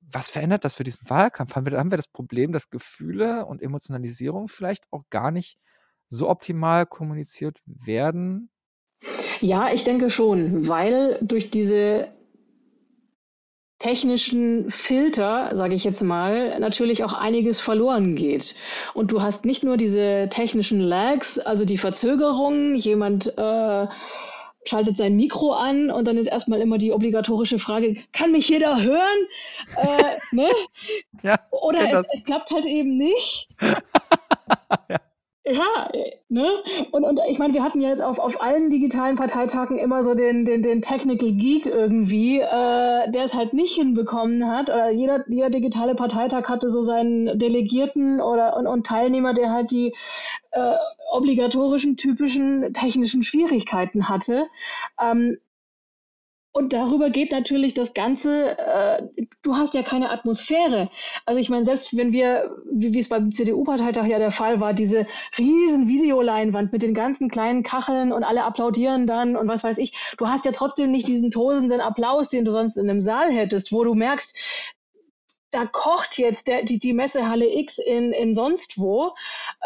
was 0.00 0.30
verändert 0.30 0.64
das 0.64 0.74
für 0.74 0.84
diesen 0.84 1.08
Wahlkampf? 1.08 1.54
Haben 1.54 1.66
wir, 1.66 1.78
haben 1.78 1.90
wir 1.90 1.98
das 1.98 2.08
Problem, 2.08 2.52
dass 2.52 2.70
Gefühle 2.70 3.44
und 3.46 3.62
Emotionalisierung 3.62 4.48
vielleicht 4.48 4.84
auch 4.90 5.04
gar 5.10 5.30
nicht 5.30 5.58
so 6.08 6.28
optimal 6.28 6.86
kommuniziert 6.86 7.60
werden? 7.66 8.50
Ja, 9.40 9.72
ich 9.72 9.84
denke 9.84 10.10
schon, 10.10 10.66
weil 10.66 11.18
durch 11.22 11.50
diese 11.50 12.12
technischen 13.78 14.70
Filter, 14.70 15.52
sage 15.54 15.74
ich 15.74 15.84
jetzt 15.84 16.02
mal, 16.02 16.58
natürlich 16.58 17.04
auch 17.04 17.12
einiges 17.12 17.60
verloren 17.60 18.16
geht. 18.16 18.56
Und 18.94 19.12
du 19.12 19.22
hast 19.22 19.44
nicht 19.44 19.62
nur 19.62 19.76
diese 19.76 20.28
technischen 20.30 20.80
Lags, 20.80 21.38
also 21.38 21.64
die 21.64 21.78
Verzögerung, 21.78 22.74
jemand 22.74 23.26
äh, 23.38 23.86
schaltet 24.64 24.96
sein 24.96 25.16
Mikro 25.16 25.52
an 25.52 25.90
und 25.90 26.06
dann 26.06 26.16
ist 26.16 26.26
erstmal 26.26 26.60
immer 26.60 26.78
die 26.78 26.92
obligatorische 26.92 27.58
Frage, 27.58 27.96
kann 28.12 28.32
mich 28.32 28.48
jeder 28.48 28.82
hören? 28.82 29.26
Äh, 29.76 30.16
ne? 30.34 30.50
ja, 31.22 31.36
Oder 31.50 32.00
es, 32.00 32.06
es, 32.12 32.24
klappt 32.24 32.50
halt 32.50 32.66
eben 32.66 32.98
nicht. 32.98 33.48
ja. 35.52 35.88
Ne? 36.28 36.50
Und, 36.90 37.04
und 37.04 37.20
ich 37.28 37.38
meine, 37.38 37.54
wir 37.54 37.62
hatten 37.62 37.80
ja 37.80 37.88
jetzt 37.88 38.02
auf, 38.02 38.18
auf 38.18 38.42
allen 38.42 38.70
digitalen 38.70 39.16
Parteitagen 39.16 39.78
immer 39.78 40.04
so 40.04 40.14
den, 40.14 40.44
den, 40.44 40.62
den 40.62 40.82
Technical 40.82 41.32
Geek 41.32 41.66
irgendwie, 41.66 42.40
äh, 42.40 43.10
der 43.10 43.24
es 43.24 43.34
halt 43.34 43.54
nicht 43.54 43.74
hinbekommen 43.74 44.46
hat. 44.46 44.68
Oder 44.68 44.90
jeder, 44.90 45.24
jeder 45.28 45.50
digitale 45.50 45.94
Parteitag 45.94 46.48
hatte 46.48 46.70
so 46.70 46.82
seinen 46.82 47.38
Delegierten 47.38 48.20
oder 48.20 48.56
und, 48.56 48.66
und 48.66 48.86
Teilnehmer, 48.86 49.32
der 49.32 49.50
halt 49.50 49.70
die 49.70 49.94
äh, 50.50 50.74
obligatorischen, 51.12 51.96
typischen 51.96 52.72
technischen 52.74 53.22
Schwierigkeiten 53.22 54.08
hatte. 54.08 54.46
Ähm, 55.00 55.38
und 56.58 56.72
darüber 56.72 57.08
geht 57.10 57.30
natürlich 57.30 57.72
das 57.74 57.94
Ganze, 57.94 58.58
äh, 58.58 59.02
du 59.42 59.54
hast 59.54 59.74
ja 59.74 59.84
keine 59.84 60.10
Atmosphäre. 60.10 60.88
Also 61.24 61.40
ich 61.40 61.50
meine, 61.50 61.64
selbst 61.64 61.96
wenn 61.96 62.12
wir, 62.12 62.50
wie, 62.72 62.92
wie 62.92 62.98
es 62.98 63.08
beim 63.08 63.30
CDU-Parteitag 63.30 64.06
ja 64.06 64.18
der 64.18 64.32
Fall 64.32 64.58
war, 64.58 64.74
diese 64.74 65.06
riesen 65.38 65.86
Videoleinwand 65.86 66.72
mit 66.72 66.82
den 66.82 66.94
ganzen 66.94 67.30
kleinen 67.30 67.62
Kacheln 67.62 68.12
und 68.12 68.24
alle 68.24 68.42
applaudieren 68.42 69.06
dann 69.06 69.36
und 69.36 69.46
was 69.46 69.62
weiß 69.62 69.78
ich, 69.78 69.92
du 70.18 70.26
hast 70.26 70.44
ja 70.44 70.50
trotzdem 70.50 70.90
nicht 70.90 71.06
diesen 71.06 71.30
tosenden 71.30 71.80
Applaus, 71.80 72.28
den 72.28 72.44
du 72.44 72.50
sonst 72.50 72.76
in 72.76 72.90
einem 72.90 73.00
Saal 73.00 73.30
hättest, 73.30 73.70
wo 73.70 73.84
du 73.84 73.94
merkst, 73.94 74.34
da 75.50 75.64
kocht 75.64 76.18
jetzt 76.18 76.46
der, 76.46 76.64
die, 76.64 76.78
die 76.78 76.92
Messehalle 76.92 77.46
X 77.46 77.78
in, 77.78 78.12
in 78.12 78.34
sonst 78.34 78.74
wo 78.76 79.14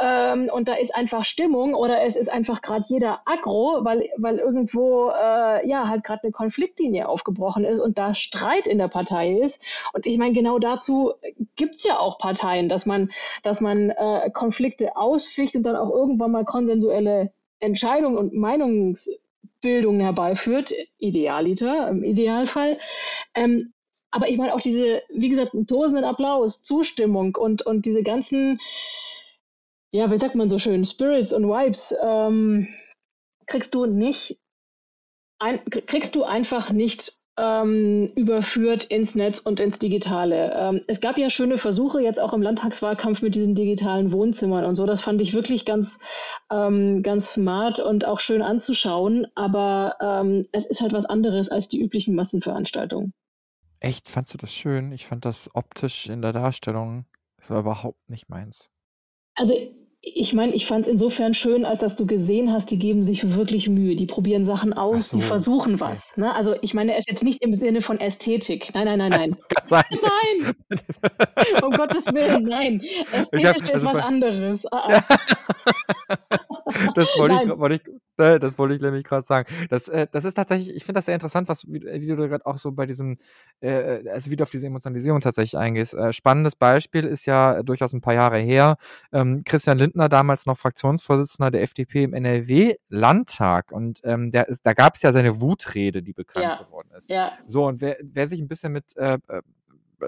ähm, 0.00 0.48
und 0.52 0.68
da 0.68 0.74
ist 0.74 0.94
einfach 0.94 1.24
Stimmung 1.24 1.74
oder 1.74 2.02
es 2.02 2.16
ist 2.16 2.30
einfach 2.30 2.62
gerade 2.62 2.84
jeder 2.88 3.20
aggro, 3.26 3.80
weil, 3.82 4.08
weil 4.16 4.38
irgendwo 4.38 5.10
äh, 5.10 5.66
ja 5.68 5.88
halt 5.88 6.04
gerade 6.04 6.22
eine 6.22 6.32
Konfliktlinie 6.32 7.08
aufgebrochen 7.08 7.64
ist 7.64 7.80
und 7.80 7.98
da 7.98 8.14
Streit 8.14 8.66
in 8.66 8.78
der 8.78 8.88
Partei 8.88 9.32
ist. 9.32 9.60
Und 9.92 10.06
ich 10.06 10.16
meine, 10.18 10.32
genau 10.32 10.58
dazu 10.58 11.12
gibt's 11.56 11.84
ja 11.84 11.98
auch 11.98 12.18
Parteien, 12.18 12.68
dass 12.68 12.86
man, 12.86 13.10
dass 13.42 13.60
man 13.60 13.90
äh, 13.90 14.30
Konflikte 14.32 14.96
ausficht 14.96 15.56
und 15.56 15.64
dann 15.64 15.76
auch 15.76 15.90
irgendwann 15.90 16.32
mal 16.32 16.44
konsensuelle 16.44 17.32
Entscheidungen 17.60 18.16
und 18.16 18.34
Meinungsbildungen 18.34 20.00
herbeiführt, 20.00 20.72
idealiter, 20.98 21.88
im 21.88 22.02
Idealfall. 22.02 22.78
Ähm, 23.34 23.72
aber 24.10 24.28
ich 24.28 24.36
meine 24.36 24.54
auch 24.54 24.60
diese, 24.60 25.02
wie 25.08 25.30
gesagt, 25.30 25.52
tosenden 25.66 26.04
Applaus, 26.04 26.62
Zustimmung 26.62 27.34
und, 27.34 27.64
und 27.64 27.86
diese 27.86 28.02
ganzen, 28.02 28.60
ja, 29.92 30.10
wie 30.10 30.18
sagt 30.18 30.34
man 30.34 30.50
so 30.50 30.58
schön, 30.58 30.84
Spirits 30.84 31.32
und 31.32 31.44
Vibes, 31.44 31.94
ähm, 32.02 32.68
kriegst 33.46 33.74
du 33.74 33.86
nicht, 33.86 34.38
ein, 35.38 35.64
kriegst 35.64 36.14
du 36.14 36.24
einfach 36.24 36.70
nicht 36.70 37.12
ähm, 37.38 38.12
überführt 38.14 38.84
ins 38.84 39.14
Netz 39.14 39.40
und 39.40 39.58
ins 39.58 39.78
Digitale. 39.78 40.52
Ähm, 40.54 40.82
es 40.86 41.00
gab 41.00 41.16
ja 41.16 41.30
schöne 41.30 41.56
Versuche 41.56 42.00
jetzt 42.00 42.20
auch 42.20 42.34
im 42.34 42.42
Landtagswahlkampf 42.42 43.22
mit 43.22 43.34
diesen 43.34 43.54
digitalen 43.54 44.12
Wohnzimmern 44.12 44.64
und 44.64 44.76
so. 44.76 44.86
Das 44.86 45.00
fand 45.00 45.20
ich 45.22 45.32
wirklich 45.32 45.64
ganz, 45.64 45.98
ähm, 46.50 47.02
ganz 47.02 47.32
smart 47.32 47.80
und 47.80 48.04
auch 48.04 48.20
schön 48.20 48.42
anzuschauen. 48.42 49.26
Aber 49.34 49.96
ähm, 50.00 50.46
es 50.52 50.66
ist 50.66 50.80
halt 50.80 50.92
was 50.92 51.06
anderes 51.06 51.48
als 51.48 51.68
die 51.68 51.80
üblichen 51.80 52.14
Massenveranstaltungen. 52.14 53.14
Echt, 53.80 54.08
fandst 54.08 54.34
du 54.34 54.38
das 54.38 54.52
schön? 54.52 54.92
Ich 54.92 55.06
fand 55.06 55.24
das 55.24 55.50
optisch 55.54 56.08
in 56.08 56.22
der 56.22 56.32
Darstellung 56.32 57.06
das 57.42 57.50
war 57.50 57.60
überhaupt 57.60 58.08
nicht 58.08 58.28
meins. 58.28 58.70
Also 59.34 59.52
ich 60.04 60.34
meine, 60.34 60.52
ich 60.52 60.66
fand 60.66 60.86
es 60.86 60.92
insofern 60.92 61.32
schön, 61.32 61.64
als 61.64 61.78
dass 61.78 61.94
du 61.94 62.06
gesehen 62.06 62.52
hast, 62.52 62.72
die 62.72 62.78
geben 62.78 63.04
sich 63.04 63.36
wirklich 63.36 63.68
Mühe, 63.68 63.94
die 63.94 64.06
probieren 64.06 64.44
Sachen 64.44 64.72
aus, 64.72 65.10
so, 65.10 65.16
die 65.16 65.22
versuchen 65.22 65.78
was. 65.78 66.16
Ne? 66.16 66.34
Also 66.34 66.56
ich 66.60 66.74
meine, 66.74 66.92
er 66.92 66.98
ist 66.98 67.08
jetzt 67.08 67.22
nicht 67.22 67.40
im 67.44 67.54
Sinne 67.54 67.82
von 67.82 68.00
Ästhetik. 68.00 68.74
Nein, 68.74 68.86
nein, 68.86 68.98
nein, 68.98 69.10
nein. 69.10 69.36
nein! 69.70 70.56
um 71.62 71.70
Gottes 71.72 72.04
Willen, 72.06 72.42
nein. 72.42 72.82
Ästhetisch 73.12 73.46
hab, 73.46 73.60
also 73.60 73.72
ist 73.74 73.84
was 73.84 74.02
anderes. 74.02 74.66
Ah, 74.72 75.02
ah. 75.08 75.16
das 76.94 77.08
wollte 77.16 77.40
ich, 77.44 77.58
wollte 77.58 77.74
ich, 77.76 77.82
ne, 78.18 78.38
das 78.38 78.58
wollte 78.58 78.74
ich 78.74 78.80
nämlich 78.80 79.04
gerade 79.04 79.24
sagen. 79.24 79.48
Das, 79.70 79.88
äh, 79.88 80.06
das 80.10 80.24
ist 80.24 80.34
tatsächlich, 80.34 80.74
ich 80.74 80.84
finde 80.84 80.98
das 80.98 81.06
sehr 81.06 81.14
interessant, 81.14 81.48
was, 81.48 81.66
wie, 81.66 81.80
wie 81.82 82.06
du 82.06 82.16
gerade 82.16 82.44
auch 82.46 82.56
so 82.56 82.72
bei 82.72 82.86
diesem, 82.86 83.18
äh, 83.60 84.08
also 84.08 84.30
wie 84.30 84.36
du 84.36 84.42
auf 84.42 84.50
diese 84.50 84.66
Emotionalisierung 84.66 85.20
tatsächlich 85.20 85.58
eingehst. 85.58 85.94
Äh, 85.94 86.12
spannendes 86.12 86.56
Beispiel 86.56 87.04
ist 87.04 87.26
ja 87.26 87.62
durchaus 87.62 87.92
ein 87.92 88.00
paar 88.00 88.14
Jahre 88.14 88.38
her. 88.38 88.76
Ähm, 89.12 89.42
Christian 89.44 89.78
Lindner, 89.78 89.91
damals 89.94 90.46
noch 90.46 90.58
Fraktionsvorsitzender 90.58 91.50
der 91.50 91.62
FDP 91.62 92.04
im 92.04 92.14
NRW-Landtag. 92.14 93.72
Und 93.72 94.00
ähm, 94.04 94.30
der 94.30 94.48
ist, 94.48 94.64
da 94.64 94.72
gab 94.72 94.96
es 94.96 95.02
ja 95.02 95.12
seine 95.12 95.40
Wutrede, 95.40 96.02
die 96.02 96.12
bekannt 96.12 96.44
ja. 96.44 96.62
geworden 96.62 96.90
ist. 96.96 97.08
Ja. 97.08 97.32
So, 97.46 97.66
und 97.66 97.80
wer, 97.80 97.96
wer 98.02 98.28
sich 98.28 98.40
ein 98.40 98.48
bisschen 98.48 98.72
mit 98.72 98.96
äh, 98.96 99.18
äh 99.28 99.42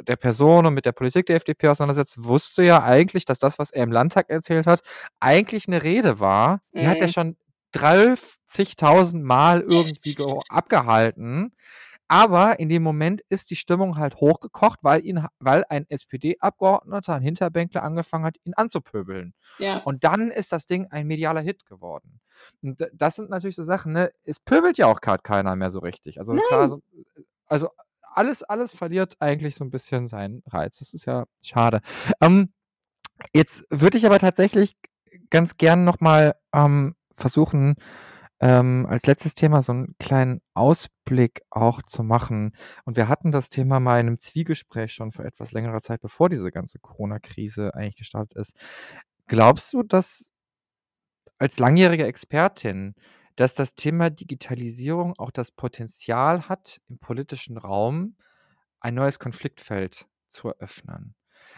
der 0.02 0.16
Person 0.16 0.66
und 0.66 0.74
mit 0.74 0.86
der 0.86 0.92
Politik 0.92 1.26
der 1.26 1.36
FDP 1.36 1.68
auseinandersetzt, 1.68 2.24
wusste 2.24 2.64
ja 2.64 2.82
eigentlich, 2.82 3.24
dass 3.24 3.38
das, 3.38 3.60
was 3.60 3.70
er 3.70 3.84
im 3.84 3.92
Landtag 3.92 4.28
erzählt 4.28 4.66
hat, 4.66 4.82
eigentlich 5.20 5.68
eine 5.68 5.84
Rede 5.84 6.18
war. 6.18 6.62
Die 6.74 6.82
mhm. 6.82 6.88
hat 6.88 6.98
er 6.98 7.06
mhm. 7.06 7.12
schon 7.12 7.36
30.000 7.74 9.22
Mal 9.22 9.60
irgendwie 9.60 10.16
abgehalten. 10.48 11.52
Aber 12.14 12.60
in 12.60 12.68
dem 12.68 12.84
Moment 12.84 13.22
ist 13.28 13.50
die 13.50 13.56
Stimmung 13.56 13.98
halt 13.98 14.14
hochgekocht, 14.14 14.78
weil 14.82 15.04
ihn, 15.04 15.26
weil 15.40 15.64
ein 15.68 15.84
SPD-Abgeordneter, 15.88 17.16
ein 17.16 17.22
Hinterbänkler, 17.22 17.82
angefangen 17.82 18.24
hat, 18.24 18.36
ihn 18.44 18.54
anzupöbeln. 18.54 19.34
Ja. 19.58 19.78
Und 19.78 20.04
dann 20.04 20.30
ist 20.30 20.52
das 20.52 20.64
Ding 20.64 20.86
ein 20.92 21.08
medialer 21.08 21.40
Hit 21.40 21.66
geworden. 21.66 22.20
Und 22.62 22.86
das 22.92 23.16
sind 23.16 23.30
natürlich 23.30 23.56
so 23.56 23.64
Sachen, 23.64 23.94
ne? 23.94 24.12
Es 24.22 24.38
pöbelt 24.38 24.78
ja 24.78 24.86
auch 24.86 25.00
gerade 25.00 25.24
keiner 25.24 25.56
mehr 25.56 25.72
so 25.72 25.80
richtig. 25.80 26.20
Also 26.20 26.36
klar, 26.36 26.68
so, 26.68 26.82
also 27.46 27.70
alles, 28.02 28.44
alles 28.44 28.70
verliert 28.70 29.16
eigentlich 29.18 29.56
so 29.56 29.64
ein 29.64 29.72
bisschen 29.72 30.06
seinen 30.06 30.44
Reiz. 30.46 30.78
Das 30.78 30.94
ist 30.94 31.06
ja 31.06 31.24
schade. 31.42 31.80
Ähm, 32.20 32.52
jetzt 33.32 33.64
würde 33.70 33.98
ich 33.98 34.06
aber 34.06 34.20
tatsächlich 34.20 34.76
ganz 35.30 35.56
gern 35.56 35.82
nochmal 35.82 36.36
ähm, 36.52 36.94
versuchen, 37.16 37.74
ähm, 38.44 38.86
als 38.88 39.06
letztes 39.06 39.34
Thema 39.34 39.62
so 39.62 39.72
einen 39.72 39.96
kleinen 39.98 40.42
Ausblick 40.52 41.42
auch 41.48 41.80
zu 41.82 42.02
machen. 42.02 42.54
Und 42.84 42.98
wir 42.98 43.08
hatten 43.08 43.32
das 43.32 43.48
Thema 43.48 43.80
mal 43.80 44.00
in 44.00 44.06
einem 44.06 44.20
Zwiegespräch 44.20 44.92
schon 44.92 45.12
vor 45.12 45.24
etwas 45.24 45.52
längerer 45.52 45.80
Zeit, 45.80 46.02
bevor 46.02 46.28
diese 46.28 46.52
ganze 46.52 46.78
Corona-Krise 46.78 47.74
eigentlich 47.74 47.96
gestartet 47.96 48.36
ist. 48.36 48.54
Glaubst 49.28 49.72
du, 49.72 49.82
dass 49.82 50.30
als 51.38 51.58
langjährige 51.58 52.06
Expertin 52.06 52.94
dass 53.36 53.54
das 53.54 53.74
Thema 53.74 54.10
Digitalisierung 54.10 55.14
auch 55.18 55.30
das 55.30 55.50
Potenzial 55.50 56.48
hat, 56.48 56.80
im 56.88 56.98
politischen 56.98 57.58
Raum 57.58 58.16
ein 58.80 58.94
neues 58.94 59.18
Konfliktfeld 59.18 60.06
zu 60.28 60.48
eröffnen. 60.48 61.14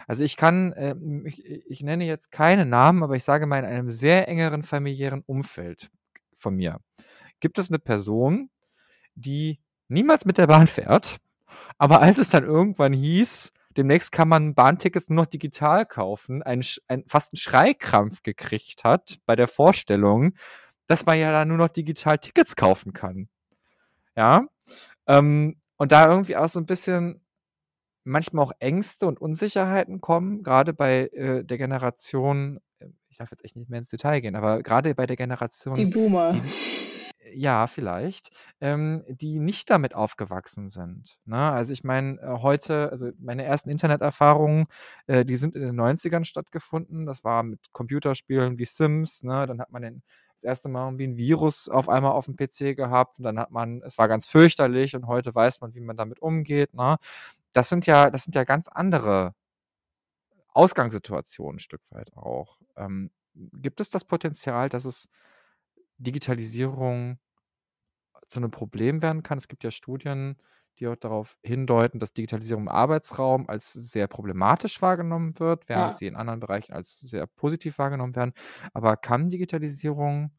Also 0.07 0.23
ich 0.23 0.37
kann, 0.37 0.73
äh, 0.73 0.95
ich, 1.25 1.45
ich 1.45 1.83
nenne 1.83 2.05
jetzt 2.05 2.31
keine 2.31 2.65
Namen, 2.65 3.03
aber 3.03 3.15
ich 3.15 3.23
sage 3.23 3.45
mal 3.45 3.59
in 3.59 3.65
einem 3.65 3.91
sehr 3.91 4.27
engeren 4.27 4.63
familiären 4.63 5.21
Umfeld 5.25 5.91
von 6.47 6.55
mir 6.55 6.79
gibt 7.41 7.59
es 7.59 7.69
eine 7.69 7.77
Person, 7.77 8.49
die 9.15 9.59
niemals 9.89 10.23
mit 10.23 10.37
der 10.37 10.47
Bahn 10.47 10.65
fährt, 10.65 11.17
aber 11.77 12.01
als 12.01 12.17
es 12.17 12.29
dann 12.29 12.45
irgendwann 12.45 12.93
hieß, 12.93 13.51
demnächst 13.75 14.13
kann 14.13 14.29
man 14.29 14.55
Bahntickets 14.55 15.09
nur 15.09 15.25
noch 15.25 15.29
digital 15.29 15.85
kaufen, 15.85 16.41
ein, 16.41 16.63
ein, 16.87 17.03
fast 17.05 17.33
einen 17.33 17.37
Schreikrampf 17.37 18.23
gekriegt 18.23 18.85
hat 18.85 19.19
bei 19.25 19.35
der 19.35 19.49
Vorstellung, 19.49 20.35
dass 20.85 21.05
man 21.05 21.19
ja 21.19 21.33
dann 21.33 21.49
nur 21.49 21.57
noch 21.57 21.67
digital 21.67 22.17
Tickets 22.17 22.55
kaufen 22.55 22.93
kann. 22.93 23.27
Ja. 24.15 24.47
Ähm, 25.05 25.59
und 25.75 25.91
da 25.91 26.09
irgendwie 26.09 26.37
auch 26.37 26.47
so 26.47 26.61
ein 26.61 26.65
bisschen 26.65 27.25
manchmal 28.05 28.45
auch 28.45 28.53
Ängste 28.59 29.05
und 29.05 29.19
Unsicherheiten 29.19 29.99
kommen, 29.99 30.43
gerade 30.43 30.71
bei 30.71 31.09
äh, 31.09 31.43
der 31.43 31.57
Generation, 31.57 32.61
ich 33.09 33.17
darf 33.17 33.31
jetzt 33.31 33.43
echt 33.43 33.55
nicht 33.55 33.69
mehr 33.69 33.79
ins 33.79 33.89
Detail 33.89 34.19
gehen, 34.21 34.35
aber 34.35 34.61
gerade 34.63 34.93
bei 34.95 35.05
der 35.05 35.15
Generation. 35.15 35.75
Die 35.75 35.85
Boomer. 35.85 36.33
Die, 36.33 36.41
ja, 37.33 37.67
vielleicht, 37.67 38.31
ähm, 38.61 39.03
die 39.07 39.39
nicht 39.39 39.69
damit 39.69 39.93
aufgewachsen 39.93 40.69
sind. 40.69 41.17
Ne? 41.25 41.37
Also 41.37 41.73
ich 41.73 41.83
meine, 41.83 42.19
äh, 42.19 42.41
heute, 42.41 42.89
also 42.89 43.11
meine 43.19 43.43
ersten 43.43 43.69
Interneterfahrungen, 43.69 44.67
äh, 45.07 45.25
die 45.25 45.35
sind 45.35 45.55
in 45.55 45.61
den 45.61 45.75
90ern 45.75 46.25
stattgefunden. 46.25 47.05
Das 47.05 47.23
war 47.23 47.43
mit 47.43 47.59
Computerspielen 47.73 48.57
wie 48.57 48.65
Sims, 48.65 49.23
ne? 49.23 49.45
Dann 49.45 49.59
hat 49.59 49.71
man 49.71 49.81
den 49.81 50.03
das 50.37 50.43
erste 50.43 50.69
Mal 50.69 50.85
irgendwie 50.87 51.07
ein 51.07 51.17
Virus 51.17 51.67
auf 51.67 51.89
einmal 51.89 52.11
auf 52.11 52.25
dem 52.25 52.35
PC 52.35 52.75
gehabt 52.75 53.17
und 53.17 53.23
dann 53.23 53.39
hat 53.39 53.49
man, 53.49 53.81
es 53.83 53.97
war 53.97 54.07
ganz 54.07 54.27
fürchterlich 54.27 54.95
und 54.95 55.07
heute 55.07 55.33
weiß 55.33 55.61
man, 55.61 55.73
wie 55.73 55.79
man 55.79 55.97
damit 55.97 56.19
umgeht. 56.19 56.75
Ne? 56.75 56.97
Das 57.53 57.69
sind 57.69 57.87
ja, 57.87 58.11
das 58.11 58.23
sind 58.25 58.35
ja 58.35 58.43
ganz 58.43 58.67
andere 58.67 59.33
Ausgangssituationen 60.57 61.57
ein 61.57 61.59
Stück 61.59 61.81
weit 61.91 62.15
auch. 62.17 62.59
Ähm, 62.75 63.11
gibt 63.35 63.79
es 63.79 63.89
das 63.89 64.03
Potenzial, 64.03 64.69
dass 64.69 64.85
es 64.85 65.09
Digitalisierung 65.97 67.19
zu 68.27 68.39
einem 68.39 68.51
Problem 68.51 69.01
werden 69.01 69.23
kann? 69.23 69.37
Es 69.37 69.47
gibt 69.47 69.63
ja 69.63 69.71
Studien, 69.71 70.37
die 70.79 70.87
auch 70.87 70.95
darauf 70.95 71.37
hindeuten, 71.43 71.99
dass 71.99 72.13
Digitalisierung 72.13 72.63
im 72.63 72.69
Arbeitsraum 72.69 73.47
als 73.47 73.71
sehr 73.73 74.07
problematisch 74.07 74.81
wahrgenommen 74.81 75.39
wird, 75.39 75.69
während 75.69 75.93
ja. 75.93 75.93
sie 75.93 76.07
in 76.07 76.15
anderen 76.15 76.39
Bereichen 76.39 76.73
als 76.73 76.99
sehr 76.99 77.27
positiv 77.27 77.77
wahrgenommen 77.77 78.15
werden. 78.15 78.33
Aber 78.73 78.97
kann 78.97 79.29
Digitalisierung, 79.29 80.31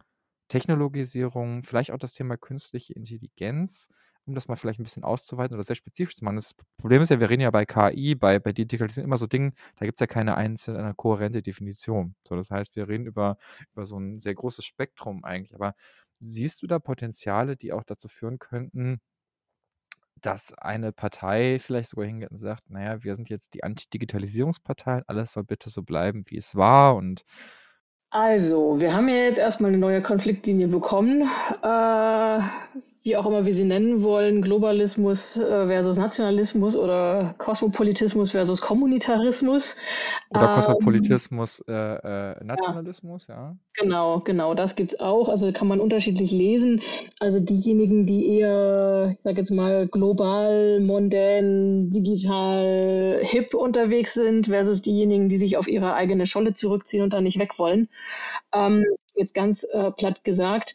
Technologisierung, 0.49 1.63
vielleicht 1.63 1.93
auch 1.93 1.99
das 1.99 2.13
Thema 2.13 2.37
künstliche 2.37 2.93
Intelligenz 2.95 3.89
um 4.29 4.35
das 4.35 4.49
mal 4.49 4.57
vielleicht 4.57 4.81
ein 4.81 4.85
bisschen 4.85 5.05
auszuweiten 5.05 5.55
oder 5.55 5.65
sehr 5.65 5.77
spezifisch 5.77 6.17
zu 6.17 6.25
machen. 6.25 6.37
Das 6.37 6.55
Problem 6.79 7.03
ist 7.03 7.11
ja, 7.11 7.21
wir 7.21 7.31
reden 7.31 7.43
ja 7.43 7.51
bei 7.51 7.65
KI, 7.65 8.15
bei, 8.15 8.39
bei 8.39 8.53
Digitalisierung 8.53 9.07
immer 9.07 9.17
so 9.17 9.27
Dingen, 9.27 9.55
da 9.77 9.87
gibt 9.87 9.97
es 9.97 10.01
ja 10.01 10.07
keine 10.07 10.37
einzelne, 10.37 10.79
eine 10.79 10.95
kohärente 10.95 11.43
Definition. 11.43 12.15
So, 12.27 12.37
das 12.37 12.51
heißt, 12.51 12.77
wir 12.77 12.89
reden 12.89 13.07
über, 13.07 13.39
über 13.73 13.87
so 13.87 13.99
ein 13.99 14.19
sehr 14.19 14.35
großes 14.35 14.65
Spektrum 14.65 15.25
eigentlich. 15.25 15.55
Aber 15.55 15.75
siehst 16.21 16.63
du 16.63 16.67
da 16.67 16.79
Potenziale, 16.79 17.57
die 17.57 17.73
auch 17.73 17.85
dazu 17.85 18.09
führen 18.09 18.39
könnten, 18.39 19.01
dass 20.21 20.53
eine 20.55 20.93
Partei 20.93 21.59
vielleicht 21.61 21.91
sogar 21.91 22.07
hingeht 22.07 22.31
und 22.31 22.39
sagt, 22.39 22.69
naja, 22.71 23.03
wir 23.05 23.15
sind 23.17 23.29
jetzt 23.29 23.55
die 23.55 23.63
Anti-Digitalisierungspartei, 23.65 25.03
alles 25.07 25.33
soll 25.33 25.45
bitte 25.45 25.71
so 25.71 25.83
bleiben, 25.83 26.25
wie 26.27 26.37
es 26.37 26.57
war 26.57 26.97
und 26.97 27.25
also, 28.11 28.81
wir 28.81 28.95
haben 28.95 29.09
ja 29.09 29.17
jetzt 29.17 29.39
erstmal 29.39 29.69
eine 29.69 29.77
neue 29.77 30.01
Konfliktlinie 30.03 30.69
bekommen. 30.69 31.29
Äh, 31.63 32.41
wie 33.09 33.17
auch 33.17 33.25
immer 33.25 33.47
wir 33.47 33.55
sie 33.55 33.65
nennen 33.65 34.03
wollen, 34.03 34.43
Globalismus 34.43 35.39
äh, 35.39 35.67
versus 35.67 35.97
Nationalismus 35.97 36.77
oder 36.77 37.35
Kosmopolitismus 37.39 38.33
versus 38.33 38.61
Kommunitarismus. 38.61 39.77
Oder 40.29 40.51
ähm, 40.51 40.55
Kosmopolitismus, 40.57 41.65
äh, 41.67 41.73
äh, 41.73 42.45
Nationalismus, 42.45 43.27
ja. 43.29 43.35
ja. 43.35 43.57
Genau, 43.79 44.21
genau, 44.21 44.53
das 44.53 44.77
gibt 44.77 44.93
es 44.93 45.01
auch. 45.01 45.31
Also 45.31 45.51
kann 45.53 45.69
man 45.69 45.81
unterschiedlich 45.81 46.31
lesen. 46.33 46.83
Also 47.19 47.41
diejenigen, 47.41 48.05
die 48.05 48.29
eher, 48.41 49.13
ich 49.15 49.23
sag 49.25 49.39
jetzt 49.39 49.53
mal, 49.53 49.89
global, 49.89 50.79
mondän, 50.81 51.89
digital, 51.89 53.21
hip 53.23 53.55
unterwegs 53.55 54.13
sind, 54.13 54.49
versus 54.49 54.83
diejenigen, 54.83 55.31
die 55.31 55.39
sich 55.39 55.57
auf 55.57 55.67
ihre 55.67 55.95
eigene 55.95 56.27
Scholle 56.27 56.53
zurückziehen 56.53 57.03
und 57.03 57.15
da 57.15 57.23
nicht 57.23 57.39
weg 57.39 57.59
wollen. 57.59 57.89
Ähm, 58.53 58.85
jetzt 59.15 59.33
ganz 59.33 59.65
äh, 59.65 59.93
platt 59.93 60.25
gesagt. 60.25 60.75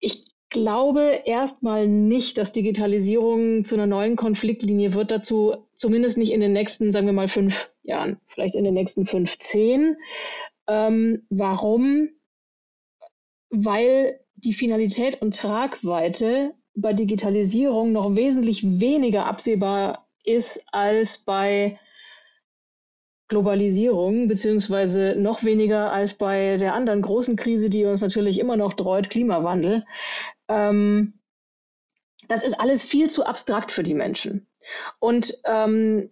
Ich 0.00 0.28
glaube 0.50 1.22
erstmal 1.24 1.86
nicht, 1.86 2.38
dass 2.38 2.52
Digitalisierung 2.52 3.64
zu 3.64 3.74
einer 3.74 3.86
neuen 3.86 4.16
Konfliktlinie 4.16 4.94
wird. 4.94 5.10
Dazu 5.10 5.66
zumindest 5.76 6.16
nicht 6.16 6.32
in 6.32 6.40
den 6.40 6.52
nächsten, 6.52 6.92
sagen 6.92 7.06
wir 7.06 7.12
mal, 7.12 7.28
fünf 7.28 7.70
Jahren, 7.82 8.18
vielleicht 8.28 8.54
in 8.54 8.64
den 8.64 8.74
nächsten 8.74 9.06
fünf, 9.06 9.36
zehn. 9.38 9.96
Ähm, 10.66 11.26
warum? 11.30 12.10
Weil 13.50 14.20
die 14.36 14.52
Finalität 14.52 15.20
und 15.20 15.36
Tragweite 15.36 16.54
bei 16.74 16.92
Digitalisierung 16.92 17.92
noch 17.92 18.14
wesentlich 18.14 18.62
weniger 18.64 19.26
absehbar 19.26 20.06
ist 20.24 20.64
als 20.70 21.18
bei 21.18 21.78
Globalisierung, 23.28 24.28
beziehungsweise 24.28 25.14
noch 25.18 25.44
weniger 25.44 25.92
als 25.92 26.14
bei 26.14 26.56
der 26.56 26.74
anderen 26.74 27.02
großen 27.02 27.36
Krise, 27.36 27.68
die 27.68 27.84
uns 27.84 28.00
natürlich 28.00 28.38
immer 28.38 28.56
noch 28.56 28.72
dreut, 28.72 29.10
Klimawandel. 29.10 29.84
Ähm, 30.48 31.14
das 32.28 32.42
ist 32.42 32.58
alles 32.58 32.82
viel 32.82 33.10
zu 33.10 33.24
abstrakt 33.24 33.72
für 33.72 33.82
die 33.82 33.94
Menschen. 33.94 34.48
Und 34.98 35.34
ähm, 35.44 36.10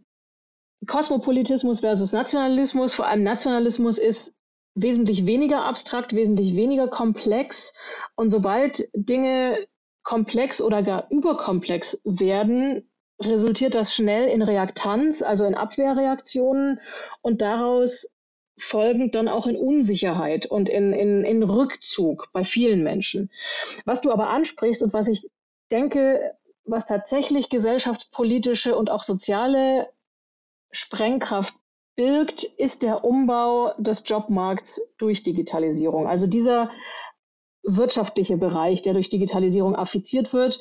Kosmopolitismus 0.87 1.81
versus 1.81 2.13
Nationalismus, 2.13 2.95
vor 2.95 3.07
allem 3.07 3.23
Nationalismus 3.23 3.99
ist 3.99 4.37
wesentlich 4.75 5.27
weniger 5.27 5.65
abstrakt, 5.65 6.13
wesentlich 6.15 6.55
weniger 6.55 6.89
komplex. 6.89 7.73
Und 8.15 8.31
sobald 8.31 8.89
Dinge 8.95 9.67
komplex 10.03 10.61
oder 10.61 10.83
gar 10.83 11.11
überkomplex 11.11 12.01
werden, 12.05 12.89
resultiert 13.21 13.75
das 13.75 13.95
schnell 13.95 14.29
in 14.29 14.43
Reaktanz, 14.43 15.23
also 15.23 15.45
in 15.45 15.55
Abwehrreaktionen 15.55 16.81
und 17.23 17.41
daraus 17.41 18.07
folgend 18.59 19.15
dann 19.15 19.29
auch 19.29 19.47
in 19.47 19.57
Unsicherheit 19.57 20.47
und 20.47 20.69
in, 20.69 20.93
in, 20.93 21.25
in 21.25 21.43
Rückzug 21.43 22.29
bei 22.33 22.45
vielen 22.45 22.83
Menschen. 22.83 23.31
Was 23.85 24.01
du 24.01 24.11
aber 24.11 24.31
ansprichst 24.31 24.83
und 24.83 24.93
was 24.93 25.09
ich 25.09 25.29
denke, 25.71 26.35
was 26.65 26.87
tatsächlich 26.87 27.51
gesellschaftspolitische 27.51 28.77
und 28.77 28.91
auch 28.91 29.03
soziale 29.03 29.89
Sprengkraft 30.71 31.55
birgt, 31.97 32.45
ist 32.45 32.83
der 32.83 33.05
Umbau 33.05 33.73
des 33.79 34.03
Jobmarkts 34.07 34.81
durch 34.99 35.23
Digitalisierung. 35.23 36.07
Also 36.07 36.27
dieser 36.27 36.71
wirtschaftliche 37.63 38.37
Bereich, 38.37 38.83
der 38.83 38.95
durch 38.95 39.09
Digitalisierung 39.09 39.75
affiziert 39.75 40.33
wird, 40.33 40.61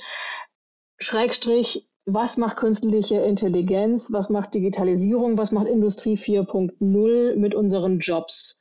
Schrägstrich 0.98 1.88
was 2.06 2.38
macht 2.38 2.58
künstliche 2.58 3.18
Intelligenz, 3.18 4.12
was 4.12 4.30
macht 4.30 4.54
Digitalisierung, 4.54 5.38
was 5.38 5.52
macht 5.52 5.68
Industrie 5.68 6.16
4.0 6.16 7.36
mit 7.36 7.56
unseren 7.56 8.00
Jobs? 8.00 8.60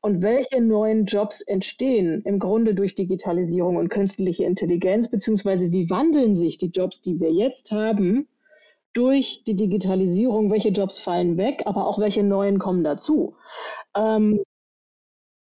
Und 0.00 0.22
welche 0.22 0.62
neuen 0.62 1.04
Jobs 1.04 1.40
entstehen 1.42 2.22
im 2.24 2.38
Grunde 2.38 2.74
durch 2.74 2.94
Digitalisierung 2.94 3.76
und 3.76 3.88
künstliche 3.88 4.44
Intelligenz, 4.44 5.10
beziehungsweise 5.10 5.72
wie 5.72 5.90
wandeln 5.90 6.36
sich 6.36 6.56
die 6.58 6.70
Jobs, 6.70 7.02
die 7.02 7.20
wir 7.20 7.32
jetzt 7.32 7.70
haben, 7.70 8.28
durch 8.94 9.42
die 9.46 9.56
Digitalisierung? 9.56 10.50
Welche 10.50 10.70
Jobs 10.70 10.98
fallen 10.98 11.36
weg, 11.36 11.64
aber 11.66 11.86
auch 11.86 11.98
welche 11.98 12.22
neuen 12.22 12.58
kommen 12.58 12.84
dazu? 12.84 13.36
Ähm, 13.94 14.40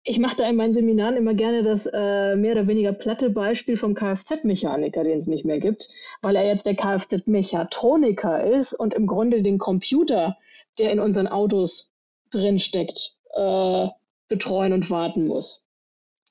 ich 0.04 0.18
mache 0.18 0.36
da 0.36 0.48
in 0.48 0.56
meinen 0.56 0.74
Seminaren 0.74 1.16
immer 1.16 1.34
gerne 1.34 1.62
das 1.62 1.86
äh, 1.86 2.36
mehr 2.36 2.52
oder 2.52 2.66
weniger 2.66 2.92
platte 2.92 3.30
Beispiel 3.30 3.76
vom 3.76 3.94
Kfz-Mechaniker, 3.94 5.04
den 5.04 5.18
es 5.18 5.26
nicht 5.26 5.44
mehr 5.44 5.60
gibt, 5.60 5.88
weil 6.22 6.36
er 6.36 6.46
jetzt 6.46 6.66
der 6.66 6.76
Kfz-Mechatroniker 6.76 8.44
ist 8.44 8.72
und 8.72 8.94
im 8.94 9.06
Grunde 9.06 9.42
den 9.42 9.58
Computer, 9.58 10.36
der 10.78 10.92
in 10.92 11.00
unseren 11.00 11.26
Autos 11.26 11.92
drinsteckt, 12.30 13.16
äh, 13.34 13.88
betreuen 14.28 14.72
und 14.72 14.90
warten 14.90 15.26
muss. 15.26 15.64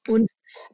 Und 0.07 0.29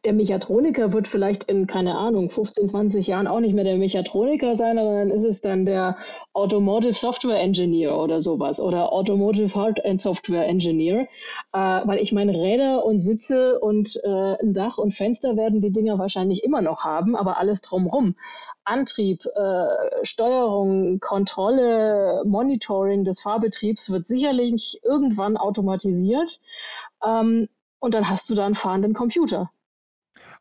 der 0.05 0.13
Mechatroniker 0.13 0.93
wird 0.93 1.07
vielleicht 1.07 1.45
in, 1.45 1.67
keine 1.67 1.97
Ahnung, 1.97 2.29
15, 2.29 2.69
20 2.69 3.07
Jahren 3.07 3.27
auch 3.27 3.39
nicht 3.39 3.53
mehr 3.53 3.63
der 3.63 3.77
Mechatroniker 3.77 4.55
sein, 4.55 4.77
aber 4.77 4.93
dann 4.99 5.09
ist 5.09 5.23
es 5.23 5.41
dann 5.41 5.65
der 5.65 5.97
Automotive 6.33 6.95
Software 6.95 7.39
Engineer 7.39 7.97
oder 7.97 8.21
sowas 8.21 8.59
oder 8.59 8.91
Automotive 8.91 9.53
Hard 9.53 9.85
and 9.85 10.01
Software 10.01 10.47
Engineer, 10.47 11.07
äh, 11.53 11.57
weil 11.57 11.99
ich 11.99 12.11
meine, 12.11 12.33
Räder 12.33 12.83
und 12.83 13.01
Sitze 13.01 13.59
und 13.59 13.99
äh, 14.03 14.37
ein 14.41 14.53
Dach 14.53 14.77
und 14.77 14.93
Fenster 14.93 15.37
werden 15.37 15.61
die 15.61 15.71
Dinger 15.71 15.99
wahrscheinlich 15.99 16.43
immer 16.43 16.61
noch 16.61 16.83
haben, 16.83 17.15
aber 17.15 17.37
alles 17.37 17.61
drumrum. 17.61 18.15
Antrieb, 18.65 19.25
äh, 19.35 20.05
Steuerung, 20.05 20.99
Kontrolle, 20.99 22.23
Monitoring 22.25 23.03
des 23.03 23.21
Fahrbetriebs 23.21 23.89
wird 23.89 24.07
sicherlich 24.07 24.79
irgendwann 24.83 25.37
automatisiert. 25.37 26.39
Ähm, 27.05 27.49
und 27.79 27.93
dann 27.93 28.09
hast 28.09 28.29
du 28.29 28.35
da 28.35 28.45
einen 28.45 28.55
fahrenden 28.55 28.93
Computer. 28.93 29.51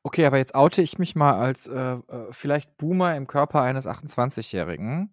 Okay, 0.04 0.26
aber 0.26 0.38
jetzt 0.38 0.56
oute 0.56 0.82
ich 0.82 0.98
mich 0.98 1.14
mal 1.14 1.34
als 1.34 1.68
äh, 1.68 1.78
äh, 1.78 1.98
vielleicht 2.32 2.76
Boomer 2.76 3.16
im 3.16 3.28
Körper 3.28 3.62
eines 3.62 3.86
28-Jährigen, 3.86 5.10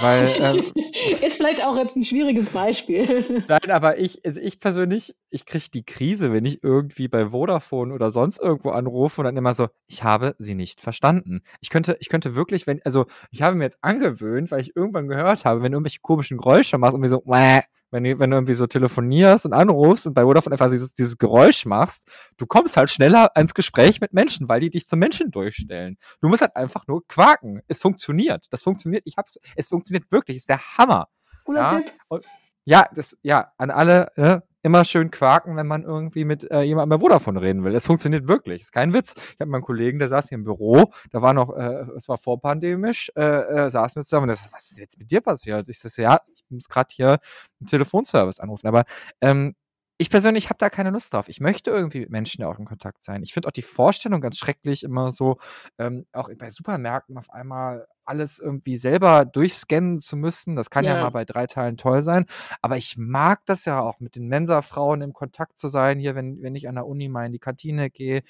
weil 0.00 0.34
ähm, 0.40 0.72
ist 1.22 1.36
vielleicht 1.36 1.64
auch 1.64 1.76
jetzt 1.76 1.94
ein 1.94 2.02
schwieriges 2.02 2.48
Beispiel. 2.48 3.44
Nein, 3.48 3.70
aber 3.70 3.98
ich, 3.98 4.24
also 4.26 4.40
ich 4.40 4.58
persönlich, 4.58 5.14
ich 5.30 5.46
kriege 5.46 5.66
die 5.72 5.84
Krise, 5.84 6.32
wenn 6.32 6.44
ich 6.44 6.64
irgendwie 6.64 7.06
bei 7.06 7.30
Vodafone 7.30 7.94
oder 7.94 8.10
sonst 8.10 8.40
irgendwo 8.40 8.70
anrufe 8.70 9.20
und 9.20 9.26
dann 9.26 9.36
immer 9.36 9.54
so, 9.54 9.68
ich 9.86 10.02
habe 10.02 10.34
sie 10.38 10.56
nicht 10.56 10.80
verstanden. 10.80 11.42
Ich 11.60 11.70
könnte, 11.70 11.96
ich 12.00 12.08
könnte 12.08 12.34
wirklich, 12.34 12.66
wenn, 12.66 12.82
also 12.84 13.06
ich 13.30 13.42
habe 13.42 13.54
mir 13.54 13.64
jetzt 13.64 13.78
angewöhnt, 13.80 14.50
weil 14.50 14.60
ich 14.60 14.74
irgendwann 14.74 15.06
gehört 15.06 15.44
habe, 15.44 15.62
wenn 15.62 15.70
du 15.70 15.76
irgendwelche 15.76 16.00
komischen 16.00 16.38
Geräusche 16.38 16.78
machst 16.78 16.94
und 16.94 17.00
mir 17.00 17.08
so, 17.08 17.22
Mäh, 17.26 17.60
wenn 17.92 18.04
du, 18.04 18.18
wenn 18.18 18.30
du 18.30 18.36
irgendwie 18.36 18.54
so 18.54 18.66
telefonierst 18.66 19.46
und 19.46 19.52
anrufst 19.52 20.06
und 20.06 20.14
bei 20.14 20.22
Vodafone 20.22 20.54
einfach 20.54 20.70
dieses, 20.70 20.94
dieses 20.94 21.18
Geräusch 21.18 21.66
machst, 21.66 22.08
du 22.38 22.46
kommst 22.46 22.76
halt 22.76 22.90
schneller 22.90 23.30
ans 23.36 23.54
Gespräch 23.54 24.00
mit 24.00 24.12
Menschen, 24.12 24.48
weil 24.48 24.60
die 24.60 24.70
dich 24.70 24.88
zum 24.88 24.98
Menschen 24.98 25.30
durchstellen. 25.30 25.98
Du 26.20 26.28
musst 26.28 26.42
halt 26.42 26.56
einfach 26.56 26.86
nur 26.88 27.06
quaken. 27.06 27.60
Es 27.68 27.80
funktioniert. 27.80 28.46
Das 28.50 28.62
funktioniert. 28.62 29.02
Ich 29.06 29.16
hab's, 29.16 29.38
es 29.54 29.68
funktioniert 29.68 30.10
wirklich. 30.10 30.38
Ist 30.38 30.48
der 30.48 30.60
Hammer. 30.78 31.08
Cooler 31.44 31.62
ja? 31.62 31.80
Tipp. 31.80 31.92
Und, 32.08 32.24
ja, 32.64 32.88
das, 32.94 33.16
ja, 33.22 33.52
an 33.58 33.70
alle, 33.70 34.10
ne, 34.16 34.42
immer 34.62 34.84
schön 34.84 35.10
quaken, 35.10 35.56
wenn 35.56 35.66
man 35.66 35.82
irgendwie 35.82 36.24
mit 36.24 36.50
äh, 36.50 36.62
jemandem 36.62 36.98
bei 36.98 37.02
Vodafone 37.02 37.40
reden 37.40 37.64
will. 37.64 37.74
Es 37.74 37.86
funktioniert 37.86 38.28
wirklich. 38.28 38.62
Ist 38.62 38.72
kein 38.72 38.94
Witz. 38.94 39.14
Ich 39.16 39.40
habe 39.40 39.50
meinen 39.50 39.62
Kollegen, 39.62 39.98
der 39.98 40.08
saß 40.08 40.28
hier 40.28 40.38
im 40.38 40.44
Büro, 40.44 40.92
da 41.10 41.22
war 41.22 41.34
noch, 41.34 41.56
äh, 41.56 41.84
es 41.96 42.08
war 42.08 42.18
vorpandemisch, 42.18 43.12
äh, 43.16 43.22
äh, 43.22 43.70
saß 43.70 43.96
mit 43.96 44.04
zusammen 44.04 44.30
und 44.30 44.36
sagt, 44.36 44.52
was 44.52 44.70
ist 44.70 44.78
jetzt 44.78 44.98
mit 44.98 45.10
dir 45.10 45.20
passiert? 45.20 45.68
Ich 45.68 45.78
sage, 45.80 46.02
ja, 46.02 46.20
muss 46.52 46.68
gerade 46.68 46.88
hier 46.92 47.18
einen 47.60 47.66
Telefonservice 47.66 48.40
anrufen. 48.40 48.66
Aber 48.66 48.84
ähm, 49.20 49.54
ich 50.02 50.10
persönlich 50.10 50.48
habe 50.48 50.58
da 50.58 50.68
keine 50.68 50.90
Lust 50.90 51.14
drauf. 51.14 51.28
Ich 51.28 51.38
möchte 51.38 51.70
irgendwie 51.70 52.00
mit 52.00 52.10
Menschen 52.10 52.42
auch 52.42 52.58
in 52.58 52.64
Kontakt 52.64 53.04
sein. 53.04 53.22
Ich 53.22 53.32
finde 53.32 53.46
auch 53.46 53.52
die 53.52 53.62
Vorstellung 53.62 54.20
ganz 54.20 54.36
schrecklich, 54.36 54.82
immer 54.82 55.12
so, 55.12 55.38
ähm, 55.78 56.06
auch 56.12 56.28
bei 56.36 56.50
Supermärkten 56.50 57.16
auf 57.16 57.30
einmal 57.30 57.86
alles 58.04 58.40
irgendwie 58.40 58.74
selber 58.74 59.24
durchscannen 59.24 60.00
zu 60.00 60.16
müssen. 60.16 60.56
Das 60.56 60.70
kann 60.70 60.84
ja. 60.84 60.96
ja 60.96 61.02
mal 61.02 61.10
bei 61.10 61.24
drei 61.24 61.46
Teilen 61.46 61.76
toll 61.76 62.02
sein. 62.02 62.26
Aber 62.62 62.76
ich 62.76 62.96
mag 62.96 63.46
das 63.46 63.64
ja 63.64 63.78
auch, 63.78 64.00
mit 64.00 64.16
den 64.16 64.26
Mensa-Frauen 64.26 65.02
im 65.02 65.12
Kontakt 65.12 65.56
zu 65.56 65.68
sein, 65.68 66.00
hier, 66.00 66.16
wenn, 66.16 66.42
wenn 66.42 66.56
ich 66.56 66.68
an 66.68 66.74
der 66.74 66.86
Uni 66.88 67.08
mal 67.08 67.26
in 67.26 67.32
die 67.32 67.38
Kantine 67.38 67.88
gehe. 67.88 68.24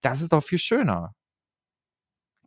Das 0.00 0.22
ist 0.22 0.32
doch 0.32 0.42
viel 0.42 0.58
schöner. 0.58 1.14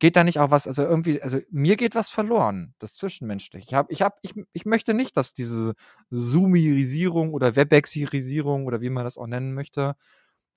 Geht 0.01 0.15
da 0.15 0.23
nicht 0.23 0.39
auch 0.39 0.49
was, 0.49 0.65
also 0.65 0.81
irgendwie, 0.81 1.21
also 1.21 1.37
mir 1.51 1.77
geht 1.77 1.93
was 1.93 2.09
verloren, 2.09 2.73
das 2.79 2.95
Zwischenmenschliche. 2.95 3.67
Ich, 3.67 3.75
hab, 3.75 3.91
ich, 3.91 4.01
hab, 4.01 4.17
ich, 4.23 4.33
ich 4.51 4.65
möchte 4.65 4.95
nicht, 4.95 5.15
dass 5.15 5.35
diese 5.35 5.75
Zoomisierung 6.11 7.35
oder 7.35 7.55
Webexisierung 7.55 8.65
oder 8.65 8.81
wie 8.81 8.89
man 8.89 9.03
das 9.03 9.19
auch 9.19 9.27
nennen 9.27 9.53
möchte, 9.53 9.95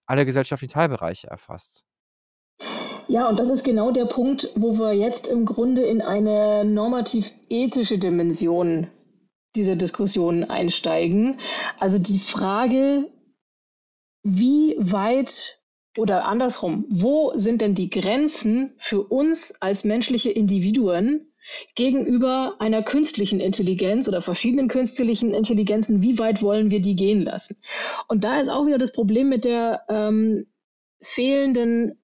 alle 0.06 0.24
gesellschaftlichen 0.24 0.72
Teilbereiche 0.72 1.26
erfasst. 1.26 1.84
Ja, 3.06 3.28
und 3.28 3.38
das 3.38 3.50
ist 3.50 3.64
genau 3.64 3.90
der 3.90 4.06
Punkt, 4.06 4.48
wo 4.56 4.78
wir 4.78 4.94
jetzt 4.94 5.26
im 5.26 5.44
Grunde 5.44 5.82
in 5.82 6.00
eine 6.00 6.64
normativ-ethische 6.64 7.98
Dimension 7.98 8.86
dieser 9.56 9.76
Diskussion 9.76 10.44
einsteigen. 10.44 11.38
Also 11.78 11.98
die 11.98 12.18
Frage, 12.18 13.10
wie 14.22 14.74
weit 14.78 15.58
oder 15.96 16.26
andersrum, 16.26 16.86
wo 16.88 17.32
sind 17.36 17.60
denn 17.60 17.74
die 17.74 17.90
Grenzen 17.90 18.74
für 18.78 19.02
uns 19.02 19.52
als 19.60 19.84
menschliche 19.84 20.30
Individuen 20.30 21.32
gegenüber 21.74 22.56
einer 22.58 22.82
künstlichen 22.82 23.40
Intelligenz 23.40 24.08
oder 24.08 24.22
verschiedenen 24.22 24.68
künstlichen 24.68 25.34
Intelligenzen, 25.34 26.02
wie 26.02 26.18
weit 26.18 26.42
wollen 26.42 26.70
wir 26.70 26.80
die 26.80 26.96
gehen 26.96 27.22
lassen? 27.22 27.56
Und 28.08 28.24
da 28.24 28.40
ist 28.40 28.48
auch 28.48 28.66
wieder 28.66 28.78
das 28.78 28.92
Problem 28.92 29.28
mit 29.28 29.44
der 29.44 29.82
ähm, 29.88 30.46
fehlenden 31.00 31.98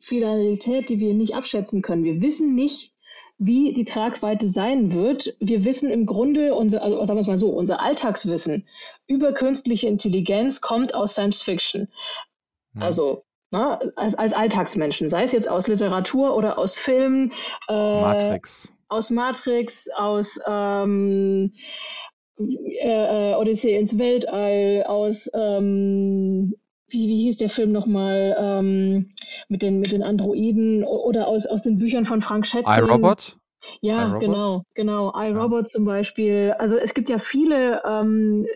Finalität, 0.00 0.88
die 0.88 1.00
wir 1.00 1.14
nicht 1.14 1.34
abschätzen 1.34 1.82
können. 1.82 2.04
Wir 2.04 2.20
wissen 2.20 2.54
nicht, 2.54 2.92
wie 3.38 3.72
die 3.72 3.84
Tragweite 3.84 4.48
sein 4.48 4.92
wird. 4.92 5.36
Wir 5.38 5.64
wissen 5.64 5.90
im 5.90 6.06
Grunde, 6.06 6.54
unser, 6.54 6.82
also 6.82 6.98
sagen 7.04 7.16
wir 7.16 7.20
es 7.20 7.26
mal 7.28 7.38
so, 7.38 7.50
unser 7.50 7.80
Alltagswissen 7.80 8.66
über 9.06 9.32
künstliche 9.32 9.86
Intelligenz 9.86 10.60
kommt 10.60 10.94
aus 10.94 11.12
Science 11.12 11.42
Fiction. 11.42 11.88
Hm. 12.78 12.82
Also 12.82 13.24
na, 13.50 13.78
ne, 13.82 13.92
als, 13.96 14.14
als 14.14 14.32
Alltagsmenschen, 14.34 15.08
sei 15.08 15.24
es 15.24 15.32
jetzt 15.32 15.48
aus 15.48 15.68
Literatur 15.68 16.36
oder 16.36 16.58
aus 16.58 16.76
Filmen. 16.76 17.32
Äh, 17.68 18.00
Matrix. 18.00 18.72
Aus 18.88 19.10
Matrix, 19.10 19.88
aus 19.96 20.38
ähm, 20.46 21.52
äh, 22.38 23.32
äh 23.32 23.34
Odyssee 23.34 23.78
ins 23.78 23.98
Weltall, 23.98 24.84
aus 24.86 25.30
ähm, 25.34 26.54
wie, 26.88 27.08
wie 27.08 27.22
hieß 27.24 27.36
der 27.36 27.50
Film 27.50 27.72
nochmal, 27.72 28.36
ähm, 28.38 29.12
mit, 29.48 29.62
den, 29.62 29.80
mit 29.80 29.92
den 29.92 30.02
Androiden 30.02 30.84
oder 30.84 31.26
aus, 31.26 31.46
aus 31.46 31.62
den 31.62 31.78
Büchern 31.78 32.06
von 32.06 32.22
Frank 32.22 32.46
Schätzing. 32.46 32.72
iRobot? 32.72 33.36
Ja, 33.80 34.16
I, 34.16 34.20
genau, 34.20 34.62
genau. 34.74 35.12
iRobot 35.14 35.62
ja. 35.62 35.66
zum 35.66 35.84
Beispiel. 35.84 36.54
Also 36.58 36.76
es 36.76 36.94
gibt 36.94 37.08
ja 37.10 37.18
viele 37.18 37.82
ähm, 37.84 38.46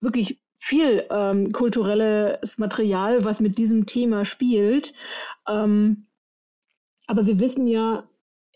wirklich 0.00 0.40
viel 0.60 1.06
ähm, 1.10 1.52
kulturelles 1.52 2.58
Material, 2.58 3.24
was 3.24 3.40
mit 3.40 3.58
diesem 3.58 3.86
Thema 3.86 4.24
spielt. 4.24 4.92
Ähm, 5.48 6.06
aber 7.06 7.26
wir 7.26 7.40
wissen 7.40 7.66
ja 7.66 8.04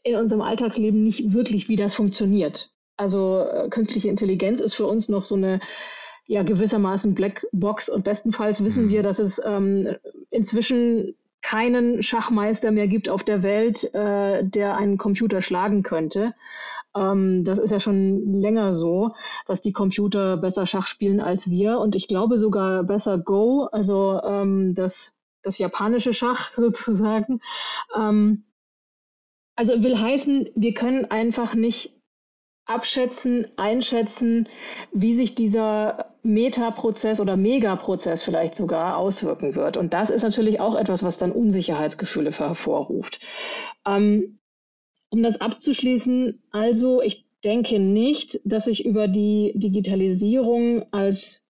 in 0.04 0.16
unserem 0.16 0.42
Alltagsleben 0.42 1.02
nicht 1.02 1.32
wirklich, 1.32 1.68
wie 1.68 1.76
das 1.76 1.94
funktioniert. 1.94 2.70
Also 2.96 3.40
äh, 3.40 3.68
künstliche 3.70 4.08
Intelligenz 4.08 4.60
ist 4.60 4.74
für 4.74 4.86
uns 4.86 5.08
noch 5.08 5.24
so 5.24 5.34
eine 5.34 5.60
ja 6.26 6.42
gewissermaßen 6.42 7.14
Blackbox 7.14 7.88
und 7.88 8.04
bestenfalls 8.04 8.62
wissen 8.62 8.86
mhm. 8.86 8.90
wir, 8.90 9.02
dass 9.02 9.18
es 9.18 9.40
ähm, 9.44 9.96
inzwischen 10.30 11.16
keinen 11.42 12.02
Schachmeister 12.02 12.70
mehr 12.70 12.88
gibt 12.88 13.08
auf 13.08 13.22
der 13.22 13.42
Welt, 13.42 13.92
äh, 13.94 14.44
der 14.44 14.76
einen 14.76 14.98
Computer 14.98 15.42
schlagen 15.42 15.82
könnte. 15.82 16.34
Ähm, 16.96 17.44
das 17.44 17.58
ist 17.58 17.70
ja 17.70 17.80
schon 17.80 18.40
länger 18.40 18.74
so, 18.74 19.10
dass 19.46 19.60
die 19.60 19.72
Computer 19.72 20.36
besser 20.36 20.66
Schach 20.66 20.86
spielen 20.86 21.20
als 21.20 21.48
wir 21.48 21.78
und 21.78 21.96
ich 21.96 22.08
glaube 22.08 22.38
sogar 22.38 22.84
besser 22.84 23.18
Go, 23.18 23.68
also 23.72 24.20
ähm, 24.22 24.74
das, 24.74 25.12
das 25.42 25.58
japanische 25.58 26.12
Schach 26.12 26.52
sozusagen. 26.56 27.40
Ähm, 27.96 28.44
also 29.56 29.82
will 29.82 29.98
heißen, 29.98 30.50
wir 30.54 30.74
können 30.74 31.04
einfach 31.04 31.54
nicht 31.54 31.94
abschätzen, 32.66 33.46
einschätzen, 33.56 34.48
wie 34.92 35.14
sich 35.14 35.34
dieser 35.34 36.14
Metaprozess 36.22 37.20
oder 37.20 37.36
Megaprozess 37.36 38.24
vielleicht 38.24 38.56
sogar 38.56 38.96
auswirken 38.96 39.54
wird. 39.54 39.76
Und 39.76 39.92
das 39.92 40.10
ist 40.10 40.22
natürlich 40.22 40.60
auch 40.60 40.74
etwas, 40.74 41.02
was 41.02 41.18
dann 41.18 41.30
Unsicherheitsgefühle 41.30 42.32
hervorruft. 42.32 43.20
Ähm, 43.86 44.38
um 45.14 45.22
das 45.22 45.40
abzuschließen, 45.40 46.42
also 46.50 47.00
ich 47.00 47.24
denke 47.44 47.78
nicht, 47.78 48.40
dass 48.44 48.66
ich 48.66 48.84
über 48.84 49.06
die 49.06 49.52
Digitalisierung 49.54 50.86
als 50.92 51.44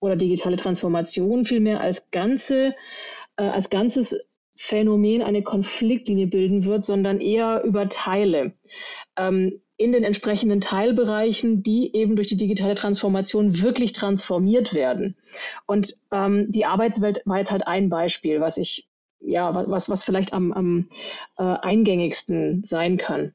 oder 0.00 0.16
digitale 0.16 0.58
Transformation 0.58 1.46
vielmehr 1.46 1.80
als 1.80 2.10
ganze, 2.10 2.74
äh, 3.36 3.44
als 3.44 3.70
ganzes 3.70 4.28
Phänomen 4.54 5.22
eine 5.22 5.42
Konfliktlinie 5.42 6.26
bilden 6.26 6.66
wird, 6.66 6.84
sondern 6.84 7.22
eher 7.22 7.62
über 7.64 7.88
Teile. 7.88 8.52
Ähm, 9.16 9.62
in 9.78 9.92
den 9.92 10.04
entsprechenden 10.04 10.60
Teilbereichen, 10.60 11.62
die 11.62 11.96
eben 11.96 12.16
durch 12.16 12.28
die 12.28 12.36
digitale 12.36 12.74
Transformation 12.74 13.62
wirklich 13.62 13.94
transformiert 13.94 14.74
werden. 14.74 15.16
Und 15.66 15.96
ähm, 16.12 16.52
die 16.52 16.66
Arbeitswelt 16.66 17.22
war 17.24 17.38
jetzt 17.38 17.50
halt 17.50 17.66
ein 17.66 17.88
Beispiel, 17.88 18.42
was 18.42 18.58
ich, 18.58 18.89
ja, 19.20 19.54
was, 19.54 19.88
was 19.88 20.04
vielleicht 20.04 20.32
am, 20.32 20.52
am 20.52 20.88
äh, 21.38 21.42
eingängigsten 21.42 22.62
sein 22.64 22.96
kann. 22.96 23.32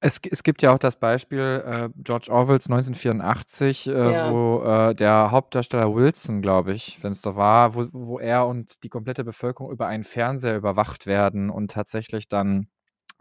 Es, 0.00 0.20
es, 0.30 0.42
gibt 0.42 0.60
ja 0.60 0.74
auch 0.74 0.78
das 0.78 0.96
Beispiel 0.96 1.64
äh, 1.66 1.88
George 1.96 2.30
Orwells 2.30 2.66
1984, 2.66 3.86
äh, 3.86 3.92
ja. 3.92 4.30
wo 4.30 4.62
äh, 4.62 4.94
der 4.94 5.30
Hauptdarsteller 5.30 5.94
Wilson, 5.94 6.42
glaube 6.42 6.74
ich, 6.74 6.98
wenn 7.00 7.12
es 7.12 7.22
da 7.22 7.36
war, 7.36 7.74
wo, 7.74 7.86
wo 7.92 8.18
er 8.18 8.46
und 8.46 8.84
die 8.84 8.90
komplette 8.90 9.24
Bevölkerung 9.24 9.72
über 9.72 9.86
einen 9.86 10.04
Fernseher 10.04 10.58
überwacht 10.58 11.06
werden 11.06 11.48
und 11.48 11.70
tatsächlich 11.70 12.28
dann 12.28 12.68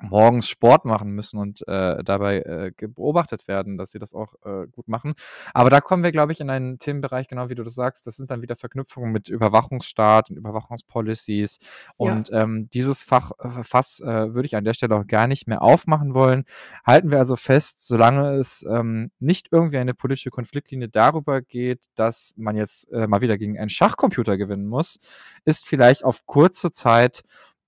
morgens 0.02 0.48
Sport 0.48 0.86
machen 0.86 1.12
müssen 1.12 1.38
und 1.38 1.68
äh, 1.68 2.04
dabei 2.04 2.40
äh, 2.40 2.72
beobachtet 2.88 3.48
werden, 3.48 3.78
dass 3.78 3.92
sie 3.92 4.00
das 4.00 4.14
auch 4.14 4.34
äh, 4.44 4.68
gut 4.68 4.88
machen. 4.88 5.14
Aber 5.54 5.70
da 5.70 5.82
kommen 5.82 6.04
wir, 6.04 6.12
glaube 6.12 6.32
ich, 6.32 6.42
in 6.42 6.50
einen 6.50 6.80
Themenbereich, 6.80 7.28
genau 7.28 7.50
wie 7.50 7.56
du 7.56 7.64
das 7.64 7.76
sagst. 7.76 8.06
Das 8.06 8.16
sind 8.18 8.30
dann 8.30 8.42
wieder 8.42 8.56
Verknüpfungen 8.56 9.12
mit 9.12 9.30
Überwachungsstaat 9.30 10.30
und 10.30 10.38
Überwachungspolicies. 10.38 11.60
Und 11.98 12.30
ja. 12.30 12.42
ähm, 12.42 12.70
dieses 12.74 13.04
Fach, 13.04 13.32
äh, 13.40 13.64
Fass 13.64 14.00
äh, 14.00 14.34
würde 14.34 14.46
ich 14.46 14.56
an 14.56 14.66
der 14.66 14.74
Stelle 14.74 14.96
auch 14.96 15.08
gar 15.08 15.28
nicht 15.28 15.48
mehr 15.48 15.62
aufmachen 15.62 16.14
wollen. 16.14 16.46
Halten 16.86 17.12
wir 17.12 17.20
also 17.20 17.36
fest, 17.36 17.88
solange 17.88 18.36
es 18.36 18.66
ähm, 18.70 19.12
nicht 19.20 19.50
irgendwie 19.52 19.78
eine 19.78 19.94
politische 19.94 20.32
Konfliktlinie 20.32 20.90
darüber 20.90 21.42
geht, 21.42 21.82
dass 21.96 22.34
man 22.38 22.58
jetzt 22.58 22.92
äh, 22.92 23.08
mal 23.08 23.22
wieder 23.22 23.38
gegen 23.38 23.58
einen 23.58 23.70
Schachcomputer 23.70 24.38
gewinnen 24.38 24.68
muss, 24.68 25.00
ist 25.46 25.68
vielleicht 25.68 26.04
auf 26.04 26.26
kurze 26.26 26.72
Zeit 26.72 27.24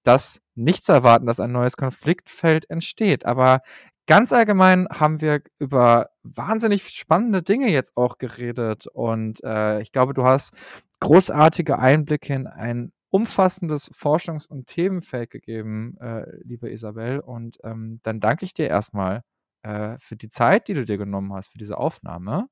das 0.08 0.42
nicht 0.56 0.86
zu 0.86 0.92
erwarten, 0.92 1.26
dass 1.26 1.40
ein 1.40 1.52
neues 1.52 1.78
Konfliktfeld 1.78 2.70
entsteht. 2.70 3.26
Aber 3.26 3.62
ganz 4.08 4.32
allgemein 4.34 4.88
haben 4.90 5.22
wir 5.22 5.42
über 5.60 6.10
wahnsinnig 6.24 6.90
spannende 6.90 7.42
Dinge 7.42 7.70
jetzt 7.70 7.98
auch 7.98 8.18
geredet. 8.18 8.88
Und 8.88 9.44
äh, 9.44 9.82
ich 9.82 9.92
glaube, 9.92 10.14
du 10.14 10.24
hast 10.24 10.54
großartige 11.00 11.80
Einblicke 11.80 12.34
in 12.34 12.48
ein 12.48 12.92
umfassendes 13.10 13.92
Forschungs- 13.94 14.48
und 14.48 14.68
Themenfeld 14.68 15.30
gegeben, 15.32 15.98
äh, 16.00 16.26
liebe 16.44 16.70
Isabel. 16.70 17.20
Und 17.20 17.58
ähm, 17.64 18.00
dann 18.04 18.20
danke 18.20 18.46
ich 18.46 18.54
dir 18.54 18.68
erstmal 18.68 19.24
äh, 19.64 19.98
für 20.00 20.16
die 20.16 20.30
Zeit, 20.30 20.68
die 20.68 20.74
du 20.74 20.86
dir 20.86 20.98
genommen 20.98 21.34
hast, 21.34 21.52
für 21.52 21.58
diese 21.58 21.78
Aufnahme. 21.78 22.48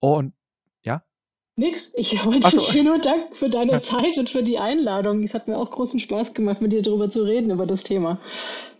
Und 0.00 0.34
ja? 0.82 1.02
Nix. 1.56 1.92
Ich 1.94 2.12
wollte 2.24 2.50
so. 2.50 2.72
dir 2.72 2.82
nur 2.82 2.98
danken 2.98 3.32
für 3.34 3.48
deine 3.48 3.80
Zeit 3.80 4.18
und 4.18 4.28
für 4.28 4.42
die 4.42 4.58
Einladung. 4.58 5.22
Es 5.22 5.34
hat 5.34 5.46
mir 5.46 5.56
auch 5.56 5.70
großen 5.70 6.00
Spaß 6.00 6.34
gemacht, 6.34 6.60
mit 6.60 6.72
dir 6.72 6.82
darüber 6.82 7.10
zu 7.10 7.22
reden, 7.22 7.50
über 7.50 7.66
das 7.66 7.84
Thema. 7.84 8.20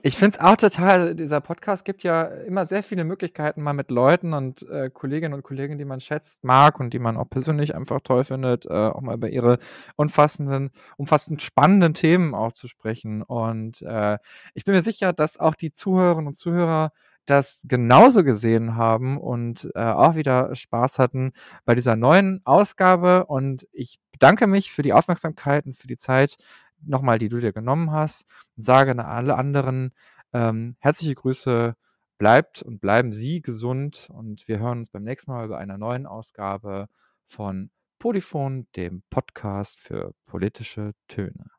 Ich 0.03 0.19
finde 0.19 0.37
es 0.37 0.45
auch 0.45 0.57
total, 0.57 1.15
dieser 1.15 1.41
Podcast 1.41 1.85
gibt 1.85 2.03
ja 2.03 2.25
immer 2.25 2.67
sehr 2.67 2.83
viele 2.83 3.05
Möglichkeiten, 3.05 3.63
mal 3.63 3.73
mit 3.73 3.91
Leuten 3.91 4.35
und 4.35 4.69
äh, 4.69 4.91
Kolleginnen 4.91 5.33
und 5.33 5.43
Kollegen, 5.43 5.79
die 5.79 5.87
man 5.87 6.01
schätzt, 6.01 6.45
mag 6.45 6.79
und 6.79 6.93
die 6.93 6.99
man 6.99 7.17
auch 7.17 7.31
persönlich 7.31 7.75
einfach 7.75 8.01
toll 8.03 8.25
findet, 8.25 8.67
äh, 8.67 8.73
auch 8.73 9.01
mal 9.01 9.15
über 9.15 9.31
ihre 9.31 9.59
umfassenden, 9.97 10.73
umfassend 10.99 11.41
spannenden 11.41 11.95
Themen 11.95 12.35
auch 12.35 12.53
zu 12.53 12.69
sprechen. 12.69 13.23
Und 13.23 13.81
äh, 13.83 14.19
ich 14.53 14.65
bin 14.65 14.75
mir 14.75 14.83
sicher, 14.83 15.15
dass 15.15 15.39
auch 15.39 15.55
die 15.55 15.73
Zuhörerinnen 15.73 16.27
und 16.27 16.35
Zuhörer 16.35 16.93
das 17.27 17.61
genauso 17.65 18.25
gesehen 18.25 18.77
haben 18.77 19.19
und 19.19 19.71
äh, 19.75 19.83
auch 19.83 20.15
wieder 20.15 20.55
Spaß 20.55 20.99
hatten 20.99 21.33
bei 21.65 21.75
dieser 21.75 21.97
neuen 21.97 22.41
Ausgabe. 22.45 23.27
Und 23.27 23.67
ich 23.73 23.99
bedanke 24.13 24.47
mich 24.47 24.73
für 24.73 24.83
die 24.83 24.93
Aufmerksamkeit 24.93 25.67
und 25.67 25.77
für 25.77 25.87
die 25.87 25.97
Zeit 25.97 26.37
nochmal, 26.81 27.19
die 27.19 27.29
du 27.29 27.41
dir 27.41 27.53
genommen 27.53 27.91
hast. 27.91 28.27
Und 28.57 28.65
sage 28.65 28.93
an 28.93 29.01
alle 29.01 29.37
anderen 29.37 29.93
ähm, 30.33 30.77
herzliche 30.81 31.15
Grüße. 31.15 31.77
Bleibt 32.17 32.63
und 32.63 32.81
bleiben 32.81 33.13
Sie 33.13 33.43
gesund 33.43 34.09
und 34.13 34.47
wir 34.47 34.61
hören 34.61 34.79
uns 34.79 34.91
beim 34.91 35.03
nächsten 35.03 35.33
Mal 35.33 35.49
bei 35.49 35.59
einer 35.59 35.79
neuen 35.79 36.07
Ausgabe 36.07 36.89
von 37.27 37.71
Polyphon, 37.99 38.69
dem 38.77 39.03
Podcast 39.11 39.81
für 39.81 40.15
politische 40.27 40.93
Töne. 41.09 41.51